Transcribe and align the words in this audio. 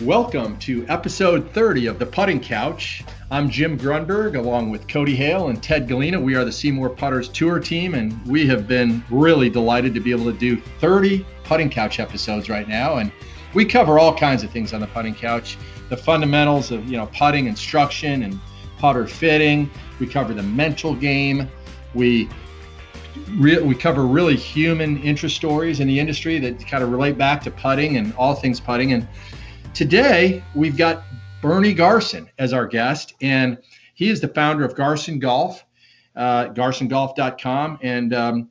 Welcome 0.00 0.58
to 0.58 0.84
episode 0.88 1.52
30 1.52 1.86
of 1.86 2.00
the 2.00 2.06
Putting 2.06 2.40
Couch. 2.40 3.04
I'm 3.30 3.48
Jim 3.48 3.78
Grundberg 3.78 4.36
along 4.36 4.70
with 4.70 4.88
Cody 4.88 5.14
Hale 5.14 5.50
and 5.50 5.62
Ted 5.62 5.86
Galena. 5.86 6.20
We 6.20 6.34
are 6.34 6.44
the 6.44 6.50
SeeMore 6.50 6.96
Putters 6.96 7.28
Tour 7.28 7.60
team, 7.60 7.94
and 7.94 8.20
we 8.26 8.44
have 8.48 8.66
been 8.66 9.04
really 9.08 9.48
delighted 9.48 9.94
to 9.94 10.00
be 10.00 10.10
able 10.10 10.24
to 10.24 10.36
do 10.36 10.60
30 10.80 11.24
Putting 11.44 11.70
Couch 11.70 12.00
episodes 12.00 12.50
right 12.50 12.66
now. 12.66 12.96
And 12.96 13.12
we 13.54 13.64
cover 13.64 14.00
all 14.00 14.12
kinds 14.12 14.42
of 14.42 14.50
things 14.50 14.74
on 14.74 14.80
the 14.80 14.88
Putting 14.88 15.14
Couch 15.14 15.56
the 15.90 15.96
fundamentals 15.96 16.72
of 16.72 16.88
you 16.88 16.96
know 16.96 17.06
putting 17.16 17.46
instruction 17.46 18.24
and 18.24 18.40
putter 18.78 19.06
fitting. 19.06 19.70
We 20.00 20.08
cover 20.08 20.34
the 20.34 20.42
mental 20.42 20.96
game. 20.96 21.48
We 21.94 22.28
we 23.38 23.76
cover 23.76 24.06
really 24.06 24.34
human 24.34 25.00
interest 25.04 25.36
stories 25.36 25.78
in 25.78 25.86
the 25.86 26.00
industry 26.00 26.40
that 26.40 26.66
kind 26.66 26.82
of 26.82 26.90
relate 26.90 27.16
back 27.16 27.42
to 27.44 27.50
putting 27.52 27.96
and 27.96 28.12
all 28.14 28.34
things 28.34 28.58
putting. 28.58 28.92
And 28.92 29.06
Today, 29.74 30.44
we've 30.54 30.76
got 30.76 31.02
Bernie 31.42 31.74
Garsen 31.74 32.28
as 32.38 32.52
our 32.52 32.64
guest, 32.64 33.14
and 33.20 33.58
he 33.94 34.08
is 34.08 34.20
the 34.20 34.28
founder 34.28 34.64
of 34.64 34.76
Garsen 34.76 35.18
Golf, 35.18 35.64
uh, 36.14 36.44
garsengolf.com. 36.50 37.80
And 37.82 38.14
um, 38.14 38.50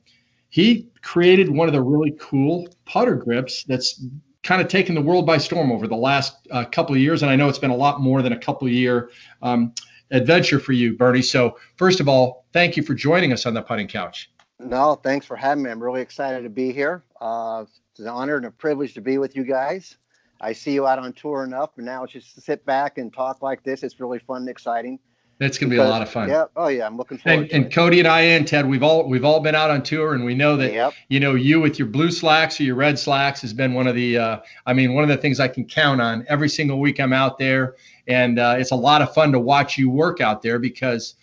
he 0.50 0.90
created 1.00 1.48
one 1.48 1.66
of 1.66 1.72
the 1.72 1.80
really 1.80 2.14
cool 2.20 2.68
putter 2.84 3.14
grips 3.14 3.64
that's 3.64 4.04
kind 4.42 4.60
of 4.60 4.68
taken 4.68 4.94
the 4.94 5.00
world 5.00 5.24
by 5.24 5.38
storm 5.38 5.72
over 5.72 5.88
the 5.88 5.96
last 5.96 6.46
uh, 6.50 6.66
couple 6.66 6.94
of 6.94 7.00
years. 7.00 7.22
And 7.22 7.30
I 7.30 7.36
know 7.36 7.48
it's 7.48 7.58
been 7.58 7.70
a 7.70 7.76
lot 7.76 8.02
more 8.02 8.20
than 8.20 8.34
a 8.34 8.38
couple 8.38 8.68
year 8.68 9.08
um, 9.40 9.72
adventure 10.10 10.60
for 10.60 10.72
you, 10.72 10.94
Bernie. 10.94 11.22
So, 11.22 11.56
first 11.78 12.00
of 12.00 12.08
all, 12.08 12.44
thank 12.52 12.76
you 12.76 12.82
for 12.82 12.92
joining 12.92 13.32
us 13.32 13.46
on 13.46 13.54
the 13.54 13.62
putting 13.62 13.88
couch. 13.88 14.30
No, 14.58 14.96
thanks 15.02 15.24
for 15.24 15.36
having 15.36 15.64
me. 15.64 15.70
I'm 15.70 15.82
really 15.82 16.02
excited 16.02 16.42
to 16.42 16.50
be 16.50 16.70
here. 16.70 17.02
Uh, 17.18 17.64
it's 17.92 18.00
an 18.00 18.08
honor 18.08 18.36
and 18.36 18.44
a 18.44 18.50
privilege 18.50 18.92
to 18.92 19.00
be 19.00 19.16
with 19.16 19.34
you 19.34 19.44
guys. 19.44 19.96
I 20.40 20.52
see 20.52 20.72
you 20.72 20.86
out 20.86 20.98
on 20.98 21.12
tour 21.12 21.44
enough, 21.44 21.70
and 21.76 21.86
now 21.86 22.04
it's 22.04 22.12
just 22.12 22.34
to 22.34 22.40
sit 22.40 22.64
back 22.66 22.98
and 22.98 23.12
talk 23.12 23.42
like 23.42 23.62
this. 23.62 23.82
It's 23.82 23.98
really 24.00 24.18
fun 24.18 24.42
and 24.42 24.48
exciting. 24.48 24.98
That's 25.38 25.58
going 25.58 25.68
to 25.68 25.74
be 25.74 25.80
a 25.80 25.84
lot 25.84 26.00
of 26.00 26.08
fun. 26.08 26.28
Yeah. 26.28 26.44
Oh 26.54 26.68
yeah, 26.68 26.86
I'm 26.86 26.96
looking 26.96 27.18
forward. 27.18 27.50
And, 27.50 27.64
and 27.64 27.72
Cody 27.72 27.98
and 27.98 28.06
I 28.06 28.20
and 28.20 28.46
Ted, 28.46 28.68
we've 28.68 28.84
all 28.84 29.08
we've 29.08 29.24
all 29.24 29.40
been 29.40 29.56
out 29.56 29.68
on 29.68 29.82
tour, 29.82 30.14
and 30.14 30.24
we 30.24 30.34
know 30.34 30.56
that 30.56 30.72
yep. 30.72 30.92
you 31.08 31.18
know 31.18 31.34
you 31.34 31.60
with 31.60 31.78
your 31.78 31.88
blue 31.88 32.12
slacks 32.12 32.60
or 32.60 32.62
your 32.62 32.76
red 32.76 32.98
slacks 32.98 33.40
has 33.42 33.52
been 33.52 33.74
one 33.74 33.88
of 33.88 33.96
the. 33.96 34.18
Uh, 34.18 34.40
I 34.64 34.72
mean, 34.74 34.94
one 34.94 35.02
of 35.02 35.08
the 35.08 35.16
things 35.16 35.40
I 35.40 35.48
can 35.48 35.64
count 35.64 36.00
on 36.00 36.24
every 36.28 36.48
single 36.48 36.78
week 36.78 37.00
I'm 37.00 37.12
out 37.12 37.38
there, 37.38 37.74
and 38.06 38.38
uh, 38.38 38.56
it's 38.58 38.70
a 38.70 38.76
lot 38.76 39.02
of 39.02 39.12
fun 39.12 39.32
to 39.32 39.40
watch 39.40 39.76
you 39.76 39.90
work 39.90 40.20
out 40.20 40.40
there 40.40 40.60
because, 40.60 41.14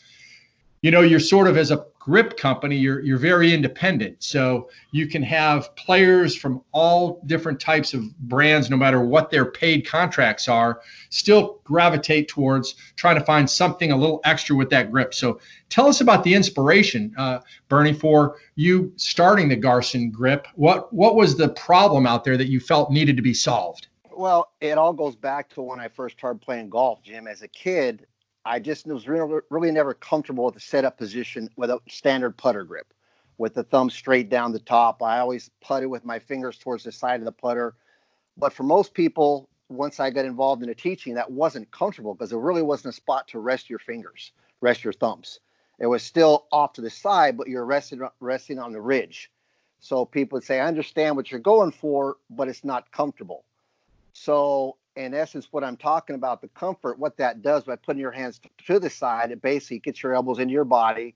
you 0.81 0.91
know, 0.91 1.01
you're 1.01 1.19
sort 1.21 1.47
of 1.47 1.55
as 1.55 1.71
a 1.71 1.85
grip 2.03 2.35
company, 2.35 2.75
you're 2.75 2.99
you're 3.01 3.19
very 3.19 3.53
independent. 3.53 4.23
So 4.23 4.69
you 4.89 5.07
can 5.07 5.21
have 5.21 5.73
players 5.75 6.35
from 6.35 6.61
all 6.71 7.21
different 7.27 7.59
types 7.59 7.93
of 7.93 8.17
brands, 8.21 8.71
no 8.71 8.77
matter 8.77 9.01
what 9.01 9.29
their 9.29 9.45
paid 9.45 9.87
contracts 9.87 10.47
are, 10.47 10.81
still 11.09 11.61
gravitate 11.63 12.27
towards 12.27 12.73
trying 12.95 13.19
to 13.19 13.23
find 13.23 13.47
something 13.47 13.91
a 13.91 13.95
little 13.95 14.19
extra 14.25 14.55
with 14.55 14.71
that 14.71 14.91
grip. 14.91 15.13
So 15.13 15.39
tell 15.69 15.87
us 15.87 16.01
about 16.01 16.23
the 16.23 16.33
inspiration, 16.33 17.13
uh, 17.17 17.39
Bernie, 17.69 17.93
for 17.93 18.37
you 18.55 18.91
starting 18.95 19.47
the 19.47 19.57
Garsen 19.57 20.11
grip. 20.11 20.47
What 20.55 20.91
what 20.91 21.15
was 21.15 21.37
the 21.37 21.49
problem 21.49 22.07
out 22.07 22.23
there 22.23 22.37
that 22.37 22.47
you 22.47 22.59
felt 22.59 22.91
needed 22.91 23.15
to 23.17 23.23
be 23.23 23.35
solved? 23.35 23.87
Well, 24.11 24.51
it 24.59 24.77
all 24.77 24.93
goes 24.93 25.15
back 25.15 25.49
to 25.49 25.61
when 25.61 25.79
I 25.79 25.87
first 25.87 26.17
started 26.17 26.41
playing 26.41 26.69
golf, 26.69 27.03
Jim. 27.03 27.27
As 27.27 27.43
a 27.43 27.47
kid, 27.47 28.07
I 28.45 28.59
just 28.59 28.87
was 28.87 29.07
really, 29.07 29.41
really 29.49 29.71
never 29.71 29.93
comfortable 29.93 30.45
with 30.45 30.55
the 30.55 30.59
setup 30.59 30.97
position 30.97 31.49
with 31.57 31.69
a 31.69 31.79
standard 31.87 32.37
putter 32.37 32.63
grip, 32.63 32.93
with 33.37 33.53
the 33.53 33.63
thumb 33.63 33.89
straight 33.89 34.29
down 34.29 34.51
the 34.51 34.59
top. 34.59 35.03
I 35.03 35.19
always 35.19 35.49
putted 35.63 35.87
with 35.87 36.05
my 36.05 36.19
fingers 36.19 36.57
towards 36.57 36.83
the 36.83 36.91
side 36.91 37.19
of 37.19 37.25
the 37.25 37.31
putter. 37.31 37.75
But 38.37 38.53
for 38.53 38.63
most 38.63 38.93
people, 38.93 39.49
once 39.69 39.99
I 39.99 40.09
got 40.09 40.25
involved 40.25 40.63
in 40.63 40.69
the 40.69 40.75
teaching, 40.75 41.13
that 41.15 41.31
wasn't 41.31 41.71
comfortable 41.71 42.13
because 42.13 42.31
there 42.31 42.39
really 42.39 42.63
wasn't 42.63 42.93
a 42.93 42.95
spot 42.95 43.27
to 43.29 43.39
rest 43.39 43.69
your 43.69 43.79
fingers, 43.79 44.31
rest 44.59 44.83
your 44.83 44.93
thumbs. 44.93 45.39
It 45.79 45.87
was 45.87 46.03
still 46.03 46.47
off 46.51 46.73
to 46.73 46.81
the 46.81 46.89
side, 46.89 47.37
but 47.37 47.47
you're 47.47 47.65
resting 47.65 48.01
resting 48.19 48.59
on 48.59 48.71
the 48.71 48.81
ridge. 48.81 49.31
So 49.79 50.05
people 50.05 50.37
would 50.37 50.43
say, 50.43 50.59
I 50.59 50.67
understand 50.67 51.15
what 51.15 51.31
you're 51.31 51.39
going 51.39 51.71
for, 51.71 52.17
but 52.29 52.47
it's 52.47 52.63
not 52.63 52.91
comfortable. 52.91 53.45
So 54.13 54.77
in 54.95 55.13
essence, 55.13 55.47
what 55.51 55.63
I'm 55.63 55.77
talking 55.77 56.15
about, 56.15 56.41
the 56.41 56.49
comfort, 56.49 56.99
what 56.99 57.17
that 57.17 57.41
does 57.41 57.63
by 57.63 57.75
putting 57.75 58.01
your 58.01 58.11
hands 58.11 58.39
to 58.67 58.79
the 58.79 58.89
side, 58.89 59.31
it 59.31 59.41
basically 59.41 59.79
gets 59.79 60.03
your 60.03 60.13
elbows 60.13 60.39
into 60.39 60.53
your 60.53 60.65
body, 60.65 61.15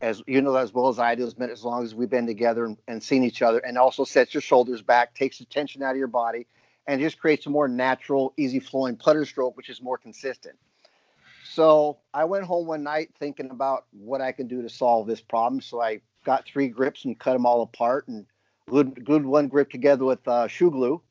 as 0.00 0.22
you 0.26 0.40
know 0.40 0.56
as 0.56 0.72
well 0.72 0.88
as 0.88 0.98
I 0.98 1.14
do, 1.14 1.26
as, 1.26 1.34
as 1.38 1.64
long 1.64 1.84
as 1.84 1.94
we've 1.94 2.08
been 2.08 2.26
together 2.26 2.64
and, 2.64 2.78
and 2.88 3.02
seen 3.02 3.22
each 3.22 3.42
other, 3.42 3.58
and 3.58 3.76
also 3.76 4.04
sets 4.04 4.32
your 4.32 4.40
shoulders 4.40 4.80
back, 4.80 5.14
takes 5.14 5.38
the 5.38 5.44
tension 5.44 5.82
out 5.82 5.92
of 5.92 5.98
your 5.98 6.06
body, 6.06 6.46
and 6.86 7.00
just 7.00 7.18
creates 7.18 7.46
a 7.46 7.50
more 7.50 7.68
natural, 7.68 8.32
easy 8.36 8.58
flowing 8.58 8.96
putter 8.96 9.24
stroke, 9.26 9.56
which 9.56 9.68
is 9.68 9.82
more 9.82 9.98
consistent. 9.98 10.56
So 11.44 11.98
I 12.14 12.24
went 12.24 12.44
home 12.44 12.66
one 12.66 12.82
night 12.82 13.10
thinking 13.18 13.50
about 13.50 13.86
what 13.92 14.20
I 14.20 14.32
can 14.32 14.46
do 14.46 14.62
to 14.62 14.68
solve 14.68 15.06
this 15.06 15.20
problem. 15.20 15.60
So 15.60 15.80
I 15.80 16.00
got 16.24 16.46
three 16.46 16.68
grips 16.68 17.04
and 17.04 17.18
cut 17.18 17.32
them 17.32 17.44
all 17.44 17.62
apart 17.62 18.06
and 18.08 18.24
glued, 18.68 19.04
glued 19.04 19.26
one 19.26 19.48
grip 19.48 19.68
together 19.68 20.04
with 20.04 20.26
uh, 20.28 20.46
shoe 20.46 20.70
glue 20.70 21.02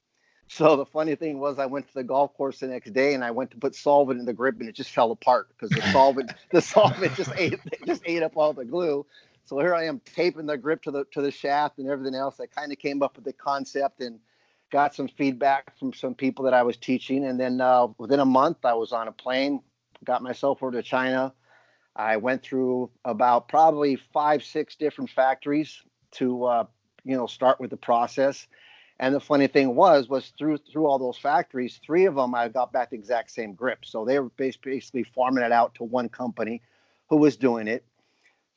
so 0.50 0.76
the 0.76 0.86
funny 0.86 1.14
thing 1.14 1.40
was, 1.40 1.60
I 1.60 1.68
went 1.68 1.88
to 1.88 1.94
the 1.94 2.04
golf 2.04 2.34
course 2.34 2.60
the 2.60 2.68
next 2.68 2.92
day 2.92 3.14
and 3.14 3.24
I 3.24 3.30
went 3.30 3.52
to 3.52 3.58
put 3.58 3.76
solvent 3.76 4.20
in 4.20 4.26
the 4.26 4.34
grip 4.34 4.60
and 4.60 4.68
it 4.68 4.74
just 4.74 4.90
fell 4.90 5.12
apart 5.12 5.48
because 5.50 5.70
the 5.70 5.82
solvent 5.92 6.34
the 6.52 6.62
solvent 6.62 7.14
just 7.16 7.32
ate 7.38 7.60
just 7.86 8.02
ate 8.06 8.24
up 8.24 8.36
all 8.36 8.52
the 8.52 8.66
glue. 8.66 9.06
So 9.46 9.59
here 9.59 9.76
I 9.76 9.86
am 9.86 10.02
taping 10.16 10.48
the 10.48 10.58
grip 10.58 10.82
to 10.84 10.92
the 10.92 11.06
to 11.12 11.22
the 11.22 11.30
shaft 11.30 11.78
and 11.78 11.88
everything 11.88 12.16
else. 12.16 12.40
I 12.40 12.48
kind 12.48 12.72
of 12.72 12.80
came 12.80 13.04
up 13.04 13.16
with 13.16 13.26
the 13.26 13.34
concept 13.34 14.02
and 14.02 14.20
got 14.72 14.96
some 14.96 15.08
feedback 15.08 15.78
from 15.78 15.94
some 15.94 16.16
people 16.16 16.46
that 16.46 16.56
I 16.56 16.64
was 16.64 16.78
teaching. 16.78 17.26
And 17.26 17.40
then 17.40 17.62
uh, 17.62 17.88
within 18.00 18.20
a 18.20 18.26
month, 18.26 18.58
I 18.64 18.74
was 18.74 18.92
on 18.92 19.08
a 19.08 19.12
plane, 19.12 19.62
got 20.04 20.24
myself 20.24 20.64
over 20.64 20.72
to 20.72 20.82
China. 20.82 21.32
I 21.96 22.18
went 22.18 22.42
through 22.42 22.90
about 23.06 23.50
probably 23.50 23.98
five, 24.14 24.44
six 24.44 24.76
different 24.76 25.12
factories 25.12 25.80
to 26.14 26.44
uh, 26.46 26.66
you 27.04 27.16
know 27.16 27.28
start 27.28 27.59
with 27.59 27.70
the 27.70 27.78
process 27.78 28.48
and 29.00 29.16
the 29.16 29.20
funny 29.20 29.48
thing 29.48 29.76
was, 29.76 30.10
was 30.10 30.34
through 30.38 30.58
through 30.58 30.86
all 30.86 31.00
those 31.00 31.18
factories, 31.18 31.80
three 31.84 32.06
of 32.06 32.16
them 32.16 32.36
I 32.36 32.50
got 32.50 32.74
back 32.74 32.90
the 32.90 32.98
exact 32.98 33.32
same 33.32 33.54
grip. 33.54 33.86
So 33.86 34.04
they 34.04 34.20
were 34.20 34.30
basically 34.30 35.04
farming 35.04 35.44
it 35.44 35.52
out 35.52 35.76
to 35.76 35.84
one 35.84 36.10
company 36.10 36.62
who 37.08 37.18
was 37.18 37.38
doing 37.38 37.68
it. 37.68 37.86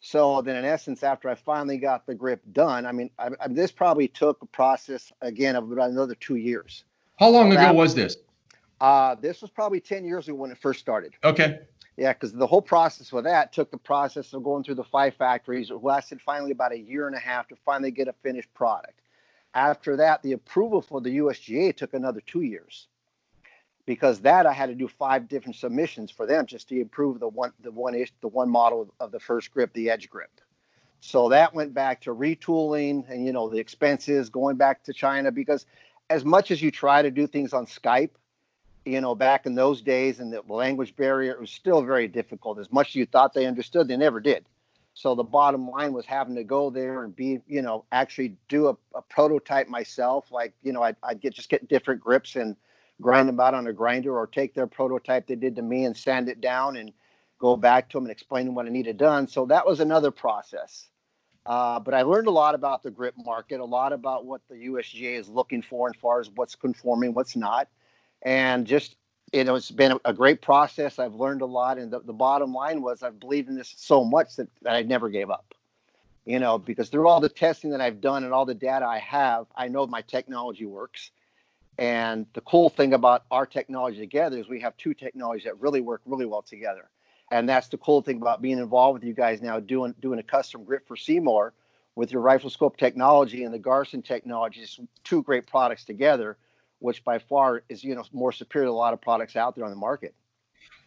So 0.00 0.42
then, 0.42 0.56
in 0.56 0.64
essence, 0.64 1.04
after 1.04 1.28
I 1.28 1.36
finally 1.36 1.78
got 1.78 2.06
the 2.06 2.14
grip 2.16 2.42
done, 2.50 2.86
I 2.86 2.92
mean, 2.92 3.10
I, 3.20 3.30
I, 3.40 3.48
this 3.48 3.70
probably 3.70 4.08
took 4.08 4.42
a 4.42 4.46
process 4.46 5.12
again 5.20 5.54
of 5.54 5.70
about 5.70 5.90
another 5.90 6.16
two 6.16 6.34
years. 6.34 6.82
How 7.18 7.28
long 7.28 7.52
ago 7.52 7.72
was 7.72 7.94
this? 7.94 8.16
Uh, 8.80 9.14
this 9.14 9.42
was 9.42 9.50
probably 9.50 9.78
10 9.78 10.04
years 10.04 10.26
ago 10.26 10.36
when 10.36 10.50
it 10.50 10.58
first 10.58 10.80
started. 10.80 11.14
Okay. 11.22 11.60
Yeah, 11.96 12.12
because 12.14 12.32
the 12.32 12.48
whole 12.48 12.62
process 12.62 13.12
with 13.12 13.24
that 13.24 13.52
took 13.52 13.70
the 13.70 13.78
process 13.78 14.32
of 14.32 14.42
going 14.42 14.64
through 14.64 14.74
the 14.74 14.84
five 14.84 15.14
factories. 15.14 15.70
It 15.70 15.84
lasted 15.84 16.20
finally 16.20 16.50
about 16.50 16.72
a 16.72 16.78
year 16.78 17.06
and 17.06 17.14
a 17.14 17.20
half 17.20 17.46
to 17.48 17.56
finally 17.64 17.92
get 17.92 18.08
a 18.08 18.14
finished 18.24 18.52
product. 18.54 19.01
After 19.54 19.96
that, 19.96 20.22
the 20.22 20.32
approval 20.32 20.80
for 20.80 21.00
the 21.00 21.18
USGA 21.18 21.76
took 21.76 21.94
another 21.94 22.20
two 22.20 22.40
years 22.42 22.88
because 23.84 24.20
that 24.20 24.46
I 24.46 24.52
had 24.52 24.66
to 24.66 24.74
do 24.74 24.88
five 24.88 25.28
different 25.28 25.56
submissions 25.56 26.10
for 26.10 26.24
them 26.26 26.46
just 26.46 26.68
to 26.68 26.80
improve 26.80 27.20
the 27.20 27.28
one 27.28 27.52
the 27.60 27.72
one 27.72 27.94
ish 27.94 28.12
the 28.20 28.28
one 28.28 28.48
model 28.48 28.94
of 29.00 29.12
the 29.12 29.20
first 29.20 29.52
grip, 29.52 29.72
the 29.72 29.90
edge 29.90 30.08
grip. 30.08 30.30
So 31.00 31.28
that 31.30 31.52
went 31.52 31.74
back 31.74 32.00
to 32.02 32.14
retooling 32.14 33.08
and 33.10 33.26
you 33.26 33.32
know 33.32 33.48
the 33.48 33.58
expenses 33.58 34.30
going 34.30 34.56
back 34.56 34.84
to 34.84 34.92
China 34.92 35.32
because 35.32 35.66
as 36.08 36.24
much 36.24 36.50
as 36.50 36.62
you 36.62 36.70
try 36.70 37.02
to 37.02 37.10
do 37.10 37.26
things 37.26 37.52
on 37.52 37.66
Skype, 37.66 38.10
you 38.84 39.00
know, 39.00 39.14
back 39.14 39.46
in 39.46 39.54
those 39.54 39.80
days 39.80 40.20
and 40.20 40.32
the 40.32 40.42
language 40.48 40.94
barrier, 40.96 41.38
was 41.38 41.50
still 41.50 41.82
very 41.82 42.08
difficult. 42.08 42.58
As 42.58 42.70
much 42.72 42.88
as 42.88 42.94
you 42.96 43.06
thought 43.06 43.32
they 43.32 43.46
understood, 43.46 43.88
they 43.88 43.96
never 43.96 44.20
did. 44.20 44.44
So 44.94 45.14
the 45.14 45.24
bottom 45.24 45.68
line 45.70 45.92
was 45.92 46.04
having 46.04 46.34
to 46.36 46.44
go 46.44 46.70
there 46.70 47.04
and 47.04 47.16
be, 47.16 47.40
you 47.46 47.62
know, 47.62 47.84
actually 47.92 48.36
do 48.48 48.68
a, 48.68 48.76
a 48.94 49.02
prototype 49.02 49.68
myself. 49.68 50.30
Like, 50.30 50.52
you 50.62 50.72
know, 50.72 50.82
I'd, 50.82 50.96
I'd, 51.02 51.20
get 51.20 51.34
just 51.34 51.48
get 51.48 51.68
different 51.68 52.00
grips 52.00 52.36
and 52.36 52.56
grind 53.00 53.28
them 53.28 53.40
out 53.40 53.54
on 53.54 53.66
a 53.66 53.72
grinder 53.72 54.16
or 54.16 54.26
take 54.26 54.54
their 54.54 54.66
prototype 54.66 55.26
they 55.26 55.34
did 55.34 55.56
to 55.56 55.62
me 55.62 55.84
and 55.84 55.96
sand 55.96 56.28
it 56.28 56.40
down 56.40 56.76
and 56.76 56.92
go 57.38 57.56
back 57.56 57.88
to 57.88 57.96
them 57.96 58.04
and 58.04 58.12
explain 58.12 58.54
what 58.54 58.66
I 58.66 58.68
needed 58.68 58.98
done. 58.98 59.26
So 59.26 59.46
that 59.46 59.66
was 59.66 59.80
another 59.80 60.10
process. 60.10 60.88
Uh, 61.44 61.80
but 61.80 61.94
I 61.94 62.02
learned 62.02 62.28
a 62.28 62.32
lot 62.32 62.54
about 62.54 62.82
the 62.82 62.90
grip 62.90 63.14
market, 63.16 63.60
a 63.60 63.64
lot 63.64 63.92
about 63.92 64.26
what 64.26 64.42
the 64.48 64.54
USGA 64.54 65.18
is 65.18 65.28
looking 65.28 65.60
for 65.62 65.88
as 65.88 65.96
far 66.00 66.20
as 66.20 66.30
what's 66.30 66.54
conforming, 66.54 67.14
what's 67.14 67.34
not, 67.34 67.68
and 68.22 68.64
just 68.64 68.94
know, 69.44 69.54
it's 69.54 69.70
been 69.70 69.98
a 70.04 70.12
great 70.12 70.42
process. 70.42 70.98
I've 70.98 71.14
learned 71.14 71.40
a 71.40 71.46
lot, 71.46 71.78
and 71.78 71.90
the, 71.90 72.00
the 72.00 72.12
bottom 72.12 72.52
line 72.52 72.82
was 72.82 73.02
I've 73.02 73.18
believed 73.18 73.48
in 73.48 73.56
this 73.56 73.74
so 73.76 74.04
much 74.04 74.36
that, 74.36 74.48
that 74.62 74.74
I 74.74 74.82
never 74.82 75.08
gave 75.08 75.30
up. 75.30 75.54
You 76.24 76.38
know, 76.38 76.58
because 76.58 76.88
through 76.88 77.08
all 77.08 77.20
the 77.20 77.28
testing 77.28 77.70
that 77.70 77.80
I've 77.80 78.00
done 78.00 78.22
and 78.22 78.32
all 78.32 78.44
the 78.44 78.54
data 78.54 78.86
I 78.86 78.98
have, 78.98 79.46
I 79.56 79.68
know 79.68 79.86
my 79.86 80.02
technology 80.02 80.66
works. 80.66 81.10
And 81.78 82.26
the 82.34 82.42
cool 82.42 82.68
thing 82.68 82.92
about 82.92 83.24
our 83.30 83.46
technology 83.46 83.98
together 83.98 84.38
is 84.38 84.48
we 84.48 84.60
have 84.60 84.76
two 84.76 84.94
technologies 84.94 85.44
that 85.44 85.60
really 85.60 85.80
work 85.80 86.02
really 86.06 86.26
well 86.26 86.42
together. 86.42 86.88
And 87.32 87.48
that's 87.48 87.68
the 87.68 87.78
cool 87.78 88.02
thing 88.02 88.18
about 88.18 88.42
being 88.42 88.58
involved 88.58 89.00
with 89.00 89.08
you 89.08 89.14
guys 89.14 89.40
now 89.40 89.58
doing 89.58 89.94
doing 90.00 90.18
a 90.18 90.22
custom 90.22 90.64
grip 90.64 90.86
for 90.86 90.96
SeeMore 90.96 91.52
with 91.94 92.12
your 92.12 92.20
rifle 92.20 92.50
scope 92.50 92.76
technology 92.76 93.44
and 93.44 93.52
the 93.52 93.58
Garsen 93.58 94.04
technology, 94.04 94.64
two 95.02 95.22
great 95.22 95.46
products 95.46 95.84
together 95.84 96.36
which 96.82 97.04
by 97.04 97.18
far 97.18 97.62
is 97.68 97.82
you 97.82 97.94
know 97.94 98.04
more 98.12 98.32
superior 98.32 98.66
to 98.66 98.72
a 98.72 98.74
lot 98.74 98.92
of 98.92 99.00
products 99.00 99.36
out 99.36 99.54
there 99.54 99.64
on 99.64 99.70
the 99.70 99.76
market. 99.76 100.14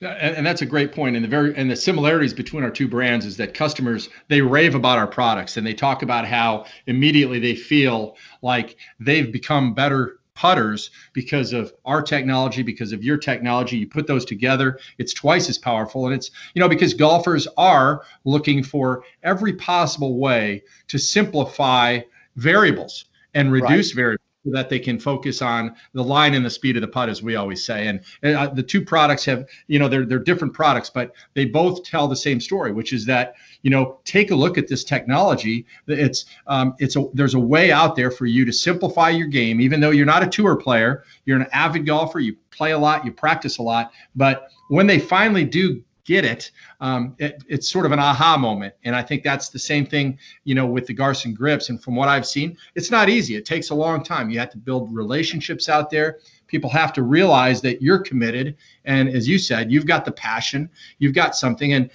And, 0.02 0.36
and, 0.36 0.46
that's 0.46 0.62
a 0.62 0.66
great 0.66 0.92
point. 0.92 1.16
And 1.16 1.24
the 1.24 1.30
very 1.30 1.56
and 1.56 1.72
the 1.72 1.76
similarities 1.76 2.34
between 2.34 2.64
our 2.64 2.70
two 2.70 2.88
brands 2.88 3.26
is 3.26 3.38
that 3.38 3.54
customers 3.54 4.10
they 4.28 4.42
rave 4.42 4.76
about 4.76 4.98
our 4.98 5.08
products 5.08 5.56
and 5.56 5.66
they 5.66 5.74
talk 5.74 6.02
about 6.02 6.28
how 6.28 6.66
immediately 6.86 7.40
they 7.40 7.56
feel 7.56 8.18
like 8.42 8.76
they've 9.00 9.32
become 9.32 9.74
better 9.74 10.20
putters 10.34 10.92
because 11.14 11.54
of 11.54 11.74
our 11.86 12.02
technology, 12.02 12.62
because 12.62 12.92
of 12.92 13.06
your 13.06 13.16
technology. 13.18 13.78
You 13.78 13.88
put 13.88 14.06
those 14.06 14.26
together, 14.26 14.80
it's 14.98 15.14
twice 15.14 15.50
as 15.50 15.58
powerful. 15.58 16.08
And 16.08 16.14
it's, 16.14 16.30
you 16.54 16.60
know, 16.60 16.68
because 16.68 16.94
golfers 16.94 17.48
are 17.56 18.04
looking 18.26 18.64
for 18.64 19.06
every 19.24 19.54
possible 19.54 20.20
way 20.20 20.64
to 20.90 20.98
simplify 21.00 22.02
variables 22.36 23.06
and 23.34 23.50
reduce 23.50 23.92
right. 23.92 23.96
variables 23.96 24.25
so 24.46 24.52
that 24.52 24.70
they 24.70 24.80
can 24.80 25.00
focus 25.00 25.42
on 25.42 25.76
the 25.94 26.04
line 26.04 26.34
and 26.36 26.46
the 26.46 26.50
speed 26.50 26.78
of 26.78 26.82
the 26.82 26.88
putt, 26.88 27.10
as 27.10 27.24
we 27.24 27.36
always 27.36 27.66
say. 27.66 27.88
And, 27.88 28.02
and 28.22 28.36
uh, 28.36 28.48
the 28.48 28.64
two 28.64 28.84
products 28.84 29.26
have, 29.26 29.46
you 29.68 29.80
know, 29.80 29.88
they're 29.88 30.06
they're 30.06 30.20
different 30.20 30.54
products, 30.54 30.90
but 30.90 31.12
they 31.34 31.46
both 31.46 31.84
tell 31.84 32.08
the 32.08 32.16
same 32.16 32.40
story, 32.40 32.72
which 32.72 32.94
is 32.94 33.06
that 33.08 33.36
you 33.66 33.72
know, 33.72 34.00
take 34.06 34.30
a 34.30 34.36
look 34.36 34.60
at 34.60 34.68
this 34.68 34.84
technology. 34.84 35.66
It's 35.88 36.26
um, 36.46 36.76
it's 36.78 36.96
a 36.96 37.06
there's 37.14 37.34
a 37.34 37.40
way 37.40 37.72
out 37.72 37.96
there 37.96 38.12
for 38.12 38.28
you 38.28 38.46
to 38.46 38.54
simplify 38.54 39.10
your 39.10 39.28
game, 39.28 39.60
even 39.60 39.80
though 39.80 39.90
you're 39.90 40.06
not 40.06 40.22
a 40.22 40.28
tour 40.28 40.56
player, 40.56 41.04
you're 41.26 41.42
an 41.42 41.48
avid 41.52 41.88
golfer, 41.88 42.20
you 42.20 42.38
play 42.52 42.74
a 42.74 42.78
lot, 42.78 43.04
you 43.04 43.12
practice 43.12 43.58
a 43.58 43.64
lot, 43.64 43.92
but 44.16 44.50
when 44.70 44.86
they 44.86 45.00
finally 45.00 45.44
do 45.44 45.84
get 46.06 46.24
it, 46.24 46.52
um, 46.80 47.16
it, 47.18 47.44
it's 47.50 47.70
sort 47.70 47.86
of 47.86 47.92
an 47.92 48.00
aha 48.00 48.38
moment. 48.38 48.74
And 48.84 48.96
I 48.96 49.02
think 49.02 49.24
that's 49.24 49.50
the 49.50 49.60
same 49.60 49.86
thing, 49.86 50.18
you 50.44 50.56
know, 50.56 50.68
with 50.68 50.86
the 50.86 50.94
Garsen 50.94 51.34
grips. 51.34 51.70
And 51.70 51.82
from 51.82 51.96
what 51.96 52.08
I've 52.08 52.28
seen, 52.28 52.58
it's 52.76 52.92
not 52.92 53.10
easy. 53.10 53.36
It 53.36 53.46
takes 53.46 53.72
a 53.72 53.76
long 53.76 54.04
time. 54.04 54.30
You 54.30 54.40
have 54.40 54.52
to 54.52 54.58
build 54.58 54.94
relationships 54.94 55.68
out 55.68 55.90
there. 55.90 56.20
People 56.48 56.70
have 56.70 56.94
to 56.94 57.04
realize 57.04 57.60
that 57.62 57.82
you're 57.82 58.00
committed. 58.00 58.56
And 58.86 59.10
as 59.10 59.28
you 59.28 59.40
said, 59.40 59.72
you've 59.72 59.88
got 59.88 60.06
the 60.06 60.12
passion, 60.12 60.70
you've 61.00 61.16
got 61.16 61.36
something. 61.36 61.74
And 61.74 61.90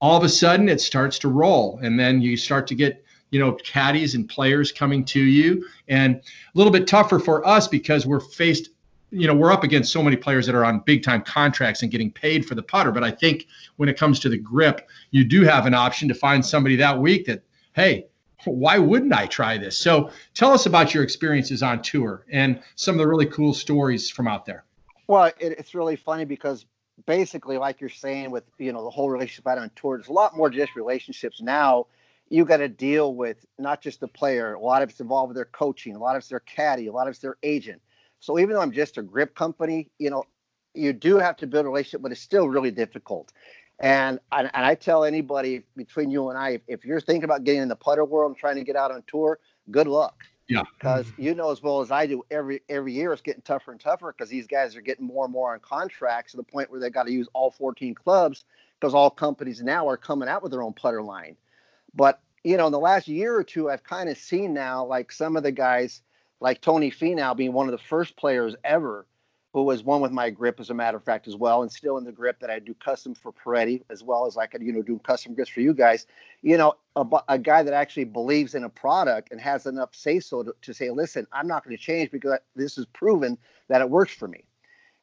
all 0.00 0.16
of 0.16 0.24
a 0.24 0.28
sudden 0.28 0.68
it 0.68 0.80
starts 0.80 1.18
to 1.20 1.28
roll. 1.28 1.78
And 1.82 2.00
then 2.00 2.22
you 2.22 2.36
start 2.36 2.66
to 2.68 2.74
get 2.74 3.04
you 3.30 3.40
know 3.40 3.52
caddies 3.52 4.14
and 4.14 4.28
players 4.28 4.70
coming 4.70 5.04
to 5.06 5.20
you 5.20 5.66
and 5.88 6.16
a 6.16 6.20
little 6.54 6.72
bit 6.72 6.86
tougher 6.86 7.18
for 7.18 7.46
us 7.46 7.66
because 7.66 8.06
we're 8.06 8.20
faced 8.20 8.68
you 9.12 9.26
know, 9.26 9.34
we're 9.34 9.52
up 9.52 9.62
against 9.62 9.92
so 9.92 10.02
many 10.02 10.16
players 10.16 10.46
that 10.46 10.54
are 10.54 10.64
on 10.64 10.80
big 10.80 11.02
time 11.02 11.22
contracts 11.22 11.82
and 11.82 11.92
getting 11.92 12.10
paid 12.10 12.46
for 12.46 12.54
the 12.54 12.62
putter. 12.62 12.90
But 12.90 13.04
I 13.04 13.10
think 13.10 13.46
when 13.76 13.88
it 13.88 13.98
comes 13.98 14.18
to 14.20 14.28
the 14.28 14.38
grip, 14.38 14.88
you 15.10 15.22
do 15.22 15.42
have 15.42 15.66
an 15.66 15.74
option 15.74 16.08
to 16.08 16.14
find 16.14 16.44
somebody 16.44 16.76
that 16.76 16.98
week 16.98 17.26
that, 17.26 17.42
hey, 17.74 18.06
why 18.44 18.78
wouldn't 18.78 19.12
I 19.12 19.26
try 19.26 19.58
this? 19.58 19.78
So 19.78 20.10
tell 20.34 20.50
us 20.50 20.66
about 20.66 20.94
your 20.94 21.04
experiences 21.04 21.62
on 21.62 21.82
tour 21.82 22.24
and 22.32 22.60
some 22.74 22.94
of 22.94 22.98
the 22.98 23.06
really 23.06 23.26
cool 23.26 23.52
stories 23.52 24.10
from 24.10 24.26
out 24.26 24.46
there. 24.46 24.64
Well, 25.06 25.26
it, 25.26 25.36
it's 25.38 25.74
really 25.74 25.96
funny 25.96 26.24
because 26.24 26.64
basically, 27.06 27.58
like 27.58 27.80
you're 27.80 27.90
saying, 27.90 28.30
with 28.30 28.44
you 28.58 28.72
know 28.72 28.82
the 28.82 28.90
whole 28.90 29.10
relationship 29.10 29.46
out 29.46 29.58
on 29.58 29.70
tour, 29.76 29.98
there's 29.98 30.08
a 30.08 30.12
lot 30.12 30.36
more 30.36 30.48
just 30.48 30.74
relationships 30.74 31.42
now. 31.42 31.86
You 32.30 32.46
got 32.46 32.58
to 32.58 32.68
deal 32.68 33.14
with 33.14 33.44
not 33.58 33.82
just 33.82 34.00
the 34.00 34.08
player. 34.08 34.54
A 34.54 34.60
lot 34.60 34.82
of 34.82 34.88
it's 34.88 35.00
involved 35.00 35.28
with 35.28 35.36
their 35.36 35.44
coaching. 35.44 35.94
A 35.94 35.98
lot 35.98 36.16
of 36.16 36.20
it's 36.20 36.28
their 36.28 36.40
caddy. 36.40 36.86
A 36.86 36.92
lot 36.92 37.06
of 37.06 37.10
it's 37.10 37.20
their 37.20 37.36
agent 37.42 37.82
so 38.22 38.38
even 38.38 38.54
though 38.54 38.60
I'm 38.60 38.70
just 38.70 38.98
a 38.98 39.02
grip 39.02 39.34
company, 39.34 39.90
you 39.98 40.08
know, 40.08 40.22
you 40.74 40.92
do 40.92 41.18
have 41.18 41.36
to 41.38 41.46
build 41.48 41.66
a 41.66 41.68
relationship, 41.68 42.02
but 42.02 42.12
it's 42.12 42.20
still 42.20 42.48
really 42.48 42.70
difficult. 42.70 43.32
And, 43.80 44.20
and, 44.30 44.48
and 44.54 44.64
I 44.64 44.76
tell 44.76 45.02
anybody 45.02 45.64
between 45.74 46.08
you 46.08 46.28
and 46.28 46.38
I, 46.38 46.50
if, 46.50 46.60
if, 46.68 46.84
you're 46.84 47.00
thinking 47.00 47.24
about 47.24 47.42
getting 47.42 47.62
in 47.62 47.68
the 47.68 47.74
putter 47.74 48.04
world 48.04 48.30
and 48.30 48.38
trying 48.38 48.54
to 48.54 48.62
get 48.62 48.76
out 48.76 48.92
on 48.92 49.02
tour, 49.08 49.40
good 49.72 49.88
luck. 49.88 50.22
Yeah. 50.46 50.62
Because 50.78 51.12
you 51.18 51.34
know 51.34 51.50
as 51.50 51.64
well 51.64 51.80
as 51.80 51.90
I 51.90 52.06
do, 52.06 52.22
every 52.30 52.62
every 52.68 52.92
year 52.92 53.12
it's 53.12 53.22
getting 53.22 53.42
tougher 53.42 53.72
and 53.72 53.80
tougher 53.80 54.14
because 54.16 54.30
these 54.30 54.46
guys 54.46 54.76
are 54.76 54.80
getting 54.80 55.06
more 55.06 55.24
and 55.24 55.32
more 55.32 55.52
on 55.52 55.58
contracts 55.58 56.32
to 56.32 56.36
the 56.36 56.44
point 56.44 56.70
where 56.70 56.78
they 56.78 56.90
got 56.90 57.06
to 57.06 57.12
use 57.12 57.26
all 57.32 57.50
14 57.50 57.92
clubs 57.94 58.44
because 58.78 58.94
all 58.94 59.10
companies 59.10 59.62
now 59.62 59.88
are 59.88 59.96
coming 59.96 60.28
out 60.28 60.44
with 60.44 60.52
their 60.52 60.62
own 60.62 60.74
putter 60.74 61.02
line. 61.02 61.36
But 61.92 62.20
you 62.44 62.56
know, 62.56 62.66
in 62.66 62.72
the 62.72 62.78
last 62.78 63.08
year 63.08 63.34
or 63.34 63.42
two, 63.42 63.68
I've 63.68 63.82
kind 63.82 64.08
of 64.08 64.16
seen 64.16 64.54
now 64.54 64.84
like 64.84 65.10
some 65.10 65.36
of 65.36 65.42
the 65.42 65.52
guys 65.52 66.02
like 66.42 66.60
Tony 66.60 66.90
Finau 66.90 67.36
being 67.36 67.52
one 67.52 67.68
of 67.68 67.72
the 67.72 67.78
first 67.78 68.16
players 68.16 68.56
ever 68.64 69.06
who 69.54 69.62
was 69.62 69.84
one 69.84 70.00
with 70.00 70.10
my 70.10 70.30
grip, 70.30 70.58
as 70.60 70.70
a 70.70 70.74
matter 70.74 70.96
of 70.96 71.04
fact, 71.04 71.28
as 71.28 71.36
well, 71.36 71.62
and 71.62 71.70
still 71.70 71.98
in 71.98 72.04
the 72.04 72.12
grip 72.12 72.40
that 72.40 72.50
I 72.50 72.58
do 72.58 72.74
custom 72.74 73.14
for 73.14 73.32
Piretti, 73.32 73.82
as 73.90 74.02
well 74.02 74.26
as 74.26 74.38
I 74.38 74.46
could, 74.46 74.62
you 74.62 74.72
know, 74.72 74.82
do 74.82 74.98
custom 75.00 75.34
grips 75.34 75.50
for 75.50 75.60
you 75.60 75.74
guys. 75.74 76.06
You 76.40 76.56
know, 76.56 76.74
a, 76.96 77.06
a 77.28 77.38
guy 77.38 77.62
that 77.62 77.74
actually 77.74 78.04
believes 78.04 78.54
in 78.54 78.64
a 78.64 78.68
product 78.68 79.30
and 79.30 79.40
has 79.40 79.66
enough 79.66 79.94
say 79.94 80.20
so 80.20 80.42
to, 80.42 80.54
to 80.62 80.72
say, 80.72 80.90
listen, 80.90 81.26
I'm 81.32 81.46
not 81.46 81.64
going 81.64 81.76
to 81.76 81.82
change 81.82 82.10
because 82.10 82.38
this 82.56 82.78
is 82.78 82.86
proven 82.86 83.36
that 83.68 83.82
it 83.82 83.90
works 83.90 84.14
for 84.14 84.26
me. 84.26 84.44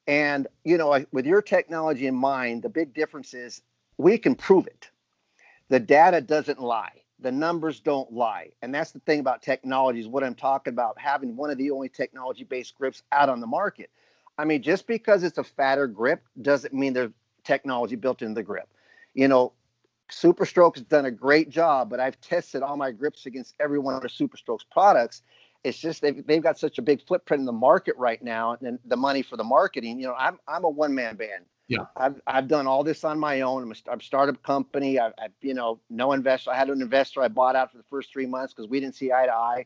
And, 0.08 0.48
you 0.66 0.78
know, 0.78 1.06
with 1.12 1.28
your 1.28 1.44
technology 1.44 2.08
in 2.08 2.16
mind, 2.16 2.64
the 2.64 2.70
big 2.70 2.96
difference 2.96 3.36
is 3.36 3.62
we 3.98 4.18
can 4.18 4.34
prove 4.34 4.66
it. 4.66 4.90
The 5.70 5.80
data 5.80 6.22
doesn't 6.22 6.60
lie 6.60 7.04
the 7.22 7.32
numbers 7.32 7.80
don't 7.80 8.12
lie. 8.12 8.50
And 8.62 8.74
that's 8.74 8.92
the 8.92 9.00
thing 9.00 9.20
about 9.20 9.42
technology 9.42 10.00
is 10.00 10.08
what 10.08 10.24
I'm 10.24 10.36
talking 10.36 10.74
about, 10.74 11.00
having 11.00 11.36
one 11.36 11.50
of 11.50 11.58
the 11.58 11.72
only 11.72 11.90
technology 11.90 12.44
based 12.44 12.76
grips 12.76 13.04
out 13.12 13.30
on 13.30 13.40
the 13.40 13.48
market. 13.48 13.90
I 14.38 14.46
mean, 14.46 14.62
just 14.62 14.88
because 14.88 15.24
it's 15.24 15.38
a 15.38 15.44
fatter 15.44 15.88
grip 15.88 16.24
doesn't 16.42 16.74
mean 16.74 16.94
there's 16.94 17.12
technology 17.44 17.96
built 17.96 18.22
into 18.22 18.36
the 18.36 18.44
grip. 18.44 18.70
You 19.14 19.28
know, 19.28 19.54
Superstroke 20.12 20.76
has 20.76 20.86
done 20.86 21.06
a 21.06 21.12
great 21.12 21.50
job, 21.50 21.90
but 21.90 22.00
I've 22.00 22.20
tested 22.22 22.64
all 22.64 22.78
my 22.78 22.92
grips 22.92 23.26
against 23.26 23.56
every 23.60 23.80
one 23.80 23.96
of 23.96 24.02
Superstrokes 24.04 24.64
products. 24.72 25.22
It's 25.64 25.78
just 25.78 26.02
they've, 26.02 26.26
they've 26.26 26.42
got 26.42 26.58
such 26.58 26.78
a 26.78 26.82
big 26.82 27.06
footprint 27.06 27.42
in 27.42 27.46
the 27.46 27.52
market 27.52 27.96
right 27.98 28.22
now 28.24 28.58
and 28.62 28.80
the 28.86 28.96
money 28.96 29.22
for 29.22 29.36
the 29.36 29.44
marketing. 29.44 30.00
You 30.00 30.08
know, 30.08 30.16
I'm, 30.18 30.40
I'm 30.48 30.64
a 30.64 30.70
one 30.70 30.96
man 30.96 31.16
band. 31.16 31.46
Yeah. 31.70 31.86
I've, 31.96 32.20
I've 32.26 32.48
done 32.48 32.66
all 32.66 32.84
this 32.84 33.04
on 33.04 33.20
my 33.20 33.42
own. 33.42 33.62
I'm 33.62 33.72
a, 33.72 33.92
I'm 33.92 34.00
a 34.00 34.04
startup 34.04 34.42
company. 34.42 35.00
I, 35.00 35.10
I, 35.10 35.28
you 35.42 35.54
know, 35.54 35.80
no 35.90 36.14
investor. 36.14 36.50
I 36.50 36.56
had 36.56 36.70
an 36.70 36.82
investor 36.82 37.22
I 37.22 37.28
bought 37.28 37.56
out 37.56 37.72
for 37.72 37.78
the 37.78 37.84
first 37.84 38.12
three 38.12 38.26
months 38.26 38.54
because 38.54 38.68
we 38.68 38.80
didn't 38.80 38.96
see 38.96 39.12
eye 39.12 39.28
to 39.28 39.32
eye. 39.34 39.66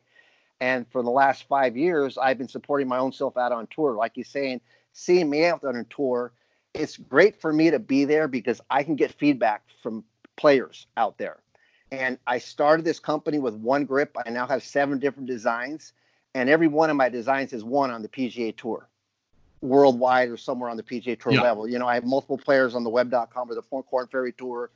And 0.60 0.86
for 0.92 1.02
the 1.02 1.10
last 1.10 1.48
five 1.48 1.76
years, 1.78 2.18
I've 2.18 2.36
been 2.36 2.48
supporting 2.48 2.88
my 2.88 2.98
own 2.98 3.10
self 3.10 3.38
out 3.38 3.52
on 3.52 3.66
tour. 3.68 3.94
Like 3.94 4.12
you're 4.16 4.24
saying, 4.24 4.60
seeing 4.92 5.30
me 5.30 5.46
out 5.46 5.64
on 5.64 5.76
a 5.76 5.84
tour, 5.84 6.32
it's 6.74 6.98
great 6.98 7.40
for 7.40 7.52
me 7.52 7.70
to 7.70 7.78
be 7.78 8.04
there 8.04 8.28
because 8.28 8.60
I 8.68 8.82
can 8.82 8.96
get 8.96 9.12
feedback 9.12 9.62
from 9.82 10.04
players 10.36 10.86
out 10.98 11.16
there. 11.16 11.38
And 11.90 12.18
I 12.26 12.38
started 12.38 12.84
this 12.84 13.00
company 13.00 13.38
with 13.38 13.54
one 13.54 13.86
grip. 13.86 14.14
I 14.26 14.28
now 14.30 14.46
have 14.46 14.62
seven 14.62 14.98
different 14.98 15.28
designs, 15.28 15.94
and 16.34 16.50
every 16.50 16.66
one 16.66 16.90
of 16.90 16.96
my 16.96 17.08
designs 17.08 17.52
is 17.52 17.64
won 17.64 17.90
on 17.90 18.02
the 18.02 18.08
PGA 18.08 18.54
Tour 18.56 18.88
worldwide 19.64 20.28
or 20.28 20.36
somewhere 20.36 20.68
on 20.68 20.76
the 20.76 20.82
PGA 20.82 21.18
Tour 21.18 21.32
yeah. 21.32 21.40
level. 21.40 21.66
You 21.66 21.78
know, 21.78 21.88
I 21.88 21.94
have 21.94 22.04
multiple 22.04 22.38
players 22.38 22.74
on 22.74 22.84
the 22.84 22.90
web.com 22.90 23.50
or 23.50 23.54
the 23.54 23.62
Korn 23.62 24.06
Ferry 24.08 24.32
Tour, 24.32 24.70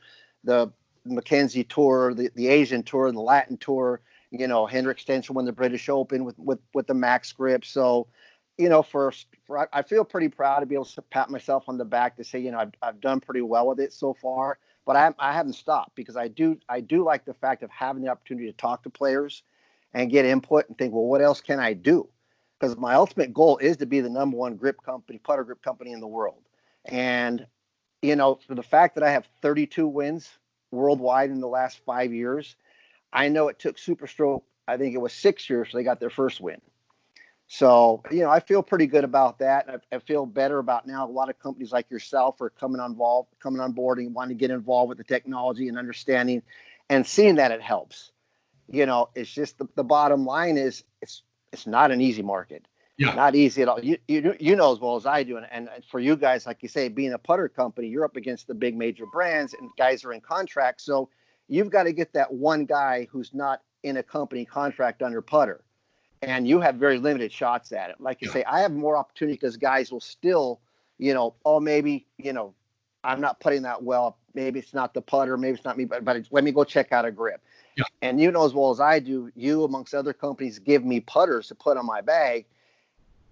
the 0.44 0.72
Mackenzie 1.04 1.64
Tour, 1.64 2.14
the, 2.14 2.30
the 2.34 2.48
Asian 2.48 2.82
Tour, 2.82 3.12
the 3.12 3.20
Latin 3.20 3.58
Tour. 3.58 4.00
You 4.30 4.48
know, 4.48 4.66
Henrik 4.66 4.98
Stenson 4.98 5.34
won 5.34 5.44
the 5.44 5.52
British 5.52 5.88
Open 5.88 6.24
with 6.24 6.38
with 6.38 6.58
with 6.74 6.86
the 6.86 6.94
Max 6.94 7.32
grip. 7.32 7.64
So, 7.64 8.08
you 8.56 8.68
know, 8.68 8.82
for, 8.82 9.12
for 9.46 9.68
I 9.72 9.82
feel 9.82 10.04
pretty 10.04 10.28
proud 10.28 10.60
to 10.60 10.66
be 10.66 10.74
able 10.74 10.84
to 10.86 11.02
pat 11.02 11.30
myself 11.30 11.64
on 11.68 11.78
the 11.78 11.84
back 11.84 12.16
to 12.16 12.24
say, 12.24 12.38
you 12.38 12.50
know, 12.50 12.58
I've 12.58 12.72
I've 12.82 13.00
done 13.00 13.20
pretty 13.20 13.42
well 13.42 13.68
with 13.68 13.80
it 13.80 13.92
so 13.92 14.14
far. 14.14 14.58
But 14.86 14.96
I 14.96 15.14
I 15.18 15.32
haven't 15.34 15.54
stopped 15.54 15.94
because 15.96 16.16
I 16.16 16.28
do 16.28 16.58
I 16.68 16.80
do 16.80 17.04
like 17.04 17.24
the 17.24 17.34
fact 17.34 17.62
of 17.62 17.70
having 17.70 18.02
the 18.02 18.08
opportunity 18.08 18.46
to 18.46 18.56
talk 18.56 18.82
to 18.82 18.90
players 18.90 19.42
and 19.94 20.10
get 20.10 20.24
input 20.24 20.68
and 20.68 20.76
think, 20.76 20.92
well, 20.92 21.04
what 21.04 21.22
else 21.22 21.40
can 21.40 21.58
I 21.58 21.72
do? 21.72 22.08
Because 22.58 22.76
my 22.76 22.94
ultimate 22.94 23.32
goal 23.32 23.58
is 23.58 23.76
to 23.78 23.86
be 23.86 24.00
the 24.00 24.10
number 24.10 24.36
one 24.36 24.56
grip 24.56 24.82
company, 24.82 25.18
putter 25.18 25.44
grip 25.44 25.62
company 25.62 25.92
in 25.92 26.00
the 26.00 26.06
world. 26.06 26.42
And, 26.84 27.46
you 28.02 28.16
know, 28.16 28.38
for 28.46 28.54
the 28.54 28.62
fact 28.62 28.94
that 28.96 29.04
I 29.04 29.10
have 29.10 29.26
32 29.42 29.86
wins 29.86 30.28
worldwide 30.70 31.30
in 31.30 31.40
the 31.40 31.48
last 31.48 31.80
five 31.84 32.12
years, 32.12 32.56
I 33.12 33.28
know 33.28 33.48
it 33.48 33.58
took 33.58 33.76
Superstroke, 33.76 34.42
I 34.66 34.76
think 34.76 34.94
it 34.94 34.98
was 34.98 35.12
six 35.12 35.48
years, 35.48 35.70
so 35.70 35.78
they 35.78 35.84
got 35.84 36.00
their 36.00 36.10
first 36.10 36.40
win. 36.40 36.60
So, 37.50 38.02
you 38.10 38.20
know, 38.20 38.28
I 38.28 38.40
feel 38.40 38.62
pretty 38.62 38.86
good 38.86 39.04
about 39.04 39.38
that. 39.38 39.66
I, 39.70 39.96
I, 39.96 40.00
feel 40.00 40.26
better 40.26 40.58
about 40.58 40.86
now. 40.86 41.06
A 41.06 41.10
lot 41.10 41.30
of 41.30 41.38
companies 41.38 41.72
like 41.72 41.90
yourself 41.90 42.42
are 42.42 42.50
coming 42.50 42.78
on 42.78 42.90
involved, 42.90 43.30
coming 43.40 43.60
on 43.60 43.72
board 43.72 43.98
and 43.98 44.14
wanting 44.14 44.36
to 44.36 44.38
get 44.38 44.50
involved 44.50 44.90
with 44.90 44.98
the 44.98 45.04
technology 45.04 45.68
and 45.68 45.78
understanding 45.78 46.42
and 46.90 47.06
seeing 47.06 47.36
that 47.36 47.50
it 47.50 47.62
helps. 47.62 48.12
You 48.70 48.84
know, 48.84 49.08
it's 49.14 49.32
just 49.32 49.56
the, 49.56 49.66
the 49.76 49.84
bottom 49.84 50.26
line 50.26 50.58
is 50.58 50.84
it's 51.00 51.22
it's 51.52 51.66
not 51.66 51.90
an 51.90 52.00
easy 52.00 52.22
market. 52.22 52.66
Yeah. 52.98 53.14
Not 53.14 53.36
easy 53.36 53.62
at 53.62 53.68
all. 53.68 53.82
You, 53.82 53.96
you 54.08 54.34
you 54.40 54.56
know 54.56 54.72
as 54.72 54.80
well 54.80 54.96
as 54.96 55.06
I 55.06 55.22
do, 55.22 55.36
and, 55.36 55.46
and 55.52 55.68
for 55.88 56.00
you 56.00 56.16
guys, 56.16 56.46
like 56.46 56.64
you 56.64 56.68
say, 56.68 56.88
being 56.88 57.12
a 57.12 57.18
putter 57.18 57.48
company, 57.48 57.86
you're 57.86 58.04
up 58.04 58.16
against 58.16 58.48
the 58.48 58.54
big 58.54 58.76
major 58.76 59.06
brands, 59.06 59.54
and 59.54 59.70
guys 59.78 60.04
are 60.04 60.12
in 60.12 60.20
contracts. 60.20 60.84
So 60.84 61.08
you've 61.46 61.70
got 61.70 61.84
to 61.84 61.92
get 61.92 62.12
that 62.14 62.32
one 62.32 62.64
guy 62.64 63.06
who's 63.08 63.32
not 63.32 63.62
in 63.84 63.98
a 63.98 64.02
company 64.02 64.44
contract 64.44 65.00
under 65.00 65.22
putter, 65.22 65.62
and 66.22 66.48
you 66.48 66.58
have 66.58 66.74
very 66.74 66.98
limited 66.98 67.30
shots 67.30 67.70
at 67.70 67.90
it. 67.90 68.00
Like 68.00 68.20
you 68.20 68.26
yeah. 68.28 68.34
say, 68.34 68.44
I 68.44 68.60
have 68.60 68.72
more 68.72 68.96
opportunity 68.96 69.36
because 69.36 69.56
guys 69.56 69.92
will 69.92 70.00
still, 70.00 70.60
you 70.98 71.14
know, 71.14 71.36
oh 71.44 71.60
maybe 71.60 72.04
you 72.16 72.32
know, 72.32 72.52
I'm 73.04 73.20
not 73.20 73.38
putting 73.38 73.62
that 73.62 73.80
well. 73.80 74.18
Maybe 74.34 74.58
it's 74.58 74.74
not 74.74 74.92
the 74.92 75.02
putter. 75.02 75.36
Maybe 75.36 75.54
it's 75.54 75.64
not 75.64 75.78
me, 75.78 75.84
but 75.84 76.04
but 76.04 76.26
let 76.32 76.42
me 76.42 76.50
go 76.50 76.64
check 76.64 76.90
out 76.90 77.04
a 77.04 77.12
grip. 77.12 77.40
Yeah. 77.78 77.84
And 78.02 78.20
you 78.20 78.32
know 78.32 78.44
as 78.46 78.54
well 78.54 78.70
as 78.72 78.80
I 78.80 79.00
do, 79.00 79.32
you 79.36 79.64
amongst 79.64 79.94
other 79.94 80.14
companies 80.14 80.60
give 80.60 80.84
me 80.84 81.00
putters 81.00 81.48
to 81.48 81.56
put 81.56 81.78
on 81.78 81.86
my 81.86 82.02
bag. 82.02 82.46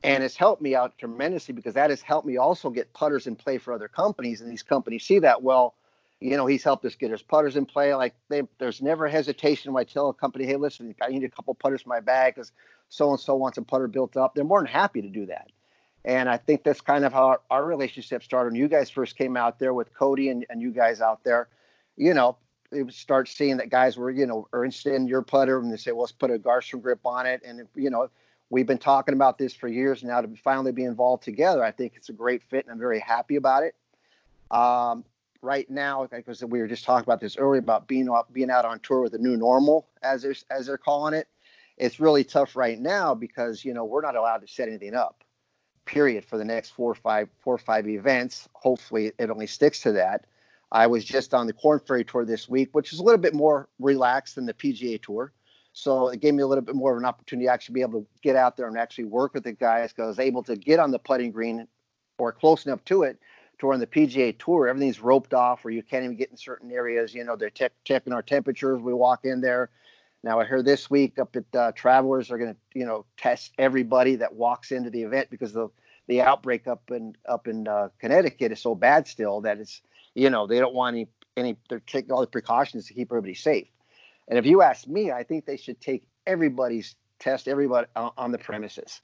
and 0.05 0.25
it's 0.25 0.37
helped 0.37 0.62
me 0.62 0.76
out 0.76 0.99
tremendously 0.99 1.55
because 1.55 1.75
that 1.75 1.91
has 1.91 2.03
helped 2.03 2.26
me 2.26 2.38
also 2.38 2.71
get 2.71 2.93
putters 2.95 3.26
in 3.26 3.37
play 3.37 3.59
for 3.59 3.75
other 3.75 3.88
companies 3.88 4.41
and 4.43 4.50
these 4.50 4.62
companies 4.62 5.05
see 5.05 5.19
that 5.21 5.43
well 5.43 5.75
you 6.21 6.37
know 6.37 6.47
he's 6.47 6.65
helped 6.65 6.85
us 6.87 6.97
get 6.97 7.11
his 7.11 7.23
putters 7.23 7.57
in 7.57 7.67
play 7.67 7.95
like 7.95 8.15
they, 8.31 8.43
there's 8.59 8.83
never 8.83 9.09
hesitation 9.09 9.73
when 9.73 9.83
i 9.83 9.85
tell 9.85 10.11
a 10.11 10.15
company 10.15 10.47
hey 10.47 10.57
listen 10.57 10.95
i 11.03 11.09
need 11.09 11.25
a 11.25 11.31
couple 11.31 11.55
putters 11.55 11.83
in 11.85 11.91
my 11.91 12.00
bag 12.00 12.35
because 12.35 12.53
so 12.91 13.11
and 13.11 13.21
so 13.21 13.35
wants 13.35 13.59
a 13.59 13.62
putter 13.62 13.88
built 13.88 14.17
up 14.17 14.35
they're 14.35 14.45
more 14.45 14.61
than 14.61 14.69
happy 14.69 15.03
to 15.03 15.09
do 15.11 15.26
that 15.26 15.49
and 16.05 16.29
i 16.29 16.37
think 16.38 16.65
that's 16.65 16.81
kind 16.81 17.05
of 17.05 17.12
how 17.12 17.26
our, 17.26 17.41
our 17.50 17.65
relationship 17.67 18.23
started 18.23 18.53
when 18.53 18.61
you 18.61 18.69
guys 18.69 18.91
first 18.91 19.17
came 19.19 19.37
out 19.37 19.59
there 19.59 19.75
with 19.75 19.95
cody 19.95 20.31
and, 20.31 20.47
and 20.50 20.62
you 20.62 20.73
guys 20.73 21.00
out 21.00 21.25
there 21.25 21.49
you 21.97 22.15
know 22.15 22.37
it 22.73 22.92
start 22.92 23.28
seeing 23.28 23.56
that 23.58 23.70
guys 23.70 23.96
were 23.96 24.11
you 24.11 24.26
know 24.26 24.49
are 24.52 24.64
interested 24.64 24.94
in 24.94 25.06
your 25.06 25.23
putter 25.23 25.58
and 25.58 25.73
they 25.73 25.76
say 25.76 25.92
well, 25.92 26.02
let's 26.02 26.12
put 26.12 26.30
a 26.30 26.38
garsen 26.38 26.80
grip 26.80 27.00
on 27.04 27.26
it 27.26 27.42
and 27.44 27.66
you 27.75 27.90
know 27.90 28.08
we've 28.50 28.66
been 28.66 28.78
talking 28.78 29.14
about 29.14 29.38
this 29.38 29.54
for 29.54 29.68
years 29.68 30.02
now 30.02 30.20
to 30.20 30.28
finally 30.42 30.73
be 30.73 30.85
involved 30.85 31.23
together. 31.23 31.64
I 31.64 31.70
think 31.70 31.94
it's 31.96 32.08
a 32.08 32.12
great 32.12 32.42
fit, 32.42 32.64
and 32.64 32.73
I'm 32.73 32.78
very 32.78 33.00
happy 33.00 33.37
about 33.37 33.64
it. 33.64 33.75
Um, 34.50 35.04
right 35.42 35.68
now, 35.68 36.06
because 36.11 36.44
we 36.44 36.61
were 36.61 36.68
just 36.68 36.85
talking 36.85 37.04
about 37.04 37.20
this 37.20 37.37
earlier 37.37 37.61
about 37.61 37.88
being 37.88 38.08
out, 38.08 38.32
being 38.32 38.50
out 38.50 38.64
on 38.64 38.80
tour 38.80 39.00
with 39.00 39.12
the 39.12 39.18
new 39.18 39.37
normal, 39.37 39.87
as 40.02 40.23
they're, 40.23 40.35
as 40.50 40.66
they're 40.66 40.78
calling 40.78 41.14
it. 41.14 41.28
It's 41.76 42.00
really 42.00 42.25
tough 42.25 42.56
right 42.56 42.78
now 42.78 43.14
because 43.14 43.64
you 43.64 43.75
know 43.75 43.85
we're 43.85 44.00
not 44.00 44.16
allowed 44.16 44.38
to 44.38 44.49
set 44.49 44.68
anything 44.68 44.94
up. 44.94 45.25
Period 45.85 46.25
for 46.25 46.38
the 46.38 46.44
next 46.44 46.70
four 46.70 46.90
or 46.90 46.94
five 46.94 47.28
four 47.40 47.54
or 47.54 47.58
five 47.58 47.87
events. 47.87 48.49
Hopefully, 48.54 49.12
it 49.18 49.30
only 49.30 49.46
sticks 49.46 49.80
to 49.82 49.92
that. 49.92 50.26
I 50.73 50.87
was 50.87 51.04
just 51.04 51.32
on 51.35 51.46
the 51.46 51.52
Korn 51.52 51.80
Ferry 51.80 52.04
Tour 52.04 52.25
this 52.25 52.49
week, 52.49 52.70
which 52.73 52.92
is 52.92 52.99
a 52.99 53.02
little 53.02 53.20
bit 53.20 53.35
more 53.35 53.68
relaxed 53.78 54.35
than 54.35 54.46
the 54.46 54.54
PGA 54.54 55.00
Tour. 55.00 55.32
So 55.73 56.08
it 56.08 56.20
gave 56.20 56.35
me 56.35 56.42
a 56.42 56.46
little 56.46 56.64
bit 56.64 56.75
more 56.75 56.92
of 56.92 56.99
an 56.99 57.04
opportunity 57.04 57.46
to 57.46 57.52
actually 57.52 57.75
be 57.75 57.82
able 57.82 58.00
to 58.00 58.06
get 58.23 58.35
out 58.35 58.56
there 58.56 58.66
and 58.66 58.78
actually 58.78 59.04
work 59.04 59.35
with 59.35 59.44
the 59.44 59.52
guys 59.52 59.92
because 59.92 60.04
I 60.04 60.08
was 60.08 60.18
able 60.18 60.42
to 60.44 60.56
get 60.56 60.80
on 60.80 60.90
the 60.90 60.99
putting 60.99 61.30
green 61.30 61.68
or 62.18 62.32
close 62.32 62.64
enough 62.64 62.85
to 62.87 63.02
it 63.02 63.18
to 63.58 63.73
on 63.73 63.80
the 63.80 63.87
PGA 63.87 64.37
Tour, 64.38 64.68
everything's 64.68 65.00
roped 65.00 65.35
off 65.35 65.64
where 65.64 65.73
you 65.73 65.82
can't 65.82 66.04
even 66.04 66.16
get 66.16 66.30
in 66.30 66.37
certain 66.37 66.70
areas. 66.70 67.14
You 67.14 67.25
know, 67.25 67.37
they're 67.37 67.50
te- 67.50 67.68
checking 67.85 68.12
our 68.12 68.23
temperatures. 68.23 68.80
We 68.80 68.92
walk 68.92 69.25
in 69.25 69.40
there. 69.40 69.70
Now 70.23 70.40
I 70.40 70.44
heard 70.44 70.64
this 70.64 70.90
week 70.90 71.18
up 71.18 71.37
at 71.37 71.56
uh, 71.56 71.73
Travelers 71.73 72.30
are 72.30 72.38
going 72.38 72.54
to, 72.54 72.61
you 72.78 72.85
know, 72.85 73.06
test 73.16 73.52
everybody 73.58 74.16
that 74.16 74.35
walks 74.35 74.73
into 74.73 74.90
the 74.90 75.02
event 75.02 75.30
because 75.30 75.52
the 75.52 75.68
the 76.08 76.23
outbreak 76.23 76.66
up 76.66 76.90
in 76.90 77.16
up 77.28 77.49
in 77.49 77.66
uh, 77.66 77.88
Connecticut 77.99 78.52
is 78.52 78.61
so 78.61 78.75
bad 78.75 79.06
still 79.06 79.40
that 79.42 79.58
it's, 79.58 79.82
you 80.16 80.30
know, 80.30 80.46
they 80.46 80.58
don't 80.58 80.75
want 80.75 80.96
any 80.96 81.08
any. 81.37 81.56
They're 81.68 81.80
taking 81.80 82.11
all 82.11 82.23
the 82.23 82.26
precautions 82.26 82.87
to 82.87 82.94
keep 82.94 83.12
everybody 83.12 83.35
safe. 83.35 83.68
And 84.28 84.38
if 84.38 84.46
you 84.46 84.62
ask 84.62 84.88
me, 84.88 85.12
I 85.12 85.23
think 85.23 85.44
they 85.44 85.58
should 85.58 85.80
take 85.80 86.08
everybody's 86.26 86.96
test 87.20 87.46
everybody 87.46 87.87
on 87.94 88.32
the 88.32 88.38
premises. 88.38 89.00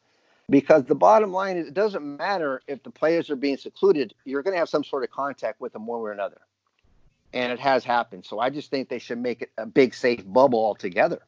Because 0.51 0.85
the 0.85 0.95
bottom 0.95 1.33
line 1.33 1.57
is, 1.57 1.69
it 1.69 1.75
doesn't 1.75 2.05
matter 2.17 2.63
if 2.67 2.83
the 2.83 2.91
players 2.91 3.31
are 3.31 3.37
being 3.37 3.57
secluded, 3.57 4.13
you're 4.25 4.43
going 4.43 4.55
to 4.55 4.59
have 4.59 4.69
some 4.69 4.83
sort 4.83 5.05
of 5.05 5.11
contact 5.11 5.61
with 5.61 5.73
them 5.73 5.87
one 5.87 6.01
way 6.01 6.11
or 6.11 6.13
another. 6.13 6.41
And 7.33 7.53
it 7.53 7.61
has 7.61 7.85
happened. 7.85 8.27
So 8.27 8.41
I 8.41 8.51
just 8.51 8.71
think 8.71 8.89
they 8.89 8.99
should 8.99 9.19
make 9.19 9.43
it 9.43 9.53
a 9.57 9.65
big, 9.65 9.95
safe 9.95 10.25
bubble 10.27 10.59
altogether. 10.59 11.23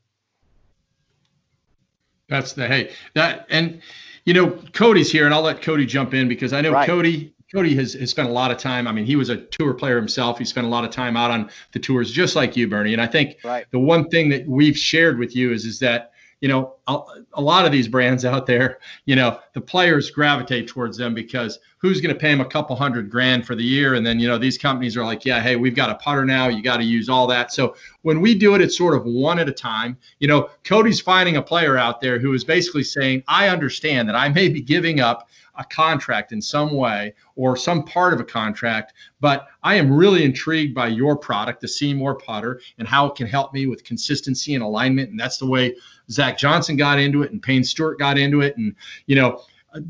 That's 2.29 2.55
the 2.55 2.67
hey 2.67 2.91
that 3.13 3.47
and 3.51 3.83
you 4.25 4.33
know 4.33 4.51
Cody's 4.73 5.13
here 5.13 5.27
and 5.27 5.35
I'll 5.35 5.43
let 5.43 5.61
Cody 5.61 5.85
jump 5.85 6.15
in 6.15 6.27
because 6.27 6.55
I 6.55 6.63
know 6.63 6.73
right. 6.73 6.87
Cody 6.87 7.34
Cody 7.53 7.75
has, 7.77 7.95
has 7.95 8.11
spent 8.11 8.29
a 8.29 8.33
lot 8.33 8.51
of 8.51 8.59
time. 8.59 8.87
I 8.87 8.93
mean, 8.93 9.05
he 9.05 9.17
was 9.17 9.29
a 9.29 9.37
tour 9.37 9.75
player 9.75 9.97
himself. 9.97 10.39
He 10.39 10.45
spent 10.45 10.67
a 10.67 10.71
lot 10.71 10.85
of 10.85 10.91
time 10.91 11.17
out 11.17 11.31
on 11.31 11.51
the 11.73 11.79
tours, 11.79 12.11
just 12.11 12.37
like 12.37 12.57
you, 12.57 12.69
Bernie. 12.69 12.93
And 12.93 13.03
I 13.03 13.07
think 13.07 13.37
right. 13.45 13.67
the 13.71 13.79
one 13.79 14.09
thing 14.09 14.31
that 14.31 14.47
we've 14.49 14.77
shared 14.77 15.19
with 15.19 15.37
you 15.37 15.53
is 15.53 15.65
is 15.65 15.79
that 15.81 16.13
you 16.41 16.49
know 16.49 16.75
a, 16.87 17.41
lot 17.41 17.65
of 17.65 17.73
these 17.73 17.89
brands 17.89 18.25
out 18.25 18.47
there, 18.47 18.79
you 19.07 19.17
know, 19.17 19.39
the 19.55 19.61
players 19.61 20.11
gravitate 20.11 20.69
towards 20.69 20.97
them 20.97 21.15
because 21.15 21.59
who's 21.79 22.01
going 22.01 22.15
to 22.15 22.19
pay 22.19 22.31
them 22.31 22.41
a 22.41 22.45
couple 22.45 22.77
hundred 22.77 23.11
grand 23.11 23.47
for 23.47 23.55
the 23.55 23.65
year? 23.65 23.95
And 23.95 24.07
then 24.07 24.19
you 24.21 24.29
know 24.29 24.39
these 24.39 24.59
companies 24.59 24.97
are 24.97 25.05
like, 25.05 25.25
yeah, 25.25 25.41
hey, 25.41 25.57
we've 25.57 25.75
got 25.75 25.91
a 25.91 25.95
putter 25.97 26.25
now. 26.25 26.49
You 26.49 26.63
got 26.63 26.79
to 26.79 26.85
use 26.85 27.09
all 27.09 27.27
that. 27.29 27.53
So 27.53 27.77
when 28.03 28.21
we 28.21 28.35
do 28.35 28.55
it, 28.55 28.61
it's 28.61 28.77
sort 28.77 28.95
of 28.95 29.05
one 29.05 29.39
at 29.39 29.49
a 29.49 29.53
time. 29.53 29.97
You 30.19 30.29
know, 30.29 30.51
Cody's 30.65 31.01
finding 31.01 31.37
a 31.37 31.43
player 31.43 31.77
out 31.77 32.01
there 32.01 32.19
who 32.19 32.33
is 32.35 32.45
basically 32.45 32.85
saying, 32.85 33.23
I 33.29 33.49
understand 33.49 34.09
that 34.09 34.17
I 34.17 34.29
may 34.29 34.49
be 34.49 34.61
giving 34.61 35.01
up 35.01 35.29
a 35.57 35.65
contract 35.65 36.33
in 36.33 36.43
some 36.43 36.73
way 36.73 37.15
or 37.37 37.57
some 37.57 37.85
part 37.85 38.13
of 38.13 38.21
a 38.21 38.25
contract, 38.25 38.93
but 39.21 39.47
I 39.63 39.77
am 39.77 39.93
really 39.93 40.25
intrigued 40.25 40.75
by 40.75 40.89
your 40.89 41.17
product, 41.17 41.61
the 41.61 41.67
SeeMore 41.67 42.21
putter, 42.21 42.61
and 42.79 42.89
how 42.89 43.07
it 43.07 43.15
can 43.15 43.27
help 43.27 43.53
me 43.53 43.67
with 43.67 43.85
consistency 43.85 44.55
and 44.55 44.65
alignment. 44.65 45.11
And 45.11 45.19
that's 45.19 45.39
the 45.39 45.47
way 45.47 45.77
Zach 46.11 46.39
Johnson 46.39 46.77
got 46.77 46.99
into 46.99 47.23
it 47.23 47.33
and 47.33 47.43
Payne 47.43 47.65
Stewart 47.65 47.99
got 47.99 48.19
into 48.19 48.41
it. 48.41 48.57
And, 48.57 48.75
you 49.07 49.17
know, 49.17 49.43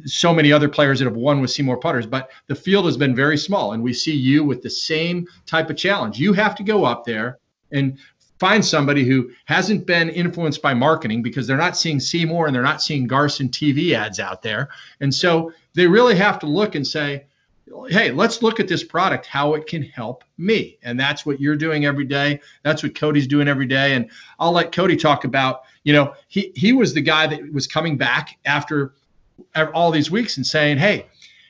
so 0.04 0.32
many 0.32 0.52
other 0.52 0.68
players 0.68 0.98
that 0.98 1.04
have 1.04 1.16
won 1.16 1.40
with 1.40 1.50
SeeMore 1.50 1.80
putters, 1.80 2.06
but 2.06 2.30
the 2.46 2.54
field 2.54 2.86
has 2.86 2.96
been 2.96 3.14
very 3.14 3.36
small. 3.36 3.72
And 3.72 3.82
we 3.82 3.92
see 3.92 4.14
you 4.14 4.42
with 4.44 4.62
the 4.62 4.70
same 4.70 5.26
type 5.46 5.68
of 5.70 5.76
challenge. 5.76 6.18
You 6.18 6.32
have 6.32 6.54
to 6.56 6.62
go 6.62 6.84
up 6.84 7.04
there 7.04 7.38
and 7.72 7.98
find 8.38 8.64
somebody 8.64 9.04
who 9.04 9.30
hasn't 9.44 9.86
been 9.86 10.08
influenced 10.08 10.62
by 10.62 10.74
marketing 10.74 11.22
because 11.22 11.46
they're 11.46 11.56
not 11.56 11.76
seeing 11.76 11.98
SeeMore 11.98 12.46
and 12.46 12.54
they're 12.54 12.62
not 12.62 12.82
seeing 12.82 13.06
Garsen 13.06 13.48
TV 13.48 13.92
ads 13.92 14.20
out 14.20 14.42
there. 14.42 14.70
And 15.00 15.14
so 15.14 15.52
they 15.74 15.86
really 15.86 16.14
have 16.16 16.38
to 16.40 16.46
look 16.46 16.74
and 16.74 16.86
say, 16.86 17.26
hey, 17.88 18.10
let's 18.10 18.42
look 18.42 18.60
at 18.60 18.68
this 18.68 18.84
product, 18.84 19.26
how 19.26 19.54
it 19.54 19.66
can 19.66 19.82
help 19.82 20.24
me. 20.38 20.78
And 20.82 20.98
that's 20.98 21.24
what 21.24 21.40
you're 21.40 21.56
doing 21.56 21.84
every 21.86 22.04
day. 22.04 22.40
That's 22.62 22.82
what 22.82 22.94
Cody's 22.94 23.26
doing 23.26 23.48
every 23.48 23.66
day. 23.66 23.94
And 23.94 24.10
I'll 24.38 24.52
let 24.52 24.72
Cody 24.72 24.96
talk 24.96 25.24
about, 25.24 25.63
you 25.84 25.92
know, 25.92 26.14
he, 26.28 26.52
he 26.56 26.72
was 26.72 26.94
the 26.94 27.00
guy 27.00 27.26
that 27.26 27.52
was 27.52 27.66
coming 27.66 27.96
back 27.96 28.38
after 28.44 28.94
all 29.72 29.90
these 29.90 30.10
weeks 30.10 30.36
and 30.36 30.46
saying, 30.46 30.78
hey, 30.78 31.06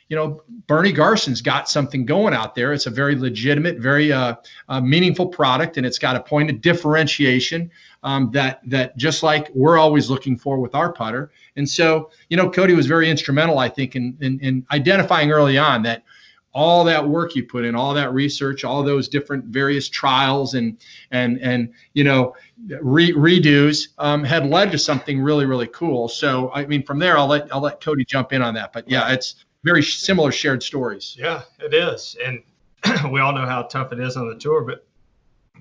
you 0.09 0.17
know, 0.17 0.43
Bernie 0.67 0.93
Garsen's 0.93 1.41
got 1.41 1.69
something 1.69 2.05
going 2.05 2.35
out 2.35 2.55
there. 2.55 2.73
It's 2.73 2.87
a 2.87 2.91
very 2.91 3.17
legitimate, 3.17 3.79
very 3.79 4.13
uh, 4.13 4.35
uh, 4.69 4.81
meaningful 4.81 5.27
product, 5.27 5.79
and 5.79 5.87
it's 5.87 5.99
got 5.99 6.15
a 6.15 6.21
point 6.21 6.51
of 6.51 6.61
differentiation 6.61 7.71
um, 8.03 8.31
that 8.33 8.61
that 8.67 8.97
just 8.99 9.23
like 9.23 9.51
we're 9.55 9.79
always 9.79 10.11
looking 10.11 10.37
for 10.37 10.59
with 10.59 10.75
our 10.75 10.93
putter. 10.93 11.31
And 11.57 11.69
so, 11.69 12.11
you 12.29 12.37
know, 12.37 12.51
Cody 12.51 12.75
was 12.75 12.87
very 12.87 13.09
instrumental, 13.09 13.59
I 13.59 13.69
think, 13.71 13.97
in, 13.97 14.17
in, 14.21 14.39
in 14.41 14.67
identifying 14.71 15.33
early 15.33 15.57
on 15.57 15.83
that 15.85 16.05
all 16.55 16.85
that 16.85 17.07
work 17.07 17.35
you 17.35 17.45
put 17.45 17.65
in, 17.65 17.75
all 17.75 17.93
that 17.95 18.13
research, 18.13 18.65
all 18.65 18.83
those 18.83 19.09
different 19.09 19.45
various 19.47 19.89
trials 19.89 20.55
and 20.55 20.79
and 21.11 21.39
and 21.41 21.73
you 21.93 22.05
know 22.05 22.35
re- 22.81 23.13
redos 23.13 23.89
um, 23.99 24.23
had 24.23 24.47
led 24.47 24.71
to 24.71 24.79
something 24.79 25.21
really 25.21 25.47
really 25.47 25.67
cool. 25.67 26.09
So 26.09 26.51
I 26.53 26.65
mean, 26.67 26.85
from 26.85 26.99
there, 26.99 27.19
I'll 27.19 27.27
let 27.27 27.53
I'll 27.53 27.61
let 27.61 27.81
Cody 27.81 28.05
jump 28.05 28.33
in 28.33 28.41
on 28.41 28.55
that. 28.55 28.73
But 28.73 28.89
yeah, 28.89 29.13
it's 29.13 29.45
very 29.65 29.83
similar 29.83 30.31
shared 30.31 30.63
stories. 30.63 31.17
Yeah, 31.19 31.43
it 31.59 31.75
is, 31.75 32.17
and 32.25 32.43
we 33.13 33.21
all 33.21 33.33
know 33.33 33.47
how 33.47 33.63
tough 33.63 33.93
it 33.93 33.99
is 33.99 34.17
on 34.17 34.29
the 34.29 34.37
tour. 34.37 34.63
But 34.63 34.87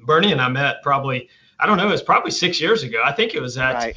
Bernie 0.03 0.31
and 0.31 0.41
I 0.41 0.49
met 0.49 0.83
probably 0.83 1.27
I 1.59 1.65
don't 1.65 1.77
know, 1.77 1.87
it 1.87 1.91
was 1.91 2.03
probably 2.03 2.31
six 2.31 2.61
years 2.61 2.83
ago. 2.83 3.01
I 3.03 3.11
think 3.11 3.33
it 3.33 3.41
was 3.41 3.57
at 3.57 3.73
right. 3.73 3.95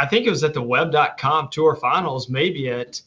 I 0.00 0.06
think 0.06 0.26
it 0.26 0.30
was 0.30 0.44
at 0.44 0.54
the 0.54 0.62
Web.com 0.62 1.48
Tour 1.50 1.74
Finals, 1.76 2.28
maybe 2.28 2.70
at 2.70 3.00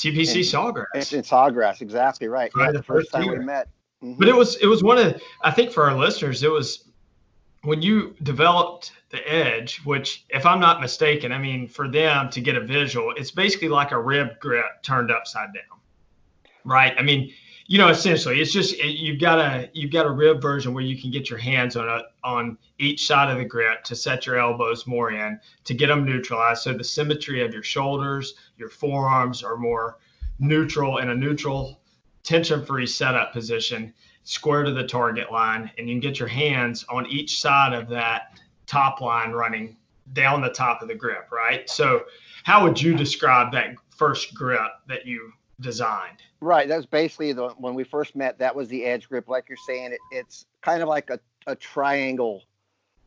TPC 0.00 0.36
in, 0.36 0.42
Sawgrass. 0.42 1.12
In 1.12 1.22
Sawgrass, 1.22 1.80
exactly 1.80 2.28
right. 2.28 2.50
right 2.54 2.66
yeah, 2.66 2.72
the 2.72 2.82
first, 2.82 3.12
time 3.12 3.24
year. 3.24 3.38
we 3.38 3.44
met. 3.44 3.68
Mm-hmm. 4.02 4.18
But 4.18 4.28
it 4.28 4.34
was 4.34 4.56
it 4.56 4.66
was 4.66 4.82
one 4.82 4.98
of 4.98 5.20
I 5.42 5.50
think 5.50 5.72
for 5.72 5.84
our 5.84 5.96
listeners 5.96 6.42
it 6.42 6.50
was 6.50 6.90
when 7.62 7.82
you 7.82 8.14
developed 8.22 8.92
the 9.10 9.30
edge, 9.30 9.80
which, 9.84 10.24
if 10.30 10.46
I'm 10.46 10.60
not 10.60 10.80
mistaken, 10.80 11.32
I 11.32 11.38
mean, 11.38 11.68
for 11.68 11.88
them 11.88 12.30
to 12.30 12.40
get 12.40 12.56
a 12.56 12.60
visual, 12.60 13.12
it's 13.16 13.30
basically 13.30 13.68
like 13.68 13.90
a 13.90 14.00
rib 14.00 14.40
grip 14.40 14.82
turned 14.82 15.10
upside 15.10 15.52
down, 15.52 15.78
right? 16.64 16.94
I 16.98 17.02
mean, 17.02 17.32
you 17.70 17.78
know, 17.78 17.86
essentially, 17.86 18.40
it's 18.40 18.52
just 18.52 18.76
you've 18.78 19.20
got 19.20 19.38
a 19.38 19.70
you've 19.74 19.92
got 19.92 20.04
a 20.04 20.10
rib 20.10 20.42
version 20.42 20.74
where 20.74 20.82
you 20.82 21.00
can 21.00 21.12
get 21.12 21.30
your 21.30 21.38
hands 21.38 21.76
on 21.76 21.88
a 21.88 22.02
on 22.24 22.58
each 22.80 23.06
side 23.06 23.30
of 23.30 23.38
the 23.38 23.44
grip 23.44 23.84
to 23.84 23.94
set 23.94 24.26
your 24.26 24.40
elbows 24.40 24.88
more 24.88 25.12
in 25.12 25.38
to 25.62 25.72
get 25.72 25.86
them 25.86 26.04
neutralized, 26.04 26.62
so 26.62 26.72
the 26.72 26.82
symmetry 26.82 27.44
of 27.44 27.54
your 27.54 27.62
shoulders, 27.62 28.34
your 28.56 28.70
forearms 28.70 29.44
are 29.44 29.56
more 29.56 29.98
neutral 30.40 30.98
in 30.98 31.10
a 31.10 31.14
neutral 31.14 31.80
tension-free 32.24 32.88
setup 32.88 33.32
position 33.32 33.94
square 34.24 34.64
to 34.64 34.72
the 34.72 34.84
target 34.84 35.30
line, 35.30 35.70
and 35.78 35.88
you 35.88 35.94
can 35.94 36.00
get 36.00 36.18
your 36.18 36.26
hands 36.26 36.84
on 36.88 37.06
each 37.06 37.40
side 37.40 37.72
of 37.72 37.88
that 37.88 38.40
top 38.66 39.00
line 39.00 39.30
running 39.30 39.76
down 40.12 40.40
the 40.40 40.50
top 40.50 40.82
of 40.82 40.88
the 40.88 40.94
grip, 40.96 41.30
right? 41.30 41.70
So, 41.70 42.02
how 42.42 42.64
would 42.64 42.82
you 42.82 42.96
describe 42.96 43.52
that 43.52 43.76
first 43.96 44.34
grip 44.34 44.72
that 44.88 45.06
you 45.06 45.32
designed? 45.60 46.22
Right. 46.40 46.68
That 46.68 46.76
was 46.76 46.86
basically 46.86 47.32
the 47.32 47.50
when 47.50 47.74
we 47.74 47.84
first 47.84 48.16
met. 48.16 48.38
That 48.38 48.54
was 48.54 48.68
the 48.68 48.84
edge 48.84 49.08
grip, 49.08 49.28
like 49.28 49.48
you're 49.48 49.58
saying. 49.66 49.92
It, 49.92 50.00
it's 50.10 50.46
kind 50.62 50.82
of 50.82 50.88
like 50.88 51.10
a, 51.10 51.20
a 51.46 51.54
triangle, 51.54 52.42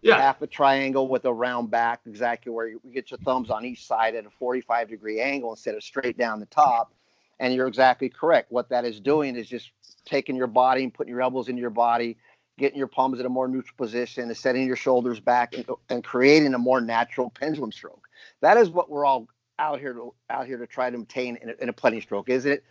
yeah, 0.02 0.18
half 0.18 0.42
a 0.42 0.48
triangle 0.48 1.08
with 1.08 1.26
a 1.26 1.34
round 1.34 1.72
back, 1.72 2.02
exactly 2.06 2.52
where 2.52 2.68
you 2.68 2.82
get 2.94 3.12
your 3.12 3.18
thumbs 3.20 3.50
on 3.50 3.66
each 3.66 3.86
side 3.86 4.16
at 4.16 4.26
a 4.26 4.30
45 4.30 4.90
degree 4.90 5.20
angle 5.20 5.52
instead 5.52 5.76
of 5.76 5.84
straight 5.84 6.18
down 6.18 6.40
the 6.40 6.46
top. 6.48 6.94
And 7.40 7.54
you're 7.54 7.68
exactly 7.68 8.10
correct. 8.10 8.52
What 8.52 8.70
that 8.70 8.86
is 8.86 9.00
doing 9.00 9.36
is 9.36 9.48
just 9.48 9.72
taking 10.06 10.36
your 10.36 10.48
body 10.48 10.84
and 10.84 10.94
putting 10.94 11.12
your 11.12 11.22
elbows 11.22 11.50
into 11.50 11.62
your 11.62 11.72
body, 11.72 12.18
getting 12.58 12.78
your 12.78 12.88
palms 12.88 13.20
in 13.20 13.26
a 13.26 13.30
more 13.30 13.48
neutral 13.48 13.76
position, 13.76 14.26
and 14.26 14.38
setting 14.38 14.68
your 14.68 14.76
shoulders 14.76 15.20
back 15.20 15.56
and, 15.56 15.66
and 15.90 16.04
creating 16.04 16.54
a 16.54 16.60
more 16.60 16.80
natural 16.80 17.32
pendulum 17.32 17.72
stroke. 17.72 18.08
That 18.42 18.58
is 18.58 18.70
what 18.70 18.90
we're 18.90 19.06
all 19.06 19.28
out 19.60 19.80
here 19.80 19.94
to 19.94 20.14
out 20.30 20.48
here 20.48 20.58
to 20.58 20.68
try 20.68 20.90
to 20.90 20.98
obtain 20.98 21.38
in 21.38 21.50
a, 21.50 21.54
in 21.62 21.70
a 21.70 22.02
stroke? 22.02 22.30
Is 22.30 22.46
it 22.46 22.64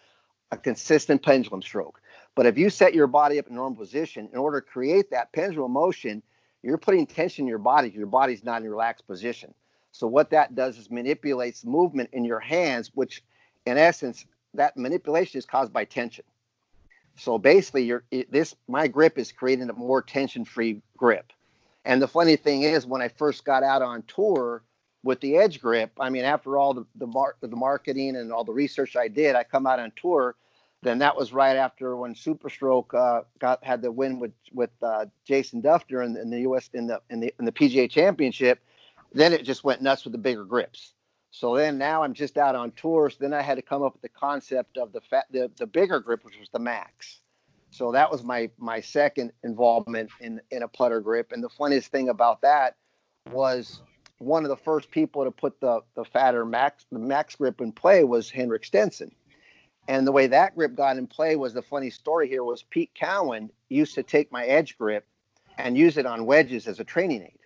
a 0.51 0.57
consistent 0.57 1.23
pendulum 1.23 1.63
stroke? 1.63 2.01
But 2.35 2.47
if 2.47 2.59
you 2.59 2.71
set 2.71 2.95
your 2.95 3.07
body 3.07 3.39
up 3.39 3.49
in 3.49 3.55
normal 3.55 3.79
position, 3.79 4.29
in 4.33 4.39
order 4.39 4.61
to 4.61 4.67
create 4.67 5.11
that 5.11 5.33
pendulum 5.33 5.73
motion, 5.73 6.23
you're 6.63 6.79
putting 6.79 7.07
tension 7.07 7.45
in 7.45 7.49
your 7.49 7.59
body. 7.59 7.91
Your 7.91 8.07
body's 8.07 8.45
not 8.45 8.63
in 8.63 8.67
a 8.67 8.71
relaxed 8.71 9.07
position. 9.07 9.55
So 9.93 10.07
what 10.07 10.31
that 10.31 10.55
does 10.55 10.79
is 10.79 10.91
manipulates 10.91 11.65
movement 11.65 12.11
in 12.13 12.25
your 12.25 12.41
hands, 12.41 12.91
which 12.95 13.23
in 13.67 13.79
essence, 13.79 14.25
that 14.55 14.77
manipulation 14.77 15.39
is 15.39 15.47
caused 15.47 15.73
by 15.73 15.85
tension. 15.85 16.25
So 17.17 17.39
basically, 17.39 17.85
you're 17.85 18.05
this 18.31 18.55
my 18.69 18.89
grip 18.89 19.19
is 19.19 19.33
creating 19.33 19.69
a 19.69 19.75
more 19.75 20.03
tension-free 20.03 20.83
grip. 20.97 21.33
And 21.85 22.01
the 22.01 22.09
funny 22.09 22.37
thing 22.37 22.63
is, 22.63 22.87
when 22.87 23.03
I 23.03 23.09
first 23.09 23.45
got 23.45 23.63
out 23.63 23.83
on 23.83 24.03
tour 24.05 24.63
with 25.05 25.21
the 25.21 25.37
Edge 25.37 25.61
grip, 25.61 25.93
I 25.99 26.11
mean, 26.11 26.25
after 26.25 26.57
all 26.57 26.75
the 26.75 26.87
the, 26.97 27.07
mar- 27.07 27.37
the 27.41 27.49
marketing 27.49 28.17
and 28.17 28.33
all 28.33 28.45
the 28.45 28.53
research 28.53 28.97
I 28.97 29.09
did, 29.09 29.35
I 29.35 29.45
come 29.45 29.67
out 29.67 29.81
on 29.81 29.93
tour. 29.97 30.37
Then 30.83 30.99
that 30.99 31.17
was 31.17 31.33
right 31.33 31.57
after 31.57 31.97
when 31.97 32.15
Superstroke 32.15 32.93
uh, 32.95 33.23
got 33.39 33.63
had 33.63 33.83
the 33.83 33.93
win 33.93 34.19
with 34.19 34.33
with 34.53 34.71
uh, 34.83 35.07
Jason 35.25 35.63
Dufner 35.63 36.05
in, 36.05 36.17
in 36.17 36.31
the 36.31 36.41
U.S. 36.41 36.71
in 36.75 36.87
the 36.87 37.01
in 37.11 37.21
the 37.21 37.33
in 37.39 37.45
the 37.45 37.53
PGA 37.53 37.89
Championship. 37.91 38.61
Then 39.13 39.33
it 39.33 39.45
just 39.45 39.63
went 39.63 39.83
nuts 39.83 40.05
with 40.05 40.13
the 40.13 40.19
bigger 40.19 40.45
grips. 40.45 40.95
So 41.31 41.57
then 41.57 41.79
now 41.79 42.03
I'm 42.03 42.15
just 42.15 42.37
out 42.37 42.55
on 42.55 42.73
tours. 42.73 43.17
Then 43.17 43.33
I 43.33 43.43
had 43.43 43.57
to 43.57 43.63
come 43.63 43.83
up 43.83 43.95
with 43.95 44.03
the 44.03 44.09
concept 44.09 44.77
of 44.77 44.93
the 44.93 45.01
fat, 45.01 45.27
the, 45.31 45.51
the 45.57 45.67
bigger 45.67 45.99
grip, 45.99 46.25
which 46.25 46.39
was 46.39 46.49
the 46.53 46.59
max. 46.59 47.21
So 47.71 47.91
that 47.93 48.11
was 48.11 48.23
my 48.23 48.51
my 48.59 48.81
second 48.81 49.33
involvement 49.43 50.11
in 50.21 50.41
in 50.51 50.63
a 50.63 50.69
putter 50.69 51.01
grip. 51.01 51.33
And 51.33 51.43
the 51.43 51.49
funniest 51.49 51.91
thing 51.91 52.09
about 52.11 52.43
that 52.43 52.77
was 53.31 53.83
one 54.23 54.45
of 54.45 54.49
the 54.49 54.57
first 54.57 54.91
people 54.91 55.25
to 55.25 55.31
put 55.31 55.61
the 55.61 55.81
the 55.95 56.05
fatter 56.05 56.45
max 56.45 56.87
the 56.93 56.99
max 56.99 57.37
grip 57.37 57.61
in 57.61 57.73
play 57.73 58.05
was 58.05 58.31
Henrik 58.31 58.65
Stenson. 58.65 59.11
And 59.89 60.07
the 60.07 60.13
way 60.13 60.29
that 60.29 60.55
grip 60.55 60.77
got 60.77 60.97
in 60.97 61.09
play 61.09 61.35
was 61.35 61.55
the 61.55 61.63
funny 61.63 61.91
story 61.91 62.29
here 62.29 62.45
was 62.45 62.63
Pete 62.63 62.93
Cowan 62.95 63.51
used 63.69 63.97
to 63.97 64.03
take 64.03 64.31
my 64.31 64.45
edge 64.45 64.79
grip 64.79 65.07
and 65.59 65.77
use 65.77 65.97
it 65.97 66.07
on 66.07 66.25
wedges 66.25 66.69
as 66.69 66.79
a 66.79 66.85
training 66.85 67.23
aid. 67.23 67.39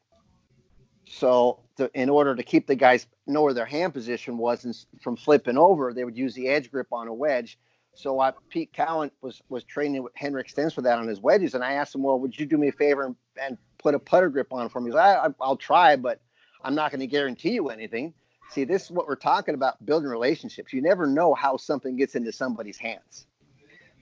So, 1.09 1.61
to, 1.77 1.91
in 1.95 2.11
order 2.11 2.35
to 2.35 2.43
keep 2.43 2.67
the 2.67 2.75
guys 2.75 3.07
know 3.27 3.43
where 3.43 3.55
their 3.55 3.65
hand 3.65 3.95
position 3.95 4.39
was 4.39 4.65
and 4.65 4.75
from 5.01 5.17
flipping 5.17 5.57
over, 5.57 5.95
they 5.95 6.05
would 6.05 6.17
use 6.17 6.35
the 6.35 6.49
edge 6.49 6.71
grip 6.71 6.89
on 6.93 7.09
a 7.09 7.15
wedge. 7.15 7.59
So, 7.95 8.21
I, 8.21 8.33
Pete 8.51 8.73
Cowan 8.73 9.11
was 9.23 9.41
was 9.49 9.65
training 9.65 10.03
with 10.03 10.13
Henrik 10.17 10.51
Stenson 10.51 10.75
for 10.75 10.83
that 10.83 10.99
on 10.99 11.09
his 11.09 11.21
wedges, 11.21 11.55
and 11.55 11.65
I 11.65 11.75
asked 11.75 11.95
him, 11.95 12.03
"Well, 12.03 12.19
would 12.19 12.39
you 12.39 12.45
do 12.45 12.59
me 12.59 12.69
a 12.69 12.73
favor 12.73 13.07
and, 13.07 13.17
and 13.41 13.57
put 13.79 13.95
a 13.95 13.99
putter 13.99 14.29
grip 14.29 14.53
on 14.53 14.69
for 14.69 14.81
me?" 14.81 14.89
He's 14.89 14.95
like, 14.97 15.17
I, 15.17 15.29
"I'll 15.41 15.57
try, 15.57 15.97
but 15.97 16.21
I'm 16.63 16.75
not 16.75 16.91
going 16.91 17.01
to 17.01 17.07
guarantee 17.07 17.53
you 17.53 17.69
anything." 17.69 18.15
See, 18.51 18.65
this 18.65 18.85
is 18.85 18.91
what 18.91 19.07
we're 19.07 19.17
talking 19.17 19.55
about: 19.55 19.85
building 19.85 20.09
relationships. 20.09 20.73
You 20.73 20.83
never 20.83 21.07
know 21.07 21.35
how 21.35 21.57
something 21.57 21.97
gets 21.97 22.15
into 22.15 22.33
somebody's 22.33 22.79
hands, 22.79 23.27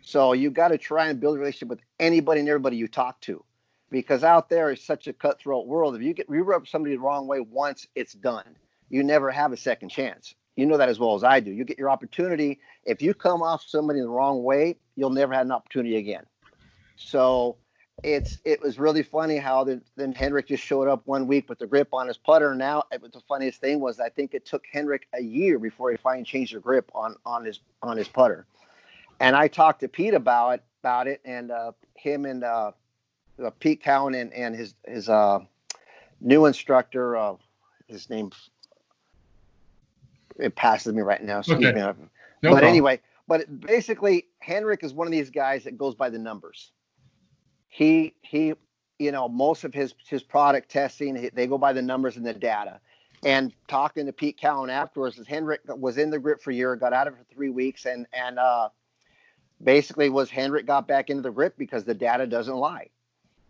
so 0.03 0.33
you 0.33 0.51
got 0.51 0.69
to 0.69 0.79
try 0.79 1.09
and 1.09 1.21
build 1.21 1.37
a 1.37 1.41
relationship 1.41 1.69
with 1.69 1.81
anybody 1.99 2.41
and 2.41 2.49
everybody 2.49 2.77
you 2.77 2.89
talk 2.89 3.21
to 3.23 3.45
because 3.91 4.25
out 4.25 4.49
there 4.49 4.73
is 4.73 4.83
such 4.83 5.07
a 5.07 5.13
cutthroat 5.13 5.67
world. 5.67 5.95
If 5.95 6.03
you 6.03 6.15
get 6.15 6.27
you 6.29 6.43
rub 6.43 6.67
somebody 6.67 6.97
the 6.97 7.01
wrong 7.01 7.27
way 7.27 7.41
once, 7.41 7.87
it's 7.95 8.13
done. 8.13 8.57
You 8.91 9.05
never 9.05 9.31
have 9.31 9.53
a 9.53 9.57
second 9.57 9.91
chance. 9.91 10.35
You 10.57 10.67
know 10.67 10.77
that 10.77 10.89
as 10.89 10.99
well 10.99 11.15
as 11.15 11.25
I 11.25 11.41
do. 11.41 11.51
You 11.51 11.65
get 11.65 11.79
your 11.79 11.91
opportunity. 11.91 12.61
If 12.85 13.03
you 13.03 13.15
come 13.15 13.43
off 13.43 13.65
somebody 13.67 14.01
the 14.01 14.09
wrong 14.09 14.43
way, 14.43 14.77
you'll 14.97 15.11
never 15.11 15.33
have 15.33 15.47
an 15.47 15.53
opportunity 15.53 15.97
again. 15.97 16.25
So 16.97 17.57
it's 18.03 18.39
it 18.45 18.61
was 18.61 18.79
really 18.79 19.03
funny 19.03 19.37
how 19.37 19.65
the, 19.65 19.81
then 19.97 20.13
Henrik 20.13 20.49
just 20.49 20.63
showed 20.63 20.89
up 20.89 21.03
one 21.07 21.27
week 21.27 21.49
with 21.49 21.59
the 21.59 21.67
grip 21.67 21.89
on 21.93 22.09
his 22.09 22.17
putter. 22.17 22.55
Now 22.55 22.85
it 22.93 23.01
was 23.01 23.13
the 23.13 23.23
funniest 23.29 23.61
thing 23.61 23.81
was 23.81 24.01
I 24.01 24.09
think 24.09 24.35
it 24.35 24.45
took 24.45 24.65
Henrik 24.71 25.07
a 25.15 25.23
year 25.23 25.59
before 25.59 25.91
he 25.91 25.97
finally 25.97 26.25
changed 26.25 26.55
the 26.55 26.61
grip 26.61 26.91
on 26.95 27.17
on 27.25 27.45
his 27.45 27.61
on 27.83 27.97
his 27.97 28.09
putter. 28.09 28.47
And 29.21 29.37
I 29.37 29.49
talked 29.49 29.81
to 29.81 29.89
Pete 29.89 30.15
about 30.15 30.55
it 30.55 30.65
about 30.83 31.07
it, 31.07 31.21
and 31.25 31.51
uh, 31.51 31.73
him 31.95 32.27
and 32.27 32.45
uh, 32.45 32.73
uh, 33.43 33.51
Pete 33.59 33.83
Cowan 33.83 34.15
and, 34.15 34.33
and 34.35 34.55
his 34.55 34.75
his 34.87 35.09
uh, 35.09 35.39
new 36.21 36.45
instructor, 36.45 37.17
uh, 37.17 37.35
his 37.87 38.11
name 38.11 38.31
it 40.39 40.55
passes 40.57 40.93
me 40.93 41.01
right 41.01 41.23
now. 41.23 41.39
Excuse 41.39 41.65
Okay. 41.65 41.73
me. 41.73 41.81
No 41.81 41.95
but 42.43 42.51
problem. 42.51 42.65
anyway, 42.65 43.01
but 43.27 43.61
basically, 43.61 44.27
Henrik 44.41 44.85
is 44.85 44.93
one 44.93 45.07
of 45.07 45.13
these 45.13 45.31
guys 45.31 45.65
that 45.65 45.79
goes 45.79 45.95
by 45.95 46.11
the 46.11 46.19
numbers. 46.19 46.73
He 47.75 48.15
he, 48.23 48.55
you 49.01 49.11
know, 49.11 49.29
most 49.29 49.65
of 49.65 49.75
his 49.75 49.95
his 50.07 50.23
product 50.23 50.71
testing, 50.71 51.29
they 51.35 51.49
go 51.49 51.59
by 51.59 51.73
the 51.73 51.83
numbers 51.83 52.17
and 52.17 52.25
the 52.25 52.33
data. 52.33 52.79
And 53.25 53.53
talking 53.67 54.07
to 54.07 54.13
Pete 54.13 54.39
Cowan 54.41 54.71
afterwards, 54.71 55.19
is 55.19 55.27
Henrik 55.27 55.63
was 55.67 55.99
in 55.99 56.11
the 56.11 56.21
grip 56.21 56.41
for 56.41 56.53
a 56.53 56.55
year, 56.55 56.77
got 56.77 56.93
out 56.93 57.09
of 57.09 57.15
it 57.15 57.17
for 57.19 57.35
three 57.35 57.51
weeks, 57.51 57.85
and 57.85 58.07
and 58.13 58.39
uh, 58.39 58.69
basically 59.61 60.09
was 60.09 60.31
Henrik 60.31 60.67
got 60.67 60.87
back 60.87 61.11
into 61.11 61.23
the 61.23 61.33
grip 61.33 61.57
because 61.59 61.83
the 61.83 61.95
data 61.95 62.29
doesn't 62.29 62.55
lie. 62.55 62.91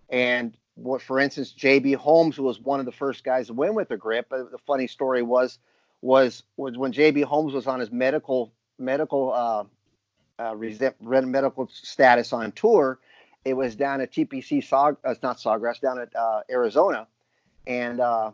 And 0.09 0.57
what, 0.77 1.03
for 1.03 1.21
instance, 1.21 1.53
JB 1.53 1.97
Holmes 1.97 2.39
was 2.39 2.59
one 2.59 2.81
of 2.81 2.87
the 2.87 2.93
first 2.93 3.25
guys 3.25 3.49
to 3.49 3.53
win 3.53 3.75
with 3.75 3.91
the 3.91 3.99
grip. 3.99 4.31
The 4.31 4.59
funny 4.67 4.87
story 4.87 5.21
was, 5.21 5.59
was 6.01 6.45
was 6.57 6.79
when 6.79 6.95
JB 6.95 7.25
Holmes 7.25 7.53
was 7.53 7.67
on 7.67 7.79
his 7.79 7.93
medical 7.93 8.55
medical 8.79 9.35
uh, 9.35 9.65
uh, 10.39 10.55
medical 11.03 11.69
status 11.71 12.33
on 12.33 12.53
tour. 12.53 12.99
It 13.45 13.55
was 13.55 13.77
down 13.77 14.01
at 14.01 14.11
TPC 14.13 14.65
Saw, 14.65 14.93
uh, 15.05 15.15
not 15.23 15.39
Sawgrass, 15.39 15.81
down 15.81 16.01
at 16.01 16.15
uh, 16.17 16.41
Arizona, 16.51 17.07
and 17.67 18.01
uh, 18.01 18.31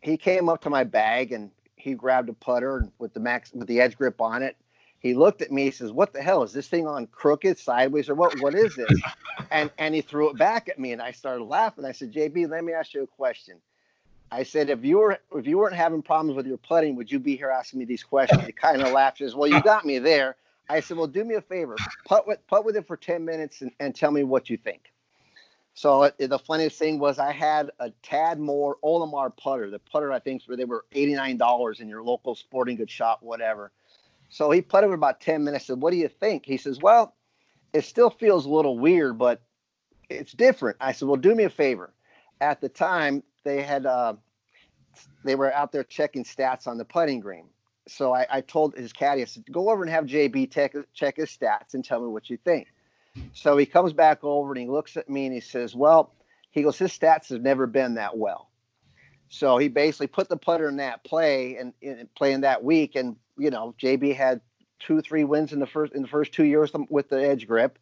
he 0.00 0.16
came 0.16 0.48
up 0.48 0.62
to 0.62 0.70
my 0.70 0.84
bag 0.84 1.32
and 1.32 1.50
he 1.76 1.94
grabbed 1.94 2.28
a 2.28 2.32
putter 2.32 2.88
with 2.98 3.14
the 3.14 3.20
max 3.20 3.52
with 3.52 3.68
the 3.68 3.80
edge 3.80 3.96
grip 3.96 4.20
on 4.20 4.42
it. 4.42 4.56
He 4.98 5.14
looked 5.14 5.42
at 5.42 5.52
me. 5.52 5.64
He 5.64 5.70
says, 5.70 5.92
"What 5.92 6.12
the 6.12 6.22
hell 6.22 6.42
is 6.42 6.52
this 6.52 6.66
thing 6.66 6.86
on 6.86 7.06
crooked, 7.06 7.58
sideways, 7.58 8.08
or 8.08 8.14
what? 8.14 8.40
What 8.40 8.54
is 8.54 8.74
this?" 8.74 9.00
and 9.52 9.70
and 9.78 9.94
he 9.94 10.00
threw 10.00 10.30
it 10.30 10.36
back 10.36 10.68
at 10.68 10.78
me, 10.78 10.92
and 10.92 11.00
I 11.00 11.12
started 11.12 11.44
laughing. 11.44 11.84
I 11.84 11.92
said, 11.92 12.12
"JB, 12.12 12.48
let 12.50 12.64
me 12.64 12.72
ask 12.72 12.92
you 12.94 13.04
a 13.04 13.06
question." 13.06 13.60
I 14.32 14.42
said, 14.42 14.70
"If 14.70 14.84
you 14.84 14.98
were 14.98 15.18
if 15.36 15.46
you 15.46 15.58
weren't 15.58 15.76
having 15.76 16.02
problems 16.02 16.36
with 16.36 16.46
your 16.46 16.56
putting, 16.56 16.96
would 16.96 17.12
you 17.12 17.20
be 17.20 17.36
here 17.36 17.50
asking 17.50 17.78
me 17.78 17.84
these 17.84 18.02
questions?" 18.02 18.44
He 18.44 18.52
kind 18.52 18.82
of 18.82 18.92
laughed. 18.92 19.18
He 19.18 19.24
says, 19.24 19.36
"Well, 19.36 19.48
you 19.48 19.62
got 19.62 19.84
me 19.84 20.00
there." 20.00 20.36
I 20.68 20.80
said, 20.80 20.96
"Well, 20.96 21.06
do 21.06 21.24
me 21.24 21.34
a 21.36 21.40
favor, 21.40 21.76
put 22.06 22.26
with 22.26 22.46
putt 22.46 22.64
with 22.64 22.76
it 22.76 22.86
for 22.86 22.96
ten 22.96 23.24
minutes 23.24 23.62
and, 23.62 23.70
and 23.80 23.94
tell 23.94 24.10
me 24.10 24.24
what 24.24 24.50
you 24.50 24.56
think." 24.56 24.92
So 25.74 26.04
it, 26.04 26.16
the 26.18 26.38
funniest 26.38 26.78
thing 26.78 26.98
was 26.98 27.18
I 27.18 27.32
had 27.32 27.70
a 27.78 27.90
Tadmore 28.02 28.76
Olimar 28.82 29.36
putter. 29.36 29.70
The 29.70 29.78
putter 29.78 30.10
I 30.10 30.18
think 30.18 30.42
where 30.46 30.56
they 30.56 30.64
were 30.64 30.84
eighty 30.92 31.14
nine 31.14 31.36
dollars 31.36 31.80
in 31.80 31.88
your 31.88 32.02
local 32.02 32.34
sporting 32.34 32.76
goods 32.76 32.92
shop, 32.92 33.18
whatever. 33.22 33.72
So 34.28 34.50
he 34.50 34.62
putted 34.62 34.88
for 34.88 34.94
about 34.94 35.20
ten 35.20 35.44
minutes. 35.44 35.66
Said, 35.66 35.80
"What 35.80 35.90
do 35.90 35.98
you 35.98 36.08
think?" 36.08 36.46
He 36.46 36.56
says, 36.56 36.80
"Well, 36.80 37.14
it 37.72 37.84
still 37.84 38.10
feels 38.10 38.46
a 38.46 38.50
little 38.50 38.78
weird, 38.78 39.18
but 39.18 39.42
it's 40.08 40.32
different." 40.32 40.78
I 40.80 40.92
said, 40.92 41.08
"Well, 41.08 41.16
do 41.16 41.34
me 41.34 41.44
a 41.44 41.50
favor." 41.50 41.92
At 42.40 42.60
the 42.60 42.68
time, 42.68 43.22
they 43.44 43.62
had 43.62 43.86
uh, 43.86 44.14
they 45.24 45.34
were 45.34 45.52
out 45.52 45.72
there 45.72 45.84
checking 45.84 46.24
stats 46.24 46.66
on 46.66 46.78
the 46.78 46.84
putting 46.84 47.20
green. 47.20 47.48
So 47.88 48.14
I, 48.14 48.26
I 48.30 48.40
told 48.40 48.74
his 48.74 48.92
caddy, 48.92 49.22
I 49.22 49.26
said, 49.26 49.44
"Go 49.50 49.70
over 49.70 49.82
and 49.82 49.90
have 49.90 50.06
JB 50.06 50.50
check 50.50 50.74
check 50.92 51.16
his 51.16 51.30
stats 51.30 51.74
and 51.74 51.84
tell 51.84 52.00
me 52.00 52.08
what 52.08 52.28
you 52.28 52.36
think." 52.36 52.68
So 53.32 53.56
he 53.56 53.66
comes 53.66 53.92
back 53.92 54.22
over 54.22 54.52
and 54.52 54.60
he 54.60 54.66
looks 54.66 54.96
at 54.96 55.08
me 55.08 55.26
and 55.26 55.34
he 55.34 55.40
says, 55.40 55.74
Well, 55.74 56.12
he 56.50 56.62
goes, 56.62 56.78
his 56.78 56.92
stats 56.92 57.28
have 57.30 57.42
never 57.42 57.66
been 57.66 57.94
that 57.94 58.16
well. 58.16 58.50
So 59.28 59.58
he 59.58 59.68
basically 59.68 60.06
put 60.06 60.28
the 60.28 60.36
putter 60.36 60.68
in 60.68 60.76
that 60.76 61.04
play 61.04 61.56
and, 61.56 61.72
and 61.82 62.12
playing 62.14 62.42
that 62.42 62.62
week. 62.62 62.94
And, 62.94 63.16
you 63.36 63.50
know, 63.50 63.74
JB 63.82 64.14
had 64.14 64.40
two, 64.78 65.00
three 65.00 65.24
wins 65.24 65.52
in 65.52 65.58
the 65.58 65.66
first 65.66 65.94
in 65.94 66.02
the 66.02 66.08
first 66.08 66.32
two 66.32 66.44
years 66.44 66.70
with 66.88 67.08
the 67.08 67.22
edge 67.22 67.46
grip. 67.46 67.78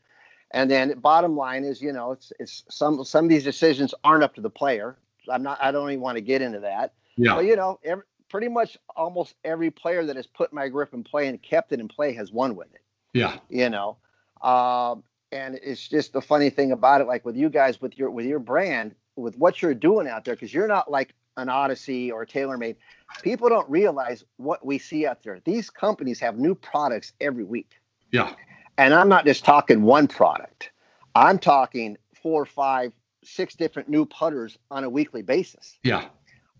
And 0.50 0.70
then 0.70 0.98
bottom 0.98 1.36
line 1.36 1.64
is, 1.64 1.82
you 1.82 1.92
know, 1.92 2.12
it's 2.12 2.32
it's 2.38 2.64
some 2.70 3.04
some 3.04 3.24
of 3.24 3.28
these 3.28 3.44
decisions 3.44 3.94
aren't 4.04 4.22
up 4.22 4.34
to 4.36 4.40
the 4.40 4.50
player. 4.50 4.96
I'm 5.30 5.42
not 5.42 5.58
I 5.60 5.70
don't 5.70 5.90
even 5.90 6.00
want 6.00 6.16
to 6.16 6.22
get 6.22 6.42
into 6.42 6.60
that. 6.60 6.94
Yeah. 7.16 7.34
But 7.34 7.44
you 7.44 7.56
know, 7.56 7.78
every, 7.84 8.04
pretty 8.28 8.48
much 8.48 8.76
almost 8.96 9.34
every 9.44 9.70
player 9.70 10.04
that 10.04 10.16
has 10.16 10.26
put 10.26 10.52
my 10.52 10.68
grip 10.68 10.94
in 10.94 11.04
play 11.04 11.28
and 11.28 11.40
kept 11.42 11.72
it 11.72 11.80
in 11.80 11.88
play 11.88 12.12
has 12.14 12.32
won 12.32 12.56
with 12.56 12.72
it. 12.74 12.82
Yeah. 13.12 13.38
you 13.48 13.70
know? 13.70 13.96
Um, 14.42 15.04
and 15.32 15.58
it's 15.62 15.88
just 15.88 16.12
the 16.12 16.20
funny 16.20 16.50
thing 16.50 16.72
about 16.72 17.00
it 17.00 17.06
like 17.06 17.24
with 17.24 17.36
you 17.36 17.48
guys 17.48 17.80
with 17.80 17.98
your 17.98 18.10
with 18.10 18.26
your 18.26 18.38
brand 18.38 18.94
with 19.16 19.36
what 19.36 19.60
you're 19.60 19.74
doing 19.74 20.08
out 20.08 20.24
there 20.24 20.34
because 20.34 20.52
you're 20.52 20.68
not 20.68 20.90
like 20.90 21.14
an 21.36 21.48
odyssey 21.48 22.10
or 22.12 22.22
a 22.22 22.26
TaylorMade 22.26 22.76
people 23.22 23.48
don't 23.48 23.68
realize 23.68 24.24
what 24.36 24.64
we 24.64 24.78
see 24.78 25.06
out 25.06 25.22
there. 25.22 25.40
These 25.44 25.70
companies 25.70 26.20
have 26.20 26.38
new 26.38 26.54
products 26.54 27.12
every 27.20 27.44
week. 27.44 27.72
Yeah. 28.12 28.34
and 28.78 28.94
i'm 28.94 29.08
not 29.08 29.24
just 29.24 29.44
talking 29.44 29.82
one 29.82 30.06
product. 30.06 30.70
I'm 31.16 31.38
talking 31.38 31.96
four 32.22 32.44
five 32.44 32.92
six 33.24 33.54
different 33.54 33.88
new 33.88 34.04
putters 34.06 34.58
on 34.70 34.84
a 34.84 34.90
weekly 34.90 35.22
basis. 35.22 35.78
Yeah. 35.82 36.06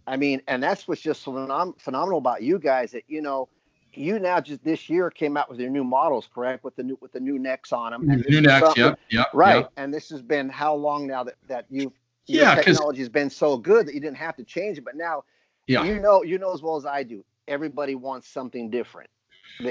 I 0.07 0.17
mean, 0.17 0.43
and 0.49 0.62
that's 0.62 0.87
what's 0.87 1.01
just 1.01 1.25
phenom- 1.25 1.79
phenomenal 1.81 2.19
about 2.19 2.43
you 2.43 2.59
guys 2.59 2.93
that 2.93 3.05
you 3.09 3.23
know, 3.23 3.49
you 3.93 4.19
now 4.19 4.40
just 4.40 4.62
this 4.64 4.88
year 4.90 5.11
came 5.11 5.37
out 5.37 5.49
with 5.49 5.59
your 5.61 5.71
new 5.71 5.85
models, 5.85 6.29
correct? 6.35 6.64
With 6.64 6.77
the 6.77 6.83
new 6.83 6.99
with 7.01 7.12
the 7.12 7.21
new 7.21 7.38
necks 7.38 7.73
on 7.73 7.93
them. 7.93 8.11
And 8.11 8.25
this 8.25 8.31
New 8.31 8.49
something- 8.49 8.83
Yep. 8.83 8.99
Yep. 9.11 9.27
Right. 9.33 9.57
Yep. 9.57 9.73
And 9.77 9.95
this 9.95 10.11
has 10.11 10.21
been 10.23 10.49
how 10.49 10.75
long 10.75 11.07
now 11.07 11.25
that 11.25 11.37
that 11.49 11.67
you 11.71 11.93
Yeah, 12.27 12.55
technology 12.57 13.01
has 13.01 13.09
been 13.09 13.31
so 13.31 13.57
good 13.57 13.87
that 13.87 13.95
you 13.95 14.01
didn't 14.01 14.17
have 14.17 14.37
to 14.37 14.45
change 14.45 14.79
it, 14.79 14.85
but 14.85 14.97
now 14.97 15.25
Yeah. 15.67 15.85
you 15.85 16.01
know 16.01 16.23
you 16.23 16.38
know 16.38 16.53
as 16.53 16.62
well 16.62 16.77
as 16.77 16.87
I 16.87 17.03
do. 17.03 17.25
everybody 17.47 17.95
wants 17.95 18.27
something 18.27 18.71
different. 18.71 19.11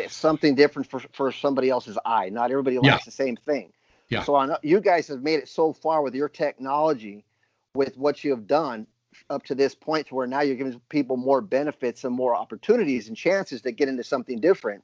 Something 0.07 0.53
different 0.55 0.89
for, 0.89 0.99
for 1.11 1.31
somebody 1.31 1.69
else's 1.71 1.97
eye. 2.05 2.29
Not 2.29 2.51
everybody 2.51 2.77
likes 2.77 2.87
yeah. 2.87 2.99
the 3.03 3.11
same 3.11 3.35
thing. 3.35 3.73
Yeah. 4.09 4.23
So 4.23 4.35
I 4.35 4.57
you 4.61 4.79
guys 4.79 5.07
have 5.07 5.23
made 5.23 5.39
it 5.39 5.47
so 5.49 5.73
far 5.73 6.03
with 6.03 6.13
your 6.13 6.29
technology, 6.29 7.25
with 7.73 7.97
what 7.97 8.23
you 8.23 8.29
have 8.31 8.45
done 8.47 8.85
up 9.29 9.43
to 9.43 9.55
this 9.55 9.75
point, 9.75 10.07
to 10.07 10.15
where 10.15 10.27
now 10.27 10.41
you're 10.41 10.55
giving 10.55 10.79
people 10.89 11.17
more 11.17 11.41
benefits 11.41 12.03
and 12.03 12.13
more 12.13 12.35
opportunities 12.35 13.07
and 13.07 13.17
chances 13.17 13.61
to 13.61 13.71
get 13.71 13.89
into 13.89 14.03
something 14.03 14.39
different. 14.39 14.83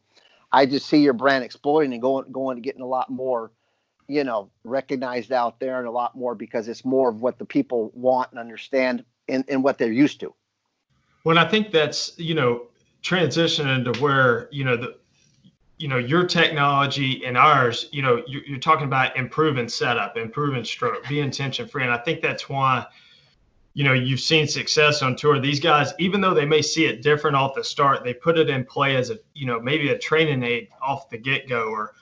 I 0.51 0.65
just 0.65 0.87
see 0.87 0.99
your 0.99 1.13
brand 1.13 1.43
exploding 1.43 1.93
and 1.93 2.01
going 2.01 2.31
going 2.31 2.57
and 2.57 2.63
getting 2.63 2.81
a 2.81 2.87
lot 2.87 3.09
more, 3.09 3.51
you 4.07 4.23
know, 4.23 4.49
recognized 4.63 5.31
out 5.31 5.59
there 5.59 5.79
and 5.79 5.87
a 5.87 5.91
lot 5.91 6.15
more 6.15 6.35
because 6.35 6.67
it's 6.67 6.83
more 6.83 7.09
of 7.09 7.21
what 7.21 7.37
the 7.37 7.45
people 7.45 7.91
want 7.93 8.31
and 8.31 8.39
understand 8.39 9.03
and, 9.27 9.43
and 9.47 9.63
what 9.63 9.77
they're 9.77 9.91
used 9.91 10.19
to. 10.21 10.33
Well, 11.23 11.37
I 11.37 11.47
think 11.47 11.71
that's 11.71 12.17
you 12.17 12.33
know 12.33 12.67
transitioning 13.03 13.91
to 13.91 13.99
where 14.01 14.49
you 14.51 14.63
know 14.63 14.75
the 14.75 14.97
you 15.79 15.87
know 15.87 15.97
your 15.97 16.25
technology 16.25 17.25
and 17.25 17.37
ours 17.37 17.87
you 17.91 18.01
know 18.01 18.21
you're, 18.27 18.43
you're 18.43 18.59
talking 18.59 18.85
about 18.85 19.15
improving 19.15 19.69
setup 19.69 20.17
improving 20.17 20.63
stroke 20.63 21.07
being 21.07 21.31
tension 21.31 21.67
free 21.67 21.83
and 21.83 21.91
i 21.91 21.97
think 21.97 22.21
that's 22.21 22.49
why 22.49 22.85
you 23.73 23.83
know 23.83 23.93
you've 23.93 24.19
seen 24.19 24.47
success 24.47 25.01
on 25.01 25.15
tour. 25.15 25.39
These 25.39 25.59
guys 25.59 25.93
even 25.99 26.21
though 26.21 26.33
they 26.33 26.45
may 26.45 26.61
see 26.61 26.85
it 26.85 27.01
different 27.01 27.35
off 27.35 27.55
the 27.55 27.63
start 27.63 28.03
they 28.03 28.13
put 28.13 28.37
it 28.37 28.49
in 28.49 28.65
play 28.65 28.95
as 28.95 29.09
a 29.09 29.19
you 29.33 29.45
know 29.45 29.59
maybe 29.59 29.89
a 29.89 29.97
training 29.97 30.43
aid 30.43 30.69
off 30.81 31.09
the 31.09 31.17
get-go 31.17 31.69
or 31.69 31.93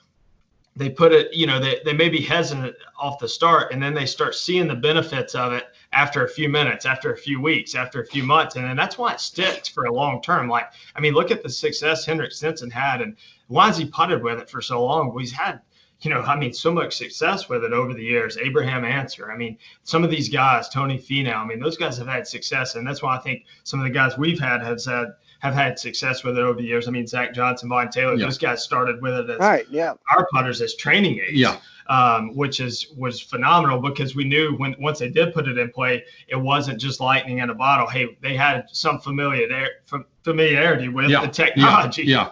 they 0.76 0.88
put 0.88 1.12
it 1.12 1.32
you 1.34 1.46
know 1.46 1.58
they, 1.58 1.80
they 1.84 1.92
may 1.92 2.08
be 2.08 2.20
hesitant 2.20 2.74
off 2.98 3.18
the 3.18 3.28
start 3.28 3.72
and 3.72 3.82
then 3.82 3.94
they 3.94 4.06
start 4.06 4.34
seeing 4.34 4.68
the 4.68 4.74
benefits 4.74 5.34
of 5.34 5.52
it 5.52 5.64
after 5.92 6.24
a 6.24 6.28
few 6.28 6.48
minutes 6.48 6.86
after 6.86 7.12
a 7.12 7.16
few 7.16 7.40
weeks 7.40 7.74
after 7.74 8.00
a 8.00 8.06
few 8.06 8.22
months 8.22 8.56
and 8.56 8.64
then 8.64 8.76
that's 8.76 8.96
why 8.96 9.12
it 9.12 9.20
sticks 9.20 9.68
for 9.68 9.84
a 9.84 9.92
long 9.92 10.22
term. 10.22 10.48
Like 10.48 10.70
i 10.94 11.00
mean 11.00 11.14
look 11.14 11.30
at 11.30 11.42
the 11.42 11.48
success 11.48 12.04
henrik 12.04 12.32
stenson 12.32 12.70
had 12.70 13.02
and 13.02 13.16
why 13.48 13.66
has 13.66 13.78
he 13.78 13.86
putted 13.86 14.22
with 14.22 14.38
it 14.38 14.48
for 14.48 14.60
so 14.62 14.84
long. 14.84 15.08
Well, 15.08 15.18
he's 15.18 15.32
had 15.32 15.60
you 16.00 16.10
know, 16.10 16.20
I 16.20 16.36
mean, 16.36 16.52
so 16.52 16.70
much 16.70 16.96
success 16.96 17.48
with 17.48 17.64
it 17.64 17.72
over 17.72 17.92
the 17.92 18.02
years. 18.02 18.38
Abraham 18.38 18.84
Ancer. 18.84 19.32
I 19.32 19.36
mean, 19.36 19.58
some 19.82 20.04
of 20.04 20.10
these 20.10 20.28
guys, 20.28 20.68
Tony 20.68 20.98
Finau. 20.98 21.36
I 21.36 21.44
mean, 21.44 21.58
those 21.58 21.76
guys 21.76 21.98
have 21.98 22.06
had 22.06 22.26
success, 22.26 22.76
and 22.76 22.86
that's 22.86 23.02
why 23.02 23.16
I 23.16 23.18
think 23.18 23.44
some 23.64 23.80
of 23.80 23.84
the 23.84 23.90
guys 23.90 24.16
we've 24.16 24.38
had 24.38 24.62
have 24.62 24.84
had 24.84 25.08
have 25.40 25.54
had 25.54 25.78
success 25.78 26.24
with 26.24 26.36
it 26.36 26.42
over 26.42 26.60
the 26.60 26.66
years. 26.66 26.88
I 26.88 26.90
mean, 26.90 27.06
Zach 27.06 27.34
Johnson, 27.34 27.68
Vaughn 27.68 27.90
Taylor. 27.90 28.14
Yeah. 28.14 28.26
Those 28.26 28.38
guys 28.38 28.62
started 28.62 29.00
with 29.02 29.14
it 29.14 29.30
as 29.30 29.38
right, 29.38 29.66
yeah. 29.70 29.94
our 30.10 30.26
putters 30.32 30.60
as 30.60 30.74
training 30.74 31.20
aids. 31.20 31.34
Yeah. 31.34 31.58
Um, 31.88 32.36
which 32.36 32.60
is 32.60 32.92
was 32.98 33.18
phenomenal 33.18 33.80
because 33.80 34.14
we 34.14 34.24
knew 34.24 34.54
when 34.56 34.76
once 34.78 34.98
they 34.98 35.08
did 35.08 35.32
put 35.32 35.48
it 35.48 35.56
in 35.56 35.70
play, 35.70 36.04
it 36.28 36.36
wasn't 36.36 36.78
just 36.78 37.00
lightning 37.00 37.38
in 37.38 37.48
a 37.48 37.54
bottle. 37.54 37.86
Hey, 37.86 38.16
they 38.20 38.36
had 38.36 38.66
some 38.70 39.00
familiarity 39.00 39.74
familiarity 40.22 40.88
with 40.88 41.08
yeah. 41.08 41.22
the 41.22 41.28
technology. 41.28 42.04
Yeah. 42.04 42.16
yeah. 42.16 42.30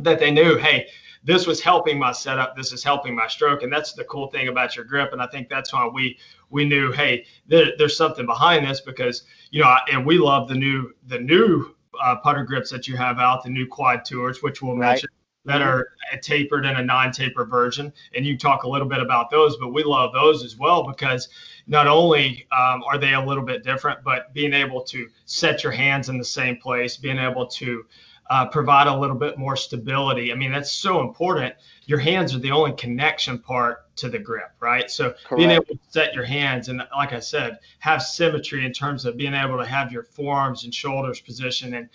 That 0.00 0.18
they 0.18 0.30
knew, 0.32 0.56
hey, 0.56 0.88
this 1.28 1.46
was 1.46 1.60
helping 1.60 1.98
my 1.98 2.10
setup. 2.10 2.56
This 2.56 2.72
is 2.72 2.82
helping 2.82 3.14
my 3.14 3.28
stroke, 3.28 3.62
and 3.62 3.70
that's 3.70 3.92
the 3.92 4.04
cool 4.04 4.28
thing 4.28 4.48
about 4.48 4.74
your 4.74 4.86
grip. 4.86 5.12
And 5.12 5.20
I 5.20 5.26
think 5.26 5.50
that's 5.50 5.74
why 5.74 5.86
we 5.86 6.18
we 6.48 6.64
knew, 6.64 6.90
hey, 6.90 7.26
there, 7.46 7.72
there's 7.76 7.98
something 7.98 8.24
behind 8.24 8.66
this 8.66 8.80
because 8.80 9.24
you 9.50 9.60
know, 9.60 9.76
and 9.92 10.06
we 10.06 10.16
love 10.16 10.48
the 10.48 10.54
new 10.54 10.90
the 11.06 11.18
new 11.18 11.76
uh, 12.02 12.16
putter 12.16 12.44
grips 12.44 12.70
that 12.70 12.88
you 12.88 12.96
have 12.96 13.18
out, 13.18 13.44
the 13.44 13.50
new 13.50 13.66
quad 13.66 14.06
tours, 14.06 14.42
which 14.42 14.62
we'll 14.62 14.78
right. 14.78 14.88
mention 14.88 15.10
that 15.44 15.60
are 15.60 15.88
tapered 16.22 16.64
and 16.64 16.78
a 16.78 16.82
non-taper 16.82 17.44
version. 17.44 17.92
And 18.14 18.24
you 18.24 18.38
talk 18.38 18.62
a 18.62 18.68
little 18.68 18.88
bit 18.88 19.00
about 19.00 19.30
those, 19.30 19.56
but 19.58 19.68
we 19.68 19.82
love 19.82 20.12
those 20.14 20.42
as 20.44 20.56
well 20.56 20.86
because 20.86 21.28
not 21.66 21.86
only 21.86 22.46
um, 22.52 22.82
are 22.84 22.98
they 22.98 23.14
a 23.14 23.20
little 23.20 23.44
bit 23.44 23.62
different, 23.62 24.02
but 24.02 24.32
being 24.32 24.54
able 24.54 24.82
to 24.84 25.08
set 25.26 25.62
your 25.62 25.72
hands 25.72 26.08
in 26.08 26.16
the 26.16 26.24
same 26.24 26.56
place, 26.56 26.96
being 26.96 27.18
able 27.18 27.46
to 27.46 27.84
uh, 28.30 28.46
provide 28.46 28.86
a 28.86 28.96
little 28.96 29.16
bit 29.16 29.38
more 29.38 29.56
stability. 29.56 30.32
I 30.32 30.34
mean, 30.34 30.52
that's 30.52 30.72
so 30.72 31.00
important. 31.00 31.54
Your 31.86 31.98
hands 31.98 32.34
are 32.34 32.38
the 32.38 32.50
only 32.50 32.72
connection 32.72 33.38
part 33.38 33.94
to 33.96 34.08
the 34.08 34.18
grip, 34.18 34.50
right? 34.60 34.90
So 34.90 35.14
Correct. 35.24 35.36
being 35.36 35.50
able 35.50 35.64
to 35.64 35.78
set 35.88 36.14
your 36.14 36.24
hands 36.24 36.68
and, 36.68 36.82
like 36.94 37.12
I 37.12 37.20
said, 37.20 37.58
have 37.78 38.02
symmetry 38.02 38.66
in 38.66 38.72
terms 38.72 39.04
of 39.04 39.16
being 39.16 39.34
able 39.34 39.58
to 39.58 39.66
have 39.66 39.92
your 39.92 40.02
forearms 40.02 40.64
and 40.64 40.74
shoulders 40.74 41.20
positioned 41.20 41.74
and 41.74 41.88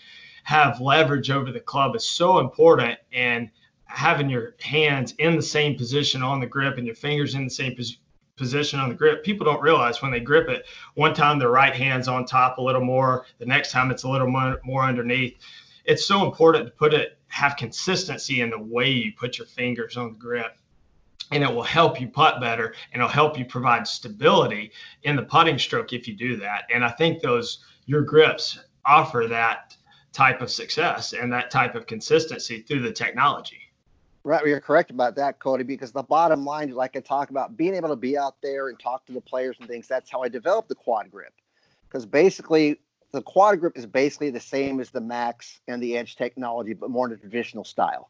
have 0.44 0.82
leverage 0.82 1.30
over 1.30 1.52
the 1.52 1.60
club 1.60 1.96
is 1.96 2.10
so 2.10 2.40
important. 2.40 3.00
And 3.12 3.50
having 3.86 4.30
your 4.30 4.56
hands 4.60 5.14
in 5.20 5.36
the 5.36 5.42
same 5.42 5.78
position 5.78 6.24
on 6.24 6.40
the 6.40 6.48
grip 6.48 6.78
and 6.78 6.86
your 6.88 6.96
fingers 6.96 7.36
in 7.36 7.44
the 7.44 7.50
same 7.50 7.76
position 7.76 8.00
position 8.36 8.80
on 8.80 8.90
the 8.90 8.96
grip. 8.96 9.24
People 9.24 9.46
don't 9.46 9.62
realize 9.62 10.02
when 10.02 10.12
they 10.12 10.20
grip 10.20 10.50
it, 10.50 10.66
one 10.96 11.14
time 11.14 11.38
the 11.38 11.48
right 11.48 11.76
hand's 11.76 12.08
on 12.08 12.26
top 12.26 12.58
a 12.58 12.62
little 12.62 12.84
more, 12.84 13.26
the 13.38 13.46
next 13.46 13.72
time 13.72 13.92
it's 13.92 14.04
a 14.04 14.10
little 14.10 14.28
more, 14.28 14.60
more 14.64 14.84
underneath 14.84 15.38
it's 15.86 16.06
so 16.06 16.26
important 16.26 16.66
to 16.66 16.72
put 16.72 16.94
it 16.94 17.18
have 17.28 17.56
consistency 17.58 18.42
in 18.42 18.52
the 18.52 18.60
way 18.60 18.90
you 18.90 19.12
put 19.18 19.38
your 19.38 19.48
fingers 19.48 19.98
on 19.98 20.14
the 20.14 20.20
grip. 20.20 20.56
And 21.32 21.44
it 21.44 21.52
will 21.52 21.64
help 21.64 22.00
you 22.00 22.08
putt 22.08 22.40
better 22.40 22.76
and 22.92 23.02
it'll 23.02 23.08
help 23.08 23.40
you 23.40 23.46
provide 23.46 23.88
stability 23.88 24.72
in 25.02 25.16
the 25.16 25.24
putting 25.24 25.58
stroke 25.58 25.92
if 25.94 26.08
you 26.08 26.16
do 26.16 26.36
that. 26.38 26.66
And 26.72 26.86
i 26.86 26.90
think 26.90 27.22
those 27.22 27.66
your 27.86 28.02
grips 28.02 28.60
offer 28.86 29.26
that 29.30 29.76
type 30.12 30.42
of 30.42 30.52
success 30.52 31.14
and 31.14 31.34
that 31.34 31.50
type 31.50 31.74
of 31.74 31.88
consistency 31.88 32.62
through 32.62 32.82
the 32.82 32.92
technology. 32.92 33.60
Right 34.24 34.46
you're 34.46 34.60
correct 34.62 34.92
about 34.92 35.16
that 35.16 35.40
cody 35.40 35.64
because 35.64 35.92
the 35.92 36.04
bottom 36.04 36.46
line 36.46 36.70
like 36.70 36.96
i 36.96 37.00
talk 37.00 37.32
about 37.32 37.58
being 37.58 37.74
able 37.74 37.90
to 37.90 37.96
be 37.96 38.18
out 38.18 38.36
there 38.42 38.70
and 38.70 38.80
talk 38.80 39.06
to 39.08 39.14
the 39.14 39.22
players 39.22 39.58
and 39.60 39.68
things 39.68 39.88
that's 39.88 40.12
how 40.12 40.22
i 40.22 40.30
developed 40.30 40.70
the 40.70 40.76
quad 40.76 41.10
grip. 41.10 41.34
Because 41.90 42.06
basically 42.06 42.80
the 43.14 43.22
quad 43.22 43.60
grip 43.60 43.78
is 43.78 43.86
basically 43.86 44.32
the 44.32 44.40
same 44.40 44.80
as 44.80 44.90
the 44.90 45.00
max 45.00 45.62
and 45.68 45.82
the 45.82 45.96
edge 45.96 46.18
technology 46.18 46.74
but 46.74 46.90
more 46.90 47.08
in 47.08 47.14
a 47.14 47.18
traditional 47.18 47.64
style. 47.64 48.10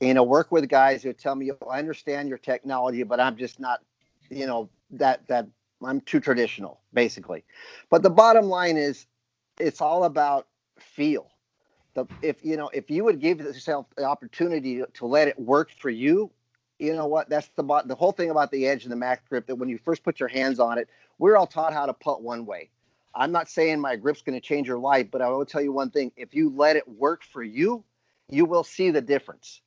You 0.00 0.14
know 0.14 0.22
work 0.22 0.50
with 0.50 0.68
guys 0.68 1.02
who 1.02 1.12
tell 1.12 1.34
me 1.34 1.52
oh, 1.52 1.66
i 1.68 1.78
understand 1.78 2.28
your 2.28 2.38
technology 2.38 3.02
but 3.02 3.20
i'm 3.20 3.36
just 3.36 3.60
not 3.60 3.80
you 4.30 4.46
know 4.46 4.68
that 4.92 5.26
that 5.28 5.46
i'm 5.84 6.00
too 6.00 6.18
traditional 6.18 6.80
basically. 6.92 7.44
But 7.90 8.02
the 8.02 8.10
bottom 8.10 8.46
line 8.46 8.76
is 8.76 9.06
it's 9.60 9.80
all 9.80 10.04
about 10.04 10.46
feel. 10.78 11.30
The 11.94 12.06
if 12.22 12.44
you 12.44 12.56
know 12.56 12.70
if 12.72 12.90
you 12.90 13.04
would 13.04 13.20
give 13.20 13.40
yourself 13.40 13.86
the 13.96 14.04
opportunity 14.04 14.82
to 14.94 15.06
let 15.06 15.28
it 15.28 15.38
work 15.38 15.70
for 15.70 15.90
you 15.90 16.30
you 16.78 16.94
know 16.94 17.06
what? 17.06 17.28
That's 17.28 17.48
the 17.56 17.82
the 17.86 17.96
whole 17.96 18.12
thing 18.12 18.30
about 18.30 18.52
the 18.52 18.68
edge 18.68 18.84
and 18.84 18.92
the 18.92 18.96
max 18.96 19.20
grip 19.28 19.48
that 19.48 19.56
when 19.56 19.68
you 19.68 19.78
first 19.78 20.04
put 20.04 20.20
your 20.20 20.28
hands 20.28 20.60
on 20.60 20.78
it 20.78 20.88
we're 21.18 21.36
all 21.36 21.46
taught 21.46 21.72
how 21.72 21.86
to 21.86 21.92
putt 21.92 22.22
one 22.22 22.46
way 22.46 22.70
I'm 23.14 23.32
not 23.32 23.48
saying 23.48 23.80
my 23.80 23.96
grip's 23.96 24.22
going 24.22 24.40
to 24.40 24.46
change 24.46 24.68
your 24.68 24.78
life, 24.78 25.08
but 25.10 25.22
I 25.22 25.28
will 25.28 25.46
tell 25.46 25.62
you 25.62 25.72
one 25.72 25.90
thing: 25.90 26.12
if 26.16 26.34
you 26.34 26.50
let 26.50 26.76
it 26.76 26.88
work 26.88 27.22
for 27.24 27.42
you, 27.42 27.84
you 28.28 28.44
will 28.44 28.64
see 28.64 28.90
the 28.90 29.00
difference. 29.00 29.60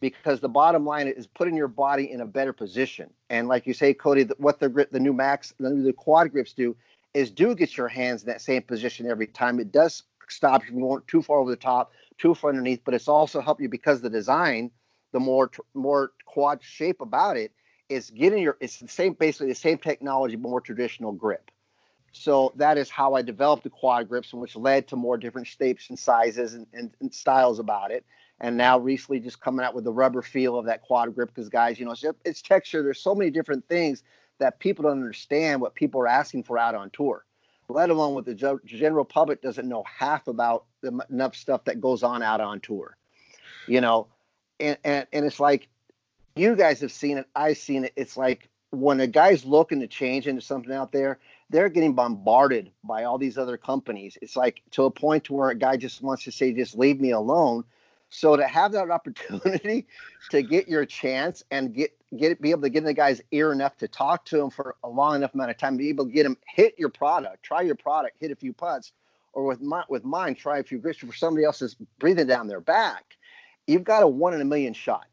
Because 0.00 0.38
the 0.38 0.48
bottom 0.48 0.86
line 0.86 1.08
is 1.08 1.26
putting 1.26 1.56
your 1.56 1.66
body 1.66 2.12
in 2.12 2.20
a 2.20 2.26
better 2.26 2.52
position. 2.52 3.10
And 3.30 3.48
like 3.48 3.66
you 3.66 3.74
say, 3.74 3.92
Cody, 3.92 4.28
what 4.38 4.60
the 4.60 4.68
grip, 4.68 4.92
the 4.92 5.00
new 5.00 5.12
max, 5.12 5.52
the, 5.58 5.92
quad 5.92 6.30
grips 6.30 6.52
do 6.52 6.76
is 7.14 7.32
do 7.32 7.52
get 7.56 7.76
your 7.76 7.88
hands 7.88 8.22
in 8.22 8.28
that 8.28 8.40
same 8.40 8.62
position 8.62 9.10
every 9.10 9.26
time. 9.26 9.58
It 9.58 9.72
does 9.72 10.04
stop 10.28 10.62
you 10.62 10.70
from 10.70 10.80
going 10.80 11.02
too 11.08 11.20
far 11.20 11.38
over 11.38 11.50
the 11.50 11.56
top, 11.56 11.90
too 12.16 12.34
far 12.34 12.50
underneath, 12.50 12.82
but 12.84 12.94
it's 12.94 13.08
also 13.08 13.40
help 13.40 13.60
you 13.60 13.68
because 13.68 14.00
the 14.00 14.10
design, 14.10 14.70
the 15.12 15.18
more 15.18 15.50
more 15.74 16.12
quad 16.26 16.62
shape 16.62 17.00
about 17.00 17.36
it, 17.36 17.52
is 17.88 18.10
getting 18.10 18.42
your 18.42 18.56
it's 18.60 18.78
the 18.78 18.88
same 18.88 19.14
basically 19.14 19.48
the 19.48 19.54
same 19.54 19.78
technology, 19.78 20.36
more 20.36 20.60
traditional 20.60 21.12
grip. 21.12 21.50
So 22.12 22.52
that 22.56 22.78
is 22.78 22.90
how 22.90 23.14
I 23.14 23.22
developed 23.22 23.64
the 23.64 23.70
quad 23.70 24.08
grips, 24.08 24.32
which 24.32 24.56
led 24.56 24.88
to 24.88 24.96
more 24.96 25.16
different 25.16 25.46
shapes 25.46 25.88
and 25.88 25.98
sizes 25.98 26.54
and, 26.54 26.66
and, 26.72 26.90
and, 27.00 27.12
styles 27.12 27.58
about 27.58 27.90
it. 27.90 28.04
And 28.40 28.56
now 28.56 28.78
recently 28.78 29.20
just 29.20 29.40
coming 29.40 29.64
out 29.64 29.74
with 29.74 29.84
the 29.84 29.92
rubber 29.92 30.22
feel 30.22 30.58
of 30.58 30.66
that 30.66 30.82
quad 30.82 31.14
grip 31.14 31.28
because 31.34 31.48
guys, 31.48 31.78
you 31.78 31.86
know, 31.86 31.92
it's, 31.92 32.04
it's 32.24 32.42
texture. 32.42 32.82
There's 32.82 33.00
so 33.00 33.14
many 33.14 33.30
different 33.30 33.68
things 33.68 34.02
that 34.38 34.58
people 34.58 34.84
don't 34.84 34.92
understand 34.92 35.60
what 35.60 35.74
people 35.74 36.00
are 36.00 36.08
asking 36.08 36.44
for 36.44 36.58
out 36.58 36.74
on 36.74 36.90
tour, 36.90 37.24
let 37.68 37.90
alone 37.90 38.14
what 38.14 38.24
the 38.24 38.60
general 38.64 39.04
public 39.04 39.42
doesn't 39.42 39.68
know 39.68 39.84
half 39.84 40.28
about 40.28 40.64
the, 40.80 41.04
enough 41.10 41.34
stuff 41.34 41.64
that 41.64 41.80
goes 41.80 42.02
on 42.02 42.22
out 42.22 42.40
on 42.40 42.60
tour, 42.60 42.96
you 43.66 43.80
know, 43.80 44.06
and, 44.60 44.78
and, 44.84 45.06
and 45.12 45.26
it's 45.26 45.40
like, 45.40 45.68
you 46.36 46.54
guys 46.54 46.80
have 46.80 46.92
seen 46.92 47.18
it. 47.18 47.26
I've 47.34 47.58
seen 47.58 47.84
it. 47.84 47.92
It's 47.96 48.16
like 48.16 48.48
when 48.70 49.00
a 49.00 49.06
guy's 49.06 49.44
looking 49.44 49.80
to 49.80 49.86
change 49.86 50.26
into 50.26 50.40
something 50.40 50.72
out 50.72 50.92
there, 50.92 51.18
they're 51.50 51.68
getting 51.68 51.94
bombarded 51.94 52.70
by 52.84 53.04
all 53.04 53.18
these 53.18 53.38
other 53.38 53.56
companies. 53.56 54.18
It's 54.20 54.36
like 54.36 54.62
to 54.72 54.84
a 54.84 54.90
point 54.90 55.24
to 55.24 55.32
where 55.32 55.50
a 55.50 55.54
guy 55.54 55.76
just 55.76 56.02
wants 56.02 56.24
to 56.24 56.32
say, 56.32 56.52
just 56.52 56.76
leave 56.76 57.00
me 57.00 57.10
alone. 57.10 57.64
So 58.10 58.36
to 58.36 58.46
have 58.46 58.72
that 58.72 58.90
opportunity 58.90 59.86
to 60.30 60.42
get 60.42 60.68
your 60.68 60.84
chance 60.84 61.42
and 61.50 61.74
get 61.74 61.92
get 62.16 62.40
be 62.40 62.50
able 62.50 62.62
to 62.62 62.70
get 62.70 62.78
in 62.78 62.84
the 62.84 62.94
guy's 62.94 63.20
ear 63.32 63.52
enough 63.52 63.76
to 63.78 63.88
talk 63.88 64.24
to 64.26 64.40
him 64.40 64.50
for 64.50 64.76
a 64.82 64.88
long 64.88 65.16
enough 65.16 65.34
amount 65.34 65.50
of 65.50 65.58
time, 65.58 65.76
be 65.76 65.90
able 65.90 66.06
to 66.06 66.12
get 66.12 66.24
him 66.24 66.36
hit 66.46 66.74
your 66.78 66.88
product, 66.88 67.42
try 67.42 67.60
your 67.60 67.74
product, 67.74 68.16
hit 68.18 68.30
a 68.30 68.36
few 68.36 68.52
putts, 68.52 68.92
or 69.32 69.44
with 69.44 69.60
my 69.60 69.84
with 69.88 70.04
mine, 70.04 70.34
try 70.34 70.58
a 70.58 70.62
few 70.62 70.78
grips 70.78 70.98
for 70.98 71.12
somebody 71.14 71.44
else 71.44 71.58
that's 71.58 71.76
breathing 71.98 72.26
down 72.26 72.48
their 72.48 72.60
back. 72.60 73.16
You've 73.66 73.84
got 73.84 74.02
a 74.02 74.08
one 74.08 74.32
in 74.32 74.40
a 74.40 74.44
million 74.44 74.72
shot 74.72 75.06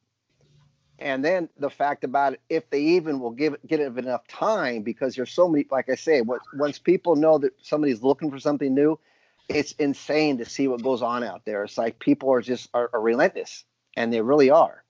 and 0.99 1.23
then 1.23 1.49
the 1.57 1.69
fact 1.69 2.03
about 2.03 2.33
it, 2.33 2.41
if 2.49 2.69
they 2.69 2.81
even 2.81 3.19
will 3.19 3.31
give 3.31 3.53
it, 3.53 3.67
get 3.67 3.79
it 3.79 3.97
enough 3.97 4.27
time, 4.27 4.81
because 4.81 5.15
there's 5.15 5.31
so 5.31 5.47
many, 5.47 5.65
like 5.69 5.89
I 5.89 5.95
say, 5.95 6.21
what, 6.21 6.41
once 6.53 6.79
people 6.79 7.15
know 7.15 7.37
that 7.39 7.51
somebody's 7.61 8.01
looking 8.01 8.31
for 8.31 8.39
something 8.39 8.73
new, 8.73 8.97
it's 9.49 9.73
insane 9.73 10.37
to 10.37 10.45
see 10.45 10.67
what 10.67 10.81
goes 10.81 11.01
on 11.01 11.23
out 11.23 11.43
there. 11.45 11.63
It's 11.63 11.77
like 11.77 11.99
people 11.99 12.31
are 12.31 12.41
just 12.41 12.69
are, 12.73 12.89
are 12.93 13.01
relentless, 13.01 13.63
and 13.95 14.11
they 14.11 14.21
really 14.21 14.49
are. 14.49 14.83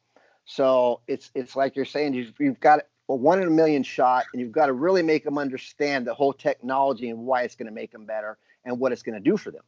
So 0.46 1.02
it's 1.08 1.32
it's 1.34 1.56
like 1.56 1.76
you're 1.76 1.86
saying 1.86 2.14
you've, 2.14 2.34
you've 2.40 2.60
got 2.60 2.82
a 3.10 3.16
one 3.16 3.42
in 3.42 3.48
a 3.48 3.52
million 3.52 3.84
shot, 3.84 4.26
and 4.32 4.40
you've 4.40 4.52
got 4.52 4.68
to 4.68 4.74
really 4.74 5.02
make 5.02 5.24
them 5.24 5.38
understand 5.38 6.06
the 6.06 6.14
whole 6.14 6.34
technology 6.34 7.10
and 7.10 7.20
why 7.26 7.42
it's 7.42 7.56
going 7.56 7.68
to 7.68 7.74
make 7.74 7.92
them 7.92 8.06
better 8.06 8.38
and 8.64 8.80
what 8.80 8.92
it's 8.92 9.04
going 9.04 9.16
to 9.16 9.30
do 9.30 9.38
for 9.38 9.52
them. 9.52 9.64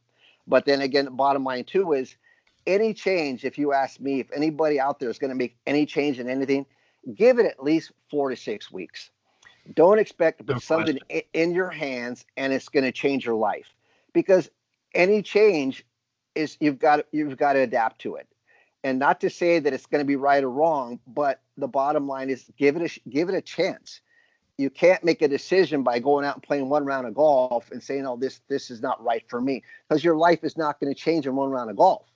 But 0.46 0.64
then 0.64 0.80
again, 0.80 1.04
the 1.04 1.10
bottom 1.10 1.44
line 1.44 1.64
too 1.64 1.92
is 1.92 2.16
any 2.68 2.94
change. 2.94 3.44
If 3.44 3.58
you 3.58 3.72
ask 3.72 3.98
me, 3.98 4.20
if 4.20 4.30
anybody 4.32 4.78
out 4.78 5.00
there 5.00 5.10
is 5.10 5.18
going 5.18 5.30
to 5.30 5.36
make 5.36 5.56
any 5.66 5.86
change 5.86 6.20
in 6.20 6.28
anything, 6.28 6.66
give 7.14 7.40
it 7.40 7.46
at 7.46 7.62
least 7.64 7.90
four 8.10 8.30
to 8.30 8.36
six 8.36 8.70
weeks. 8.70 9.10
Don't 9.74 9.98
expect 9.98 10.38
to 10.38 10.44
put 10.44 10.56
no 10.56 10.60
something 10.60 10.98
in 11.32 11.52
your 11.52 11.70
hands 11.70 12.24
and 12.36 12.52
it's 12.52 12.68
going 12.68 12.84
to 12.84 12.92
change 12.92 13.26
your 13.26 13.34
life 13.34 13.66
because 14.12 14.50
any 14.94 15.22
change 15.22 15.84
is 16.34 16.56
you've 16.60 16.78
got 16.78 17.04
you've 17.12 17.36
got 17.36 17.54
to 17.54 17.60
adapt 17.60 18.00
to 18.02 18.16
it 18.16 18.26
and 18.84 18.98
not 18.98 19.20
to 19.20 19.28
say 19.28 19.58
that 19.58 19.72
it's 19.72 19.86
going 19.86 20.00
to 20.00 20.06
be 20.06 20.16
right 20.16 20.42
or 20.44 20.50
wrong 20.50 20.98
but 21.06 21.40
the 21.56 21.68
bottom 21.68 22.06
line 22.06 22.30
is 22.30 22.50
give 22.56 22.76
it 22.76 22.82
a 22.82 23.10
give 23.10 23.28
it 23.28 23.34
a 23.34 23.42
chance 23.42 24.00
you 24.56 24.70
can't 24.70 25.04
make 25.04 25.20
a 25.20 25.28
decision 25.28 25.82
by 25.82 25.98
going 25.98 26.24
out 26.24 26.34
and 26.34 26.42
playing 26.42 26.68
one 26.68 26.84
round 26.84 27.06
of 27.06 27.14
golf 27.14 27.70
and 27.70 27.82
saying 27.82 28.06
oh 28.06 28.16
this 28.16 28.40
this 28.48 28.70
is 28.70 28.80
not 28.80 29.02
right 29.04 29.24
for 29.28 29.40
me 29.40 29.62
because 29.88 30.02
your 30.02 30.16
life 30.16 30.44
is 30.44 30.56
not 30.56 30.80
going 30.80 30.92
to 30.92 30.98
change 30.98 31.26
in 31.26 31.36
one 31.36 31.50
round 31.50 31.68
of 31.70 31.76
golf 31.76 32.06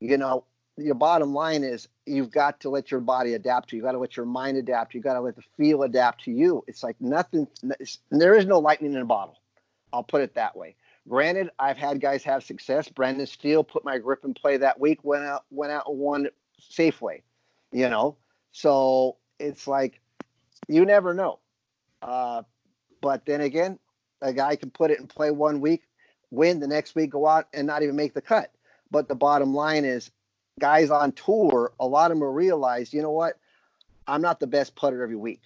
you 0.00 0.16
know 0.16 0.44
your 0.76 0.94
bottom 0.94 1.34
line 1.34 1.62
is 1.62 1.88
you've 2.06 2.30
got 2.30 2.60
to 2.60 2.70
let 2.70 2.90
your 2.90 3.00
body 3.00 3.34
adapt 3.34 3.70
to 3.70 3.76
you. 3.76 3.82
got 3.82 3.92
to 3.92 3.98
let 3.98 4.16
your 4.16 4.26
mind 4.26 4.56
adapt. 4.56 4.94
You've 4.94 5.04
got 5.04 5.14
to 5.14 5.20
let 5.20 5.36
the 5.36 5.42
feel 5.56 5.82
adapt 5.82 6.24
to 6.24 6.30
you. 6.30 6.64
It's 6.66 6.82
like 6.82 6.96
nothing. 7.00 7.46
There 8.10 8.34
is 8.34 8.46
no 8.46 8.58
lightning 8.58 8.94
in 8.94 9.00
a 9.00 9.04
bottle. 9.04 9.38
I'll 9.92 10.02
put 10.02 10.22
it 10.22 10.34
that 10.34 10.56
way. 10.56 10.76
Granted, 11.08 11.50
I've 11.58 11.76
had 11.76 12.00
guys 12.00 12.22
have 12.24 12.44
success. 12.44 12.88
Brendan 12.88 13.26
Steele 13.26 13.64
put 13.64 13.84
my 13.84 13.98
grip 13.98 14.24
in 14.24 14.34
play 14.34 14.56
that 14.58 14.78
week. 14.78 15.00
Went 15.02 15.24
out, 15.24 15.44
went 15.50 15.72
out 15.72 15.84
and 15.88 15.98
won 15.98 16.28
Safeway. 16.60 17.22
You 17.72 17.88
know, 17.88 18.16
so 18.52 19.16
it's 19.38 19.66
like 19.66 20.00
you 20.68 20.84
never 20.84 21.14
know. 21.14 21.38
Uh, 22.02 22.42
but 23.00 23.24
then 23.26 23.40
again, 23.40 23.78
a 24.22 24.32
guy 24.32 24.56
can 24.56 24.70
put 24.70 24.90
it 24.90 25.00
in 25.00 25.06
play 25.06 25.30
one 25.30 25.60
week, 25.60 25.82
win 26.30 26.60
the 26.60 26.66
next 26.66 26.94
week, 26.94 27.10
go 27.10 27.26
out 27.26 27.48
and 27.52 27.66
not 27.66 27.82
even 27.82 27.96
make 27.96 28.14
the 28.14 28.20
cut. 28.20 28.52
But 28.90 29.08
the 29.08 29.14
bottom 29.14 29.54
line 29.54 29.84
is, 29.84 30.10
guys 30.58 30.90
on 30.90 31.12
tour, 31.12 31.72
a 31.78 31.86
lot 31.86 32.10
of 32.10 32.18
them 32.18 32.26
realize, 32.26 32.92
you 32.92 33.02
know 33.02 33.10
what, 33.10 33.38
I'm 34.06 34.22
not 34.22 34.40
the 34.40 34.46
best 34.46 34.74
putter 34.74 35.02
every 35.02 35.16
week 35.16 35.42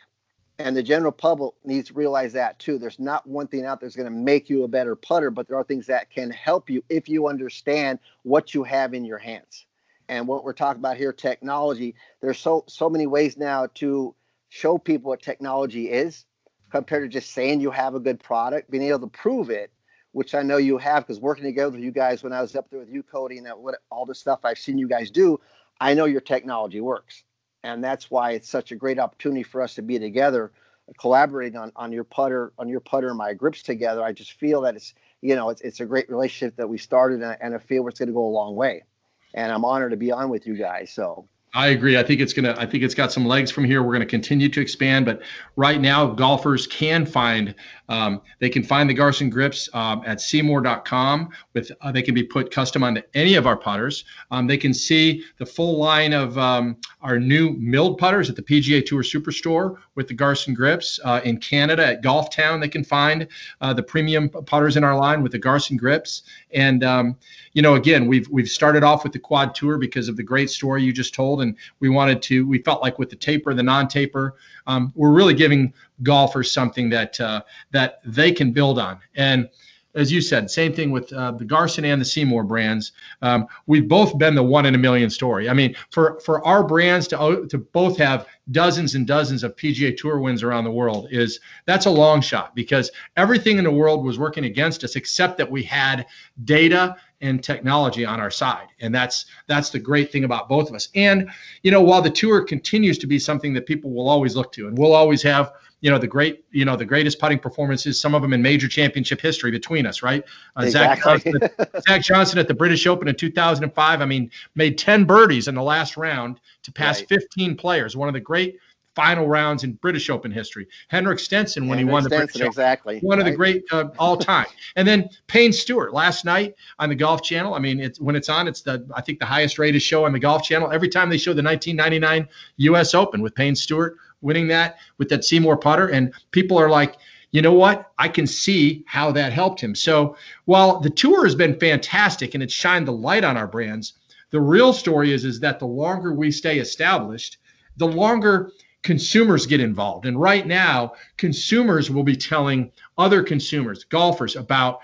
and 0.59 0.76
the 0.76 0.83
general 0.83 1.12
public 1.12 1.54
needs 1.64 1.88
to 1.88 1.94
realize 1.94 2.33
that 2.35 2.59
too. 2.59 2.78
There's 2.78 3.00
not 3.00 3.26
one 3.26 3.48
thing 3.48 3.64
out 3.64 3.80
there 3.80 3.88
that's 3.88 3.96
going 3.96 4.12
to 4.12 4.18
make 4.18 4.48
you 4.48 4.62
a 4.62 4.68
better 4.68 4.94
putter, 4.94 5.30
but 5.30 5.48
there 5.48 5.57
are 5.57 5.64
things 5.64 5.87
that 5.87 6.11
can 6.11 6.30
help 6.30 6.70
you 6.70 6.83
if 6.88 7.09
you 7.09 7.28
understand 7.28 7.98
what 8.22 8.54
you 8.54 8.62
have 8.62 8.94
in 8.94 9.04
your 9.04 9.18
hands. 9.18 9.66
And 10.09 10.28
what 10.28 10.44
we're 10.44 10.52
talking 10.52 10.80
about 10.80 10.96
here, 10.96 11.12
technology. 11.12 11.94
There's 12.20 12.38
so 12.38 12.64
so 12.68 12.90
many 12.90 13.07
ways 13.07 13.38
now 13.38 13.68
to 13.76 14.14
show 14.50 14.76
people 14.76 15.09
what 15.09 15.22
technology 15.22 15.90
is, 15.90 16.26
compared 16.70 17.11
to 17.11 17.20
just 17.20 17.33
saying 17.33 17.61
you 17.61 17.70
have 17.70 17.94
a 17.94 18.00
good 18.00 18.20
product, 18.20 18.70
being 18.70 18.85
able 18.85 19.00
to 19.00 19.07
prove 19.07 19.48
it, 19.48 19.72
which 20.14 20.33
I 20.33 20.42
know 20.42 20.59
you 20.59 20.79
have 20.79 21.05
because 21.05 21.18
working 21.18 21.42
together 21.42 21.72
with 21.72 21.81
you 21.81 21.90
guys 21.90 22.22
when 22.22 22.33
I 22.33 22.40
was 22.40 22.55
up 22.55 22.70
there 22.70 22.79
with 22.79 22.88
you, 22.88 23.03
Cody, 23.03 23.37
and 23.37 23.46
that, 23.46 23.59
what 23.59 23.74
all 23.90 24.07
the 24.07 24.14
stuff 24.14 24.44
I've 24.44 24.59
seen 24.59 24.79
you 24.79 24.87
guys 24.87 25.11
do, 25.11 25.40
I 25.81 25.92
know 25.94 26.05
your 26.05 26.20
technology 26.20 26.81
works. 26.81 27.24
And 27.64 27.83
that's 27.83 28.12
why 28.12 28.33
it's 28.33 28.48
such 28.48 28.70
a 28.70 28.77
great 28.77 29.00
opportunity 29.00 29.42
for 29.42 29.61
us 29.61 29.74
to 29.74 29.83
be 29.83 29.98
together 29.98 30.53
collaborating 31.00 31.59
on, 31.59 31.72
on 31.74 31.90
your 31.90 32.05
putter 32.05 32.53
on 32.59 32.68
your 32.68 32.79
putter 32.81 33.09
and 33.09 33.18
my 33.18 33.35
grips 33.35 33.62
together. 33.62 34.05
I 34.05 34.12
just 34.12 34.33
feel 34.33 34.61
that 34.62 34.77
it's 34.77 34.94
you 35.20 35.35
know 35.35 35.48
it's, 35.50 35.62
it's 35.62 35.81
a 35.81 35.87
great 35.87 36.09
relationship 36.09 36.57
that 36.57 36.68
we 36.68 36.79
started 36.79 37.22
and, 37.22 37.37
and 37.40 37.55
i 37.55 37.59
feel 37.59 37.88
it's 37.88 37.98
going 37.98 38.09
to 38.09 38.12
go 38.12 38.27
a 38.27 38.29
long 38.29 38.55
way. 38.55 38.85
And 39.33 39.50
i'm 39.50 39.64
honored 39.64 39.92
to 39.92 39.96
be 39.96 40.12
on 40.12 40.29
with 40.29 40.46
you 40.46 40.55
guys 40.57 40.92
so 40.92 41.27
I 41.57 41.69
agree. 41.69 41.97
I 41.97 42.03
think 42.03 42.21
it's 42.21 42.33
gonna. 42.33 42.57
I 42.59 42.67
think 42.67 42.83
it's 42.83 42.97
got 42.97 43.12
some 43.12 43.25
legs 43.25 43.53
from 43.53 43.62
here. 43.62 43.81
We're 43.85 43.93
gonna 43.93 44.07
continue 44.07 44.49
to 44.49 44.61
expand, 44.61 45.07
but 45.07 45.23
right 45.55 45.81
now 45.81 46.05
golfers 46.05 46.67
can 46.67 47.07
find. 47.07 47.55
Um, 47.88 48.23
they 48.40 48.49
can 48.49 48.64
find 48.64 48.90
the 48.90 48.95
Garsen 48.95 49.31
grips 49.31 49.69
um, 49.73 50.03
at 50.05 50.19
SeeMore.com. 50.19 51.29
With 51.53 51.71
uh, 51.81 51.93
they 51.93 52.03
can 52.03 52.12
be 52.14 52.25
put 52.25 52.51
custom 52.51 52.83
onto 52.83 53.03
any 53.14 53.37
of 53.37 53.47
our 53.47 53.57
putters. 53.57 54.05
Um, 54.33 54.49
they 54.49 54.57
can 54.57 54.75
see 54.75 55.23
the 55.38 55.47
full 55.47 55.79
line 55.79 56.12
of 56.12 56.37
um, 56.38 56.77
our 57.03 57.21
new 57.21 57.51
milled 57.51 57.99
putters 57.99 58.29
at 58.29 58.35
the 58.35 58.43
PGA 58.43 58.85
Tour 58.85 59.05
Superstore 59.05 59.77
with 59.95 60.09
the 60.09 60.14
Garsen 60.14 60.55
grips. 60.55 60.99
Uh, 61.05 61.21
in 61.25 61.37
Canada 61.37 61.87
at 61.87 62.03
Golf 62.03 62.35
Town, 62.35 62.59
they 62.59 62.69
can 62.69 62.83
find 62.83 63.29
uh, 63.61 63.73
the 63.73 63.83
premium 63.83 64.29
putters 64.29 64.77
in 64.77 64.83
our 64.83 64.99
line 64.99 65.23
with 65.23 65.31
the 65.31 65.38
Garsen 65.38 65.77
grips. 65.77 66.25
And 66.53 66.83
um, 66.83 67.17
you 67.53 67.62
know, 67.62 67.77
again, 67.77 68.09
we've 68.09 68.29
we've 68.29 68.49
started 68.49 68.83
off 68.83 69.05
with 69.05 69.12
the 69.12 69.21
Quad 69.21 69.55
Tour 69.55 69.79
because 69.79 70.09
of 70.09 70.17
the 70.17 70.25
great 70.25 70.51
story 70.51 70.83
you 70.83 70.93
just 70.93 71.14
told 71.14 71.43
and 71.44 71.57
we 71.78 71.88
wanted 71.88 72.20
to. 72.22 72.46
We 72.48 72.59
felt 72.59 72.83
like 72.83 72.98
with 72.98 73.11
the 73.11 73.16
taper, 73.16 73.54
the 73.54 73.62
non-taper, 73.62 74.35
um, 74.66 74.92
we're 74.96 75.12
really 75.12 75.35
giving 75.35 75.72
golfers 76.02 76.50
something 76.50 76.90
that 76.90 77.20
uh, 77.20 77.42
that 77.70 78.00
they 78.04 78.33
can 78.33 78.50
build 78.50 78.80
on. 78.80 78.98
And 79.14 79.48
as 79.94 80.11
you 80.11 80.20
said, 80.20 80.50
same 80.50 80.72
thing 80.72 80.90
with 80.90 81.12
uh, 81.12 81.33
the 81.33 81.44
Garsen 81.44 81.85
and 81.85 82.00
the 82.00 82.04
SeeMore 82.04 82.46
brands. 82.46 82.92
Um, 83.22 83.46
we've 83.66 83.88
both 83.88 84.18
been 84.18 84.35
the 84.35 84.42
one 84.42 84.66
in 84.66 84.74
a 84.74 84.78
million 84.78 85.11
story. 85.11 85.48
I 85.48 85.54
mean, 85.54 85.76
for 85.90 86.20
for 86.20 86.44
our 86.44 86.64
brands 86.64 87.07
to 87.09 87.46
to 87.48 87.59
both 87.59 87.96
have 87.98 88.26
dozens 88.50 88.94
and 88.94 89.07
dozens 89.07 89.42
of 89.42 89.57
PGA 89.57 89.96
Tour 89.96 90.18
wins 90.18 90.42
around 90.42 90.64
the 90.64 90.70
world 90.70 91.09
is 91.11 91.40
that's 91.66 91.87
a 91.87 91.90
long 91.90 92.20
shot 92.20 92.54
because 92.54 92.90
everything 93.16 93.59
in 93.59 93.64
the 93.64 93.70
world 93.70 94.04
was 94.04 94.18
working 94.18 94.44
against 94.44 94.85
us 94.85 94.96
except 94.96 95.38
that 95.38 95.50
we 95.50 95.62
had 95.62 96.07
data 96.44 96.96
and 97.20 97.42
technology 97.42 98.04
on 98.04 98.20
our 98.20 98.30
side 98.30 98.66
and 98.80 98.94
that's 98.94 99.24
that's 99.46 99.70
the 99.70 99.78
great 99.78 100.12
thing 100.12 100.24
about 100.24 100.46
both 100.46 100.68
of 100.68 100.74
us 100.74 100.88
and 100.94 101.30
you 101.62 101.70
know 101.70 101.80
while 101.80 102.02
the 102.02 102.11
tour 102.11 102.44
continues 102.44 102.98
to 102.98 103.07
be 103.07 103.18
something 103.18 103.54
that 103.54 103.64
people 103.64 103.90
will 103.90 104.09
always 104.09 104.37
look 104.37 104.52
to 104.52 104.68
and 104.68 104.76
we'll 104.76 104.92
always 104.92 105.22
have 105.22 105.52
you 105.81 105.91
know 105.91 105.99
the 105.99 106.07
great 106.07 106.45
you 106.51 106.65
know 106.65 106.77
the 106.77 106.85
greatest 106.85 107.19
putting 107.19 107.39
performances 107.39 108.01
some 108.01 108.15
of 108.15 108.23
them 108.23 108.33
in 108.33 108.41
major 108.41 108.69
championship 108.69 109.21
history 109.21 109.51
between 109.51 109.87
us 109.87 110.03
right 110.03 110.25
uh, 110.59 110.63
exactly. 110.65 111.21
Zach, 111.21 111.25
Johnson, 111.25 111.81
Zach 111.89 112.03
Johnson 112.03 112.39
at 112.39 112.49
the 112.49 112.55
British 112.55 112.87
Open 112.87 113.09
in 113.09 113.15
2005 113.15 114.01
I 114.01 114.05
mean 114.05 114.31
made 114.55 114.79
10 114.79 115.05
birdies 115.05 115.49
in 115.49 115.55
the 115.55 115.63
last 115.63 115.97
round 115.97 116.41
to 116.63 116.73
pass 116.73 117.01
right. 117.01 117.09
15 117.09 117.57
players 117.57 117.97
one 117.97 118.09
of 118.09 118.15
the 118.15 118.21
great 118.21 118.59
final 118.95 119.27
rounds 119.27 119.65
in 119.65 119.73
British 119.75 120.09
Open 120.09 120.31
history. 120.31 120.67
Henrik 120.89 121.19
Stenson 121.19 121.69
when 121.69 121.79
Henrik 121.79 121.91
he 121.91 121.93
won 121.93 122.03
the 122.05 122.11
Stenson, 122.11 122.27
British 122.27 122.47
exactly. 122.47 122.97
Open, 122.97 123.09
one 123.09 123.19
right. 123.19 123.27
of 123.27 123.33
the 123.33 123.37
great 123.37 123.65
uh, 123.73 123.89
all 123.99 124.17
time. 124.17 124.47
and 124.77 124.87
then 124.87 125.09
Payne 125.27 125.53
Stewart 125.53 125.93
last 125.93 126.25
night 126.25 126.55
on 126.79 126.89
the 126.89 126.95
Golf 126.95 127.23
Channel. 127.23 127.55
I 127.55 127.59
mean, 127.59 127.81
it's 127.81 128.01
when 128.01 128.17
it's 128.17 128.29
on, 128.29 128.49
it's 128.49 128.63
the 128.63 128.87
I 128.95 129.01
think 129.01 129.19
the 129.19 129.27
highest 129.27 129.59
rated 129.59 129.83
show 129.83 130.05
on 130.05 130.13
the 130.13 130.19
Golf 130.19 130.43
Channel. 130.45 130.71
Every 130.73 130.89
time 130.89 131.11
they 131.11 131.19
show 131.19 131.33
the 131.33 131.43
1999 131.43 132.29
U.S. 132.57 132.95
Open 132.95 133.23
with 133.23 133.35
Payne 133.35 133.57
Stewart 133.57 133.97
winning 134.25 134.49
that 134.49 134.79
with 134.99 135.09
that 135.11 135.21
SeeMore 135.21 135.61
putter, 135.61 135.89
and 135.89 136.13
people 136.31 136.59
are 136.59 136.71
like. 136.71 136.97
You 137.31 137.43
know 137.43 137.53
what? 137.53 137.91
I 137.99 138.07
can 138.07 138.29
see 138.29 138.85
how 138.87 139.11
that 139.11 139.33
helped 139.33 139.61
him. 139.61 139.75
So 139.75 140.17
while 140.45 140.79
the 140.79 140.89
tour 140.89 141.25
has 141.25 141.35
been 141.35 141.59
fantastic 141.59 142.35
and 142.35 142.45
it's 142.45 142.55
shined 142.55 142.87
the 142.87 142.93
light 142.93 143.25
on 143.25 143.37
our 143.37 143.49
brands, 143.49 143.95
the 144.31 144.41
real 144.41 144.73
story 144.73 145.13
is 145.13 145.25
is 145.25 145.41
that 145.41 145.59
the 145.59 145.67
longer 145.67 146.15
we 146.15 146.31
stay 146.31 146.61
established, 146.61 147.39
the 147.77 147.89
longer 147.89 148.53
consumers 148.83 149.47
get 149.47 149.59
involved. 149.59 150.07
And 150.07 150.21
right 150.21 150.47
now, 150.47 150.93
consumers 151.17 151.91
will 151.91 152.05
be 152.05 152.15
telling 152.15 152.71
other 152.99 153.23
consumers, 153.23 153.83
golfers, 153.83 154.37
about 154.37 154.81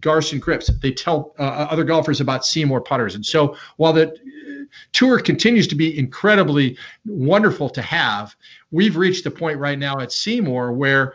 Garsen 0.00 0.40
grips. 0.40 0.68
They 0.80 0.92
tell 0.92 1.34
uh, 1.38 1.42
uh, 1.42 1.68
other 1.70 1.84
golfers 1.84 2.20
about 2.20 2.42
SeeMore 2.42 2.84
putters. 2.84 3.14
And 3.14 3.24
so 3.24 3.56
while 3.76 3.92
the 3.92 4.16
tour 4.92 5.18
continues 5.20 5.66
to 5.68 5.74
be 5.74 5.98
incredibly 5.98 6.76
wonderful 7.04 7.68
to 7.70 7.82
have, 7.82 8.34
we've 8.70 8.96
reached 8.96 9.24
the 9.24 9.30
point 9.30 9.58
right 9.58 9.78
now 9.78 10.00
at 10.00 10.08
SeeMore 10.08 10.74
where 10.74 11.14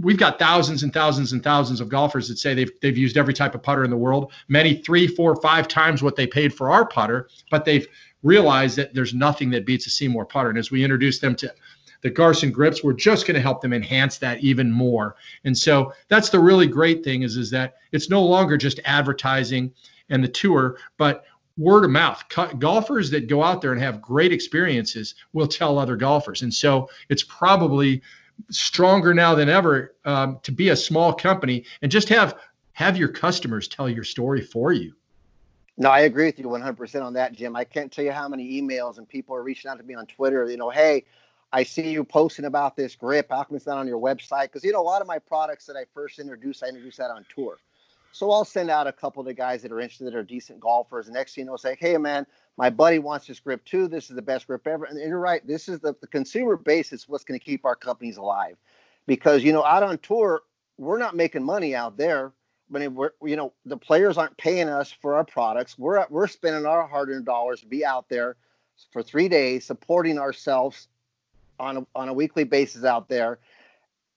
we've 0.00 0.18
got 0.18 0.38
thousands 0.38 0.82
and 0.82 0.92
thousands 0.92 1.32
and 1.32 1.42
thousands 1.42 1.80
of 1.80 1.88
golfers 1.88 2.28
that 2.28 2.38
say 2.38 2.54
they've 2.54 2.72
they've 2.80 2.96
used 2.96 3.16
every 3.16 3.34
type 3.34 3.54
of 3.54 3.62
putter 3.62 3.84
in 3.84 3.90
the 3.90 3.96
world, 3.96 4.32
many 4.48 4.74
three, 4.74 5.06
four, 5.06 5.36
five 5.36 5.68
times 5.68 6.02
what 6.02 6.16
they 6.16 6.26
paid 6.26 6.54
for 6.54 6.70
our 6.70 6.86
putter, 6.86 7.28
but 7.50 7.64
they've 7.64 7.86
realized 8.22 8.76
that 8.76 8.94
there's 8.94 9.12
nothing 9.12 9.50
that 9.50 9.66
beats 9.66 9.86
a 9.86 9.90
SeeMore 9.90 10.28
putter. 10.28 10.48
And 10.48 10.58
as 10.58 10.70
we 10.70 10.82
introduce 10.82 11.18
them 11.18 11.34
to 11.36 11.54
the 12.04 12.10
Garsen 12.10 12.52
grips, 12.52 12.84
we're 12.84 12.92
just 12.92 13.26
going 13.26 13.34
to 13.34 13.40
help 13.40 13.62
them 13.62 13.72
enhance 13.72 14.18
that 14.18 14.44
even 14.44 14.70
more. 14.70 15.16
And 15.44 15.56
so 15.56 15.94
that's 16.08 16.28
the 16.28 16.38
really 16.38 16.66
great 16.66 17.02
thing 17.02 17.22
is, 17.22 17.38
is 17.38 17.50
that 17.50 17.76
it's 17.92 18.10
no 18.10 18.22
longer 18.22 18.58
just 18.58 18.78
advertising 18.84 19.72
and 20.10 20.22
the 20.22 20.28
tour, 20.28 20.76
but 20.98 21.24
word 21.56 21.82
of 21.82 21.90
mouth. 21.90 22.22
Golfers 22.58 23.10
that 23.10 23.26
go 23.26 23.42
out 23.42 23.62
there 23.62 23.72
and 23.72 23.80
have 23.80 24.02
great 24.02 24.34
experiences 24.34 25.14
will 25.32 25.48
tell 25.48 25.78
other 25.78 25.96
golfers. 25.96 26.42
And 26.42 26.52
so 26.52 26.90
it's 27.08 27.22
probably 27.22 28.02
stronger 28.50 29.14
now 29.14 29.34
than 29.34 29.48
ever 29.48 29.94
um, 30.04 30.40
to 30.42 30.52
be 30.52 30.68
a 30.68 30.76
small 30.76 31.10
company 31.10 31.64
and 31.80 31.90
just 31.90 32.10
have 32.10 32.36
have 32.74 32.98
your 32.98 33.08
customers 33.08 33.66
tell 33.66 33.88
your 33.88 34.04
story 34.04 34.42
for 34.42 34.72
you. 34.72 34.92
No, 35.78 35.88
I 35.88 36.00
agree 36.00 36.26
with 36.26 36.38
you 36.38 36.46
100% 36.46 37.02
on 37.02 37.14
that, 37.14 37.32
Jim. 37.32 37.56
I 37.56 37.64
can't 37.64 37.90
tell 37.90 38.04
you 38.04 38.12
how 38.12 38.28
many 38.28 38.60
emails 38.60 38.98
and 38.98 39.08
people 39.08 39.34
are 39.36 39.42
reaching 39.42 39.70
out 39.70 39.78
to 39.78 39.84
me 39.84 39.94
on 39.94 40.06
Twitter. 40.06 40.48
You 40.50 40.56
know, 40.56 40.70
hey, 40.70 41.04
I 41.54 41.62
see 41.62 41.88
you 41.88 42.02
posting 42.02 42.46
about 42.46 42.74
this 42.76 42.96
grip. 42.96 43.28
How 43.30 43.44
come 43.44 43.56
it's 43.56 43.64
not 43.64 43.78
on 43.78 43.86
your 43.86 44.00
website? 44.00 44.46
Because, 44.46 44.64
you 44.64 44.72
know, 44.72 44.80
a 44.80 44.82
lot 44.82 45.00
of 45.00 45.06
my 45.06 45.20
products 45.20 45.66
that 45.66 45.76
I 45.76 45.84
first 45.94 46.18
introduced, 46.18 46.64
I 46.64 46.66
introduced 46.66 46.98
that 46.98 47.12
on 47.12 47.24
tour. 47.32 47.58
So 48.10 48.32
I'll 48.32 48.44
send 48.44 48.70
out 48.70 48.88
a 48.88 48.92
couple 48.92 49.20
of 49.20 49.26
the 49.26 49.34
guys 49.34 49.62
that 49.62 49.70
are 49.70 49.78
interested 49.78 50.06
that 50.06 50.16
are 50.16 50.24
decent 50.24 50.58
golfers. 50.58 51.06
And 51.06 51.14
next 51.14 51.36
thing 51.36 51.44
you 51.44 51.50
know, 51.52 51.56
say, 51.56 51.76
hey 51.78 51.96
man, 51.96 52.26
my 52.56 52.70
buddy 52.70 52.98
wants 52.98 53.28
this 53.28 53.38
grip 53.38 53.64
too. 53.64 53.86
This 53.86 54.10
is 54.10 54.16
the 54.16 54.22
best 54.22 54.48
grip 54.48 54.66
ever. 54.66 54.84
And 54.86 54.98
you're 54.98 55.20
right. 55.20 55.46
This 55.46 55.68
is 55.68 55.78
the, 55.78 55.94
the 56.00 56.08
consumer 56.08 56.56
base 56.56 56.92
is 56.92 57.08
what's 57.08 57.22
going 57.22 57.38
to 57.38 57.44
keep 57.44 57.64
our 57.64 57.76
companies 57.76 58.16
alive. 58.16 58.56
Because, 59.06 59.44
you 59.44 59.52
know, 59.52 59.64
out 59.64 59.84
on 59.84 59.98
tour, 59.98 60.42
we're 60.76 60.98
not 60.98 61.14
making 61.14 61.44
money 61.44 61.76
out 61.76 61.96
there. 61.96 62.32
But 62.68 62.90
we're, 62.90 63.12
you 63.22 63.36
know, 63.36 63.52
the 63.64 63.76
players 63.76 64.18
aren't 64.18 64.36
paying 64.38 64.68
us 64.68 64.90
for 64.90 65.14
our 65.14 65.24
products. 65.24 65.78
We're 65.78 66.04
we're 66.10 66.26
spending 66.26 66.66
our 66.66 66.84
hard-earned 66.84 67.26
dollars 67.26 67.60
to 67.60 67.66
be 67.66 67.84
out 67.84 68.08
there 68.08 68.34
for 68.90 69.04
three 69.04 69.28
days, 69.28 69.64
supporting 69.64 70.18
ourselves 70.18 70.88
on 71.58 71.78
a, 71.78 71.86
on 71.94 72.08
a 72.08 72.12
weekly 72.12 72.44
basis 72.44 72.84
out 72.84 73.08
there. 73.08 73.38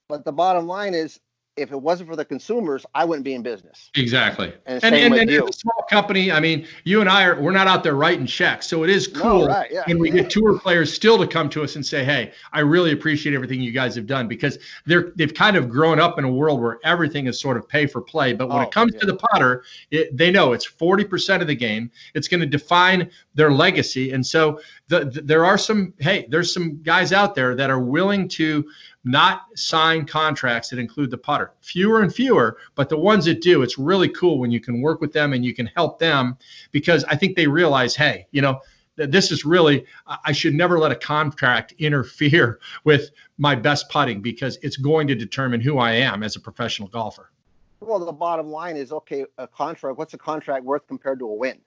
But 0.09 0.25
the 0.25 0.31
bottom 0.31 0.67
line 0.67 0.93
is, 0.93 1.19
if 1.57 1.71
it 1.71 1.81
wasn't 1.81 2.09
for 2.09 2.15
the 2.15 2.25
consumers, 2.25 2.85
I 2.93 3.03
wouldn't 3.03 3.25
be 3.25 3.33
in 3.33 3.41
business. 3.41 3.89
Exactly. 3.95 4.53
And 4.65 4.83
and, 4.83 4.95
and, 4.95 5.13
and 5.15 5.29
a 5.29 5.53
small 5.53 5.76
company, 5.89 6.31
I 6.31 6.39
mean, 6.39 6.67
you 6.83 7.01
and 7.01 7.09
I 7.09 7.23
are 7.25 7.41
we're 7.41 7.51
not 7.51 7.67
out 7.67 7.83
there 7.83 7.95
writing 7.95 8.25
checks, 8.25 8.67
so 8.67 8.83
it 8.83 8.89
is 8.89 9.07
cool. 9.07 9.41
No, 9.41 9.47
right, 9.47 9.71
yeah. 9.71 9.83
And 9.87 9.99
we 9.99 10.09
get 10.09 10.29
tour 10.29 10.59
players 10.59 10.93
still 10.93 11.17
to 11.17 11.27
come 11.27 11.49
to 11.49 11.63
us 11.63 11.75
and 11.75 11.85
say, 11.85 12.03
"Hey, 12.03 12.31
I 12.53 12.59
really 12.59 12.91
appreciate 12.91 13.33
everything 13.33 13.61
you 13.61 13.71
guys 13.71 13.95
have 13.95 14.07
done," 14.07 14.27
because 14.27 14.59
they're 14.85 15.11
they've 15.15 15.33
kind 15.33 15.55
of 15.55 15.69
grown 15.69 15.99
up 15.99 16.19
in 16.19 16.25
a 16.25 16.31
world 16.31 16.61
where 16.61 16.79
everything 16.83 17.27
is 17.27 17.39
sort 17.39 17.57
of 17.57 17.67
pay 17.67 17.85
for 17.85 18.01
play. 18.01 18.33
But 18.33 18.49
when 18.49 18.59
oh, 18.59 18.61
it 18.61 18.71
comes 18.71 18.93
yeah. 18.93 18.99
to 19.01 19.05
the 19.05 19.15
putter, 19.15 19.63
it, 19.91 20.15
they 20.15 20.31
know 20.31 20.53
it's 20.53 20.65
forty 20.65 21.03
percent 21.03 21.41
of 21.41 21.47
the 21.47 21.55
game. 21.55 21.91
It's 22.13 22.27
going 22.27 22.41
to 22.41 22.47
define 22.47 23.09
their 23.35 23.51
legacy, 23.51 24.11
and 24.11 24.25
so 24.25 24.59
the, 24.87 25.05
the, 25.05 25.21
there 25.21 25.45
are 25.45 25.57
some. 25.57 25.93
Hey, 25.99 26.27
there's 26.29 26.53
some 26.53 26.81
guys 26.83 27.13
out 27.13 27.35
there 27.35 27.55
that 27.55 27.69
are 27.69 27.79
willing 27.79 28.27
to 28.29 28.65
not 29.07 29.47
sign 29.55 30.05
contracts 30.05 30.69
that 30.69 30.79
include 30.79 31.11
the 31.11 31.17
putter. 31.17 31.53
Fewer 31.61 32.01
and 32.01 32.13
fewer, 32.13 32.57
but 32.75 32.89
the 32.89 32.97
ones 32.97 33.25
that 33.25 33.41
do, 33.41 33.61
it's 33.61 33.77
really 33.77 34.09
cool 34.09 34.39
when 34.39 34.51
you 34.51 34.59
can 34.59 34.81
work 34.81 35.01
with 35.01 35.13
them 35.13 35.33
and 35.33 35.43
you 35.43 35.53
can 35.53 35.67
help 35.75 35.99
them 35.99 36.37
because 36.71 37.03
I 37.05 37.15
think 37.15 37.35
they 37.35 37.47
realize, 37.47 37.95
hey, 37.95 38.27
you 38.31 38.41
know, 38.41 38.61
that 38.97 39.11
this 39.11 39.31
is 39.31 39.45
really 39.45 39.85
I 40.25 40.31
should 40.31 40.53
never 40.53 40.77
let 40.79 40.91
a 40.91 40.95
contract 40.95 41.73
interfere 41.77 42.59
with 42.83 43.11
my 43.37 43.55
best 43.55 43.89
putting 43.89 44.21
because 44.21 44.57
it's 44.61 44.77
going 44.77 45.07
to 45.07 45.15
determine 45.15 45.61
who 45.61 45.77
I 45.77 45.91
am 45.91 46.23
as 46.23 46.35
a 46.35 46.39
professional 46.39 46.89
golfer. 46.89 47.31
Well, 47.79 47.99
the 47.99 48.11
bottom 48.11 48.47
line 48.47 48.75
is 48.75 48.91
okay, 48.91 49.25
a 49.37 49.47
contract, 49.47 49.97
what's 49.97 50.15
a 50.15 50.17
contract 50.17 50.65
worth 50.65 50.87
compared 50.87 51.19
to 51.19 51.25
a 51.25 51.33
win? 51.33 51.59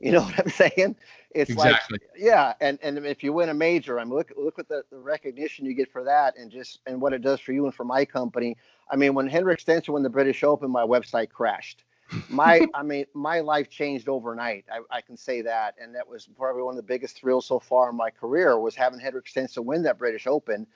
You 0.00 0.12
know 0.12 0.20
what 0.22 0.38
I'm 0.38 0.50
saying? 0.50 0.96
It's 1.30 1.50
exactly. 1.50 1.98
like 2.00 2.10
yeah, 2.16 2.54
and 2.60 2.78
and 2.82 2.98
if 3.04 3.22
you 3.22 3.32
win 3.32 3.48
a 3.48 3.54
major, 3.54 4.00
I 4.00 4.04
mean 4.04 4.14
look 4.14 4.32
look 4.36 4.58
at 4.58 4.68
the, 4.68 4.84
the 4.90 4.98
recognition 4.98 5.66
you 5.66 5.74
get 5.74 5.90
for 5.90 6.04
that 6.04 6.36
and 6.38 6.50
just 6.50 6.80
and 6.86 7.00
what 7.00 7.12
it 7.12 7.22
does 7.22 7.40
for 7.40 7.52
you 7.52 7.64
and 7.64 7.74
for 7.74 7.84
my 7.84 8.04
company. 8.04 8.56
I 8.90 8.96
mean, 8.96 9.14
when 9.14 9.26
Henrik 9.26 9.60
Stenson 9.60 9.92
won 9.92 10.02
the 10.02 10.10
British 10.10 10.44
Open, 10.44 10.70
my 10.70 10.82
website 10.82 11.30
crashed. 11.30 11.84
My 12.28 12.66
I 12.74 12.82
mean, 12.82 13.06
my 13.14 13.40
life 13.40 13.68
changed 13.68 14.08
overnight. 14.08 14.64
I, 14.72 14.80
I 14.96 15.00
can 15.00 15.16
say 15.16 15.42
that. 15.42 15.74
And 15.80 15.94
that 15.94 16.08
was 16.08 16.26
probably 16.36 16.62
one 16.62 16.72
of 16.72 16.76
the 16.76 16.82
biggest 16.82 17.16
thrills 17.16 17.46
so 17.46 17.58
far 17.58 17.90
in 17.90 17.96
my 17.96 18.10
career 18.10 18.58
was 18.58 18.74
having 18.74 19.00
Henrik 19.00 19.28
Stenson 19.28 19.64
win 19.64 19.82
that 19.82 19.98
British 19.98 20.26
Open. 20.26 20.66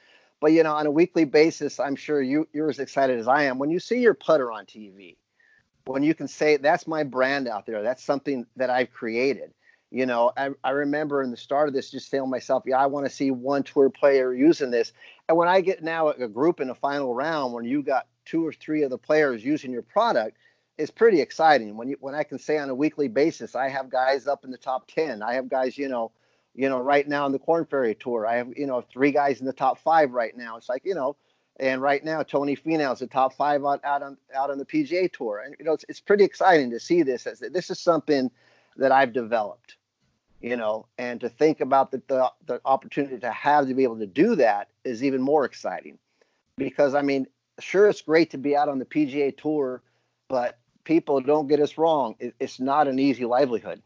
But 0.40 0.52
you 0.52 0.62
know, 0.62 0.74
on 0.74 0.86
a 0.86 0.90
weekly 0.90 1.24
basis, 1.24 1.78
I'm 1.78 1.96
sure 1.96 2.20
you 2.20 2.48
you're 2.52 2.70
as 2.70 2.78
excited 2.78 3.18
as 3.18 3.28
I 3.28 3.44
am 3.44 3.58
when 3.58 3.70
you 3.70 3.78
see 3.78 4.00
your 4.00 4.14
putter 4.14 4.50
on 4.50 4.66
TV 4.66 5.16
when 5.86 6.02
you 6.02 6.14
can 6.14 6.28
say 6.28 6.56
that's 6.56 6.86
my 6.86 7.02
brand 7.04 7.48
out 7.48 7.66
there. 7.66 7.82
That's 7.82 8.04
something 8.04 8.46
that 8.56 8.70
i've 8.70 8.92
created. 8.92 9.52
You 9.90 10.06
know 10.06 10.32
i, 10.36 10.50
I 10.64 10.70
remember 10.70 11.22
in 11.22 11.30
the 11.30 11.36
start 11.36 11.68
of 11.68 11.74
this 11.74 11.90
just 11.90 12.10
telling 12.10 12.30
myself 12.30 12.64
yeah 12.66 12.78
i 12.78 12.86
want 12.86 13.06
to 13.06 13.10
see 13.10 13.30
one 13.30 13.62
tour 13.62 13.90
player 13.90 14.34
using 14.34 14.70
this. 14.70 14.92
And 15.28 15.36
when 15.36 15.48
i 15.48 15.60
get 15.60 15.82
now 15.82 16.08
a 16.10 16.28
group 16.28 16.60
in 16.60 16.70
a 16.70 16.74
final 16.74 17.14
round 17.14 17.52
when 17.54 17.64
you 17.64 17.82
got 17.82 18.06
two 18.24 18.46
or 18.46 18.52
three 18.52 18.82
of 18.82 18.90
the 18.90 18.98
players 18.98 19.44
using 19.44 19.72
your 19.72 19.82
product 19.82 20.36
it's 20.78 20.90
pretty 20.90 21.20
exciting. 21.20 21.76
When 21.76 21.88
you 21.88 21.96
when 22.00 22.14
i 22.14 22.22
can 22.22 22.38
say 22.38 22.58
on 22.58 22.70
a 22.70 22.74
weekly 22.74 23.08
basis 23.08 23.54
i 23.54 23.68
have 23.68 23.90
guys 23.90 24.26
up 24.26 24.44
in 24.44 24.50
the 24.50 24.58
top 24.58 24.88
10 24.88 25.22
i 25.22 25.34
have 25.34 25.48
guys 25.48 25.76
you 25.76 25.88
know 25.88 26.12
you 26.54 26.68
know 26.68 26.80
right 26.80 27.06
now 27.08 27.26
in 27.26 27.32
the 27.32 27.38
Korn 27.38 27.64
Ferry 27.66 27.94
tour. 27.94 28.26
I 28.26 28.36
have 28.36 28.48
you 28.56 28.66
know 28.66 28.82
three 28.92 29.12
guys 29.12 29.40
in 29.40 29.46
the 29.46 29.52
top 29.52 29.78
five 29.78 30.12
right 30.12 30.36
now. 30.36 30.56
It's 30.56 30.68
like 30.68 30.82
you 30.84 30.94
know 30.94 31.16
and 31.60 31.82
right 31.82 32.02
now, 32.02 32.22
Tony 32.22 32.56
Finau 32.56 32.94
is 32.94 33.00
the 33.00 33.06
top 33.06 33.34
five 33.34 33.62
out, 33.66 33.84
out 33.84 34.02
on 34.02 34.16
out 34.34 34.50
on 34.50 34.56
the 34.56 34.64
PGA 34.64 35.12
Tour, 35.12 35.42
and 35.44 35.54
you 35.58 35.64
know 35.66 35.74
it's, 35.74 35.84
it's 35.90 36.00
pretty 36.00 36.24
exciting 36.24 36.70
to 36.70 36.80
see 36.80 37.02
this. 37.02 37.26
As 37.26 37.40
this 37.40 37.70
is 37.70 37.78
something 37.78 38.30
that 38.76 38.90
I've 38.90 39.12
developed, 39.12 39.76
you 40.40 40.56
know, 40.56 40.86
and 40.96 41.20
to 41.20 41.28
think 41.28 41.60
about 41.60 41.90
the, 41.90 42.02
the 42.08 42.32
the 42.46 42.60
opportunity 42.64 43.18
to 43.18 43.30
have 43.30 43.68
to 43.68 43.74
be 43.74 43.82
able 43.82 43.98
to 43.98 44.06
do 44.06 44.36
that 44.36 44.68
is 44.84 45.04
even 45.04 45.20
more 45.20 45.44
exciting, 45.44 45.98
because 46.56 46.94
I 46.94 47.02
mean, 47.02 47.26
sure, 47.58 47.88
it's 47.88 48.00
great 48.00 48.30
to 48.30 48.38
be 48.38 48.56
out 48.56 48.70
on 48.70 48.78
the 48.78 48.86
PGA 48.86 49.36
Tour, 49.36 49.82
but 50.28 50.58
people 50.84 51.20
don't 51.20 51.46
get 51.46 51.60
us 51.60 51.76
wrong, 51.76 52.16
it, 52.20 52.34
it's 52.40 52.58
not 52.58 52.88
an 52.88 52.98
easy 52.98 53.26
livelihood, 53.26 53.82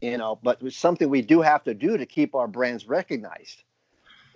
you 0.00 0.18
know, 0.18 0.40
but 0.42 0.60
it's 0.60 0.76
something 0.76 1.08
we 1.08 1.22
do 1.22 1.40
have 1.40 1.62
to 1.64 1.74
do 1.74 1.96
to 1.96 2.04
keep 2.04 2.34
our 2.34 2.48
brands 2.48 2.88
recognized 2.88 3.62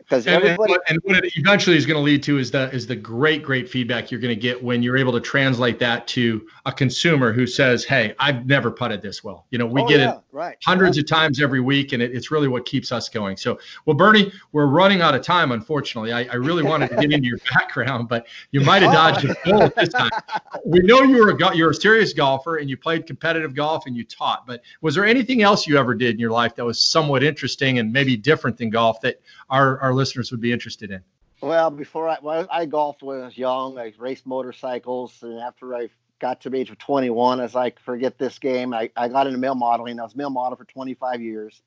because 0.09 0.27
everybody 0.27 0.73
and, 0.75 0.83
and, 0.89 0.99
what 1.03 1.25
it 1.25 1.37
eventually 1.37 1.77
is 1.77 1.85
going 1.85 1.97
to 1.97 2.03
lead 2.03 2.23
to 2.23 2.39
is 2.39 2.51
the 2.51 2.71
is 2.73 2.87
the 2.87 2.95
great 2.95 3.43
great 3.43 3.69
feedback 3.69 4.11
you're 4.11 4.21
going 4.21 4.35
to 4.35 4.41
get 4.41 4.63
when 4.63 4.83
you're 4.83 4.97
able 4.97 5.13
to 5.13 5.21
translate 5.21 5.79
that 5.79 6.07
to 6.07 6.47
a 6.65 6.73
consumer 6.73 7.33
who 7.33 7.47
says 7.47 7.85
hey 7.85 8.15
i've 8.21 8.47
never 8.47 8.71
putted 8.71 9.03
this 9.03 9.25
well 9.25 9.47
you 9.51 9.59
know 9.59 9.67
we 9.67 9.83
oh, 9.83 9.89
get 9.89 10.01
yeah, 10.01 10.15
it 10.15 10.21
right. 10.31 10.57
hundreds 10.65 10.97
yeah. 10.97 11.01
of 11.01 11.07
times 11.07 11.43
every 11.43 11.61
week 11.61 11.93
and 11.93 12.03
it, 12.03 12.15
it's 12.15 12.31
really 12.31 12.47
what 12.47 12.65
keeps 12.65 12.93
us 12.93 13.09
going 13.09 13.37
so 13.37 13.59
well 13.85 13.97
bernie 13.97 14.33
we're 14.53 14.67
running 14.67 15.01
out 15.01 15.15
of 15.15 15.23
time 15.23 15.51
unfortunately 15.51 16.13
i, 16.13 16.23
I 16.25 16.35
really 16.35 16.63
wanted 16.63 16.91
to 16.91 16.97
get 16.97 17.11
into 17.11 17.27
your 17.27 17.39
background 17.53 18.09
but 18.09 18.27
you 18.53 18.61
might 18.61 18.83
have 18.83 18.93
dodged 18.93 19.29
a 19.29 19.35
bullet 19.45 19.75
this 19.75 19.89
time 19.89 20.11
oh. 20.13 20.61
we 20.65 20.81
know 20.81 21.03
you 21.03 21.19
were 21.19 21.31
a 21.31 21.57
you're 21.57 21.71
a 21.71 21.75
serious 21.75 22.13
golfer 22.13 22.57
and 22.59 22.71
you 22.71 22.77
played 22.77 23.07
competitive 23.07 23.55
golf 23.55 23.87
and 23.87 23.97
you 23.97 24.05
taught 24.05 24.47
but 24.47 24.63
was 24.83 24.95
there 24.95 25.05
anything 25.05 25.43
else 25.43 25.67
you 25.67 25.77
ever 25.77 25.95
did 25.95 26.15
in 26.15 26.21
your 26.21 26.31
life 26.31 26.55
that 26.55 26.65
was 26.65 26.79
somewhat 26.79 27.25
interesting 27.25 27.81
and 27.81 27.93
maybe 27.93 28.17
different 28.17 28.57
than 28.57 28.71
golf 28.71 29.01
that 29.01 29.21
our, 29.51 29.79
our 29.81 29.95
listeners 29.97 30.31
would 30.31 30.41
be 30.41 30.53
interested 30.53 30.91
in? 30.91 31.03
Well, 31.41 31.71
before 31.71 32.09
I 32.09 32.19
well, 32.23 32.47
I 32.51 32.67
golfed 32.67 33.03
when 33.03 33.21
I 33.21 33.25
was 33.27 33.37
young. 33.37 33.79
I 33.79 33.93
raced 33.99 34.27
motorcycles, 34.27 35.23
and 35.23 35.41
after 35.41 35.75
I 35.75 35.89
got 36.19 36.41
to 36.43 36.51
the 36.51 36.59
age 36.59 36.71
of 36.71 36.79
21, 36.79 37.41
I 37.41 37.43
was 37.43 37.55
like, 37.55 37.79
forget 37.81 38.19
this 38.19 38.39
game. 38.39 38.73
I, 38.73 38.91
I 38.97 39.09
got 39.09 39.27
into 39.27 39.39
male 39.39 39.55
modeling. 39.55 40.01
I 40.01 40.05
was 40.05 40.17
male 40.17 40.31
model 40.31 40.57
for 40.57 40.65
25 40.65 41.21
years. 41.21 41.61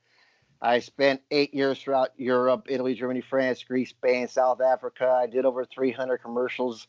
I 0.62 0.80
spent 0.80 1.22
eight 1.32 1.54
years 1.54 1.80
throughout 1.80 2.10
Europe, 2.18 2.66
Italy, 2.68 2.96
Germany, 2.96 3.22
France, 3.22 3.64
Greece, 3.64 3.92
Spain, 3.92 4.28
South 4.28 4.60
Africa. 4.60 5.08
I 5.08 5.28
did 5.28 5.46
over 5.46 5.64
300 5.64 6.18
commercials 6.18 6.88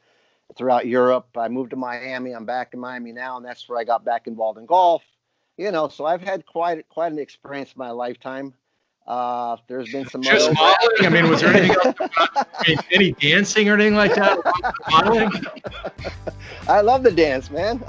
throughout 0.57 0.87
Europe. 0.87 1.29
I 1.37 1.49
moved 1.49 1.71
to 1.71 1.77
Miami. 1.77 2.33
I'm 2.33 2.47
back 2.47 2.75
in 2.75 2.81
Miami 2.81 3.13
now, 3.13 3.37
and 3.37 3.47
that's 3.47 3.69
where 3.69 3.79
I 3.79 3.85
got 3.85 4.05
back 4.05 4.27
involved 4.27 4.59
in 4.59 4.67
golf. 4.67 5.03
You 5.57 5.71
know, 5.71 5.89
so 5.89 6.07
I've 6.07 6.23
had 6.23 6.47
quite 6.47 6.89
quite 6.89 7.13
an 7.13 7.19
experience 7.19 7.73
in 7.73 7.79
my 7.79 7.91
lifetime. 7.91 8.55
Uh, 9.07 9.57
there's 9.67 9.91
been 9.91 10.07
some 10.07 10.23
just 10.23 10.53
modeling. 10.53 11.07
I 11.07 11.09
mean, 11.09 11.29
was 11.29 11.41
there 11.41 11.53
anything 11.53 11.77
else? 11.85 12.85
any 12.93 13.13
dancing 13.13 13.69
or 13.69 13.75
anything 13.75 13.97
like 13.97 14.15
that? 14.15 14.39
Modeling. 14.89 15.33
I 16.69 16.81
love 16.81 17.03
the 17.03 17.11
dance, 17.11 17.51
man. 17.51 17.83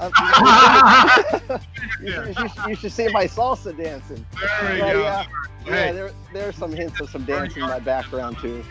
you, 2.00 2.12
should, 2.12 2.26
you, 2.26 2.34
should, 2.34 2.50
you, 2.68 2.74
should, 2.74 2.92
see 2.92 3.08
my 3.12 3.26
salsa 3.26 3.76
dancing. 3.76 4.24
There 4.40 4.72
we 4.72 4.80
go. 4.80 5.02
Yeah, 5.02 5.26
yeah 5.66 5.92
there, 5.92 6.12
there's 6.32 6.56
some 6.56 6.72
hints 6.72 7.00
of 7.00 7.10
some 7.10 7.24
dancing 7.24 7.62
in 7.62 7.68
my 7.68 7.78
background 7.78 8.38
too. 8.38 8.64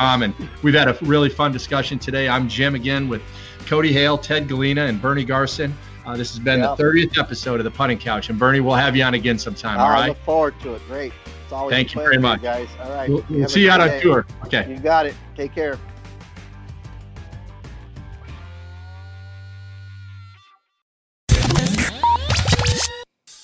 and 0.00 0.34
we've 0.62 0.74
had 0.74 0.88
a 0.88 0.98
really 1.02 1.30
fun 1.30 1.52
discussion 1.52 1.98
today. 1.98 2.28
I'm 2.28 2.48
Jim 2.48 2.74
again 2.74 3.08
with 3.08 3.22
Cody 3.66 3.92
Hale, 3.92 4.18
Ted 4.18 4.48
Galena, 4.48 4.82
and 4.82 5.00
Bernie 5.00 5.24
Garsen. 5.24 5.72
Uh, 6.06 6.16
this 6.16 6.30
has 6.30 6.38
been 6.38 6.60
yeah. 6.60 6.72
the 6.76 6.82
30th 6.84 7.18
episode 7.18 7.58
of 7.58 7.64
the 7.64 7.70
Putting 7.70 7.98
Couch, 7.98 8.30
and 8.30 8.38
Bernie, 8.38 8.60
we'll 8.60 8.76
have 8.76 8.94
you 8.94 9.02
on 9.02 9.14
again 9.14 9.40
sometime. 9.40 9.80
All 9.80 9.90
right. 9.90 10.04
I 10.04 10.08
look 10.08 10.18
forward 10.18 10.54
to 10.60 10.74
it. 10.74 10.82
Great. 10.86 11.12
It's 11.42 11.52
always 11.52 11.72
Thank 11.72 11.96
you 11.96 12.00
very 12.00 12.18
much, 12.18 12.42
guys. 12.42 12.68
All 12.80 12.90
right. 12.90 13.08
We'll, 13.08 13.24
we'll 13.28 13.48
see 13.48 13.62
you 13.62 13.70
out 13.70 13.80
on 13.80 14.00
tour. 14.00 14.24
Okay. 14.44 14.70
You 14.70 14.78
got 14.78 15.06
it. 15.06 15.16
Take 15.36 15.52
care. 15.52 15.76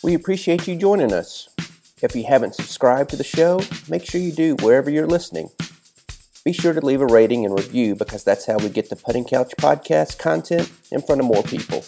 We 0.04 0.14
appreciate 0.14 0.68
you 0.68 0.76
joining 0.76 1.12
us. 1.12 1.48
If 2.00 2.14
you 2.14 2.24
haven't 2.24 2.54
subscribed 2.54 3.10
to 3.10 3.16
the 3.16 3.24
show, 3.24 3.60
make 3.88 4.04
sure 4.04 4.20
you 4.20 4.32
do 4.32 4.56
wherever 4.62 4.88
you're 4.88 5.06
listening. 5.06 5.50
Be 6.44 6.52
sure 6.52 6.72
to 6.72 6.84
leave 6.84 7.00
a 7.00 7.06
rating 7.06 7.44
and 7.44 7.56
review 7.56 7.96
because 7.96 8.22
that's 8.22 8.46
how 8.46 8.58
we 8.58 8.68
get 8.68 8.88
the 8.88 8.96
Putting 8.96 9.24
Couch 9.24 9.52
podcast 9.58 10.18
content 10.18 10.70
in 10.92 11.02
front 11.02 11.20
of 11.20 11.26
more 11.26 11.42
people. 11.42 11.84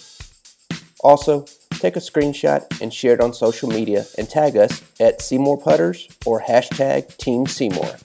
Also, 1.04 1.44
take 1.72 1.96
a 1.96 2.00
screenshot 2.00 2.64
and 2.80 2.92
share 2.92 3.12
it 3.12 3.20
on 3.20 3.34
social 3.34 3.68
media 3.68 4.06
and 4.16 4.28
tag 4.28 4.56
us 4.56 4.82
at 4.98 5.20
SeeMore 5.20 5.62
Putters 5.62 6.08
or 6.24 6.40
hashtag 6.40 7.14
Team 7.18 7.44
SeeMore. 7.44 8.00